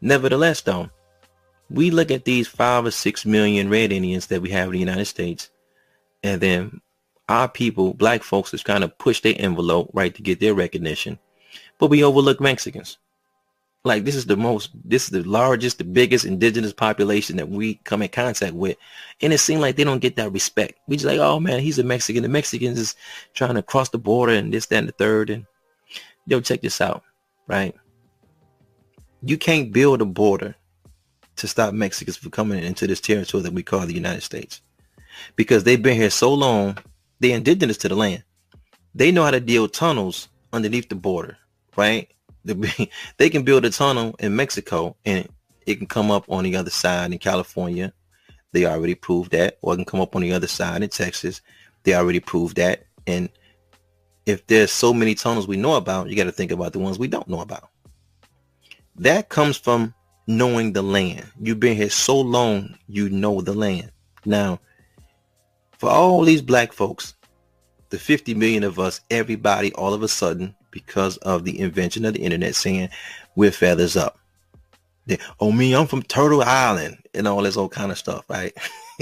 Nevertheless, 0.00 0.62
though, 0.62 0.90
we 1.70 1.90
look 1.90 2.10
at 2.10 2.24
these 2.24 2.48
five 2.48 2.84
or 2.86 2.90
six 2.90 3.24
million 3.24 3.68
red 3.70 3.92
Indians 3.92 4.26
that 4.26 4.42
we 4.42 4.50
have 4.50 4.66
in 4.66 4.72
the 4.72 4.78
United 4.78 5.06
States, 5.06 5.50
and 6.22 6.40
then 6.40 6.80
our 7.28 7.48
people, 7.48 7.94
black 7.94 8.22
folks, 8.22 8.52
is 8.52 8.62
trying 8.62 8.80
to 8.80 8.88
push 8.88 9.20
their 9.20 9.34
envelope, 9.38 9.90
right, 9.92 10.14
to 10.14 10.22
get 10.22 10.40
their 10.40 10.54
recognition. 10.54 11.18
But 11.78 11.88
we 11.88 12.04
overlook 12.04 12.40
Mexicans. 12.40 12.98
Like 13.84 14.04
this 14.04 14.14
is 14.14 14.26
the 14.26 14.36
most, 14.36 14.70
this 14.84 15.04
is 15.04 15.10
the 15.10 15.24
largest, 15.24 15.78
the 15.78 15.84
biggest 15.84 16.24
indigenous 16.24 16.72
population 16.72 17.36
that 17.36 17.48
we 17.48 17.74
come 17.82 18.02
in 18.02 18.08
contact 18.08 18.54
with. 18.54 18.76
And 19.20 19.32
it 19.32 19.38
seems 19.38 19.60
like 19.60 19.74
they 19.74 19.82
don't 19.82 19.98
get 19.98 20.14
that 20.16 20.30
respect. 20.30 20.78
We 20.86 20.96
just 20.96 21.06
like, 21.06 21.18
oh 21.18 21.40
man, 21.40 21.58
he's 21.58 21.80
a 21.80 21.82
Mexican. 21.82 22.22
The 22.22 22.28
Mexicans 22.28 22.78
is 22.78 22.94
trying 23.34 23.56
to 23.56 23.62
cross 23.62 23.88
the 23.88 23.98
border 23.98 24.34
and 24.34 24.54
this, 24.54 24.66
that, 24.66 24.76
and 24.76 24.88
the 24.88 24.92
third. 24.92 25.30
And 25.30 25.46
yo, 26.26 26.40
check 26.40 26.62
this 26.62 26.80
out, 26.80 27.02
right? 27.48 27.74
You 29.24 29.36
can't 29.36 29.72
build 29.72 30.00
a 30.00 30.04
border 30.04 30.54
to 31.36 31.48
stop 31.48 31.74
Mexicans 31.74 32.16
from 32.16 32.30
coming 32.30 32.62
into 32.62 32.86
this 32.86 33.00
territory 33.00 33.42
that 33.42 33.52
we 33.52 33.64
call 33.64 33.86
the 33.86 33.94
United 33.94 34.22
States. 34.22 34.60
Because 35.34 35.64
they've 35.64 35.82
been 35.82 35.96
here 35.96 36.10
so 36.10 36.32
long, 36.32 36.78
they're 37.22 37.36
indigenous 37.36 37.78
to 37.78 37.88
the 37.88 37.94
land. 37.94 38.24
They 38.94 39.12
know 39.12 39.22
how 39.22 39.30
to 39.30 39.40
deal 39.40 39.68
tunnels 39.68 40.28
underneath 40.52 40.88
the 40.88 40.96
border, 40.96 41.38
right? 41.76 42.08
They 43.18 43.30
can 43.30 43.44
build 43.44 43.64
a 43.64 43.70
tunnel 43.70 44.16
in 44.18 44.34
Mexico 44.34 44.96
and 45.04 45.28
it 45.64 45.76
can 45.76 45.86
come 45.86 46.10
up 46.10 46.24
on 46.28 46.42
the 46.42 46.56
other 46.56 46.70
side 46.70 47.12
in 47.12 47.18
California. 47.18 47.92
They 48.50 48.66
already 48.66 48.96
proved 48.96 49.30
that. 49.30 49.58
Or 49.62 49.72
it 49.72 49.76
can 49.76 49.84
come 49.84 50.00
up 50.00 50.16
on 50.16 50.22
the 50.22 50.32
other 50.32 50.48
side 50.48 50.82
in 50.82 50.88
Texas. 50.88 51.40
They 51.84 51.94
already 51.94 52.18
proved 52.18 52.56
that. 52.56 52.86
And 53.06 53.30
if 54.26 54.44
there's 54.48 54.72
so 54.72 54.92
many 54.92 55.14
tunnels 55.14 55.46
we 55.46 55.56
know 55.56 55.74
about, 55.76 56.10
you 56.10 56.16
got 56.16 56.24
to 56.24 56.32
think 56.32 56.50
about 56.50 56.72
the 56.72 56.80
ones 56.80 56.98
we 56.98 57.06
don't 57.06 57.28
know 57.28 57.40
about. 57.40 57.70
That 58.96 59.28
comes 59.28 59.56
from 59.56 59.94
knowing 60.26 60.72
the 60.72 60.82
land. 60.82 61.24
You've 61.40 61.60
been 61.60 61.76
here 61.76 61.90
so 61.90 62.20
long, 62.20 62.76
you 62.88 63.08
know 63.08 63.40
the 63.40 63.54
land. 63.54 63.92
Now, 64.24 64.58
for 65.82 65.90
all 65.90 66.22
these 66.22 66.40
black 66.40 66.72
folks, 66.72 67.16
the 67.90 67.98
50 67.98 68.34
million 68.34 68.62
of 68.62 68.78
us, 68.78 69.00
everybody 69.10 69.72
all 69.72 69.92
of 69.92 70.04
a 70.04 70.08
sudden, 70.08 70.54
because 70.70 71.16
of 71.16 71.42
the 71.42 71.58
invention 71.58 72.04
of 72.04 72.14
the 72.14 72.20
internet, 72.22 72.54
saying 72.54 72.88
we're 73.34 73.50
feathers 73.50 73.96
up. 73.96 74.16
They, 75.06 75.18
oh, 75.40 75.50
me, 75.50 75.74
I'm 75.74 75.88
from 75.88 76.04
Turtle 76.04 76.40
Island 76.40 76.98
and 77.14 77.26
all 77.26 77.42
this 77.42 77.56
old 77.56 77.72
kind 77.72 77.90
of 77.90 77.98
stuff, 77.98 78.24
right? 78.30 78.56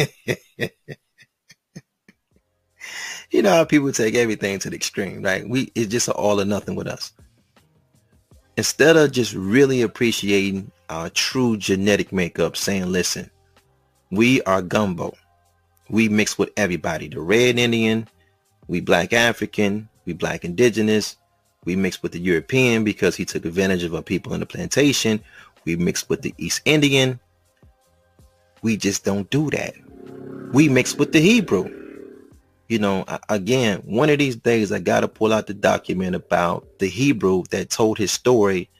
you 3.31 3.43
know 3.43 3.51
how 3.51 3.65
people 3.67 3.93
take 3.93 4.15
everything 4.15 4.59
to 4.61 4.71
the 4.71 4.77
extreme, 4.77 5.21
right? 5.21 5.47
We 5.47 5.71
It's 5.75 5.93
just 5.93 6.09
all 6.09 6.41
or 6.41 6.47
nothing 6.47 6.77
with 6.77 6.87
us. 6.87 7.13
Instead 8.57 8.97
of 8.97 9.13
just 9.13 9.35
really 9.35 9.83
appreciating 9.83 10.73
our 10.89 11.11
true 11.11 11.59
genetic 11.59 12.11
makeup 12.11 12.57
saying, 12.57 12.87
listen, 12.87 13.31
we 14.11 14.41
are 14.45 14.63
gumbo. 14.63 15.13
We 15.91 16.09
mix 16.09 16.39
with 16.39 16.51
everybody. 16.57 17.09
The 17.09 17.21
red 17.21 17.59
Indian, 17.59 18.09
we 18.69 18.81
black 18.81 19.13
African, 19.13 19.89
we 20.07 20.13
black 20.13 20.45
indigenous, 20.45 21.17
we 21.65 21.77
mix 21.77 22.03
with 22.03 22.13
the 22.13 22.21
European 22.21 22.85
because 22.85 23.17
he 23.17 23.25
took 23.25 23.45
advantage 23.45 23.83
of 23.83 23.95
our 23.95 24.03
people 24.03 24.33
in 24.33 24.41
the 24.41 24.47
plantation. 24.47 25.21
We 25.65 25.77
mix 25.77 26.09
with 26.09 26.23
the 26.23 26.35
East 26.39 26.63
Indian. 26.65 27.21
We 28.63 28.77
just 28.77 29.05
don't 29.05 29.29
do 29.31 29.51
that. 29.51 29.75
We 30.53 30.69
mix 30.69 30.95
with 30.95 31.13
the 31.13 31.21
Hebrew. 31.21 31.77
You 32.69 32.79
know, 32.79 33.05
again, 33.29 33.83
one 33.85 34.11
of 34.11 34.19
these 34.19 34.37
days 34.37 34.71
I 34.71 34.79
got 34.79 35.01
to 35.01 35.09
pull 35.09 35.33
out 35.33 35.49
the 35.49 35.55
document 35.55 36.15
about 36.15 36.79
the 36.79 36.87
Hebrew 36.87 37.43
that 37.51 37.69
told 37.69 37.99
his 37.99 38.13
story 38.13 38.71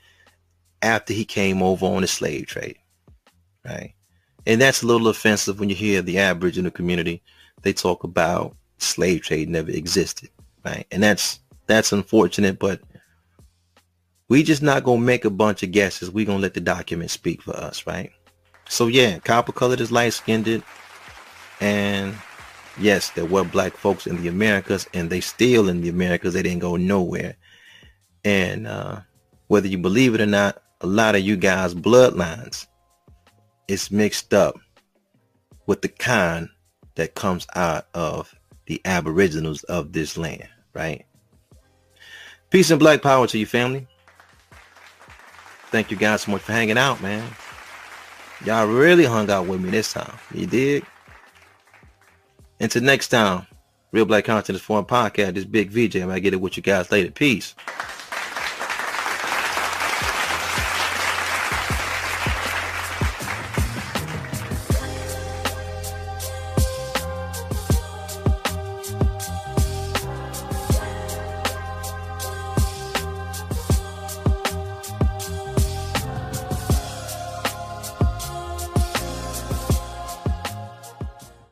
after 0.81 1.13
he 1.13 1.25
came 1.25 1.63
over 1.63 1.85
on 1.87 2.03
the 2.03 2.07
slave 2.07 2.47
trade, 2.47 2.79
right? 3.65 3.95
And 4.47 4.61
that's 4.61 4.83
a 4.83 4.87
little 4.87 5.09
offensive 5.09 5.61
when 5.61 5.69
you 5.69 5.75
hear 5.75 6.03
the 6.03 6.19
Aboriginal 6.19 6.71
community. 6.71 7.23
They 7.63 7.73
talk 7.73 8.05
about 8.05 8.57
slave 8.79 9.23
trade 9.23 9.49
never 9.49 9.71
existed, 9.71 10.31
right? 10.65 10.87
And 10.91 11.03
that's 11.03 11.41
that's 11.67 11.93
unfortunate, 11.93 12.59
but 12.59 12.81
we 14.29 14.43
just 14.43 14.63
not 14.63 14.85
gonna 14.85 15.01
make 15.01 15.25
a 15.25 15.31
bunch 15.31 15.63
of 15.63 15.73
guesses. 15.73 16.11
We 16.11 16.25
gonna 16.25 16.39
let 16.39 16.55
the 16.55 16.61
document 16.61 17.11
speak 17.11 17.43
for 17.43 17.55
us, 17.57 17.87
right? 17.87 18.13
So 18.69 18.87
yeah, 18.87 19.19
copper 19.19 19.53
colored 19.53 19.81
is 19.81 19.93
light 19.93 20.13
skinned, 20.13 20.63
and 21.61 22.15
yes, 22.79 23.11
there 23.11 23.25
were 23.25 23.45
black 23.45 23.77
folks 23.77 24.07
in 24.07 24.23
the 24.23 24.29
Americas, 24.29 24.89
and 24.95 25.11
they 25.11 25.21
still 25.21 25.69
in 25.69 25.81
the 25.81 25.89
Americas. 25.89 26.35
They 26.35 26.43
didn't 26.43 26.61
go 26.61 26.77
nowhere, 26.77 27.37
and 28.25 28.67
uh, 28.67 29.01
whether 29.49 29.69
you 29.69 29.79
believe 29.79 30.15
it 30.15 30.21
or 30.21 30.27
not, 30.27 30.63
a 30.81 30.87
lot 30.87 31.15
of 31.15 31.23
you 31.23 31.37
guys' 31.37 31.75
bloodlines 31.75 32.67
is 33.71 33.93
mixed 33.93 34.35
up 34.35 34.59
with 35.67 35.81
the 35.81 35.89
kind 35.89 36.49
that 36.97 37.15
comes 37.15 37.47
out 37.55 37.87
of 37.95 38.35
the 38.67 38.81
aboriginals 38.85 39.63
of 39.65 39.93
this 39.93 40.19
land, 40.19 40.49
right? 40.75 41.07
Peace 42.51 42.71
and 42.73 42.81
black 42.81 43.01
power 43.01 43.29
to 43.29 43.39
you, 43.39 43.47
family. 43.47 43.87
Thank 45.71 45.93
you 45.93 45.97
guys 45.97 46.23
so 46.23 46.33
much 46.33 46.43
for 46.43 46.51
hanging 46.51 46.79
out, 46.79 47.01
man. 47.01 47.25
Y'all 48.45 48.67
really 48.67 49.05
hung 49.05 49.31
out 49.31 49.47
with 49.47 49.61
me 49.61 49.71
this 49.71 49.93
time. 49.93 50.19
You 50.35 50.47
did? 50.47 50.85
Until 52.59 52.83
next 52.83 53.09
time, 53.09 53.47
Real 53.93 54.05
Black 54.05 54.25
Content 54.25 54.47
Consciousness 54.47 54.63
Forum 54.63 54.85
Podcast, 54.85 55.35
this 55.35 55.45
big 55.45 55.71
VJ. 55.71 56.03
I 56.03 56.07
might 56.07 56.21
get 56.21 56.35
it 56.35 56.41
with 56.41 56.57
you 56.57 56.63
guys 56.65 56.91
later. 56.91 57.13
Peace. 57.13 57.55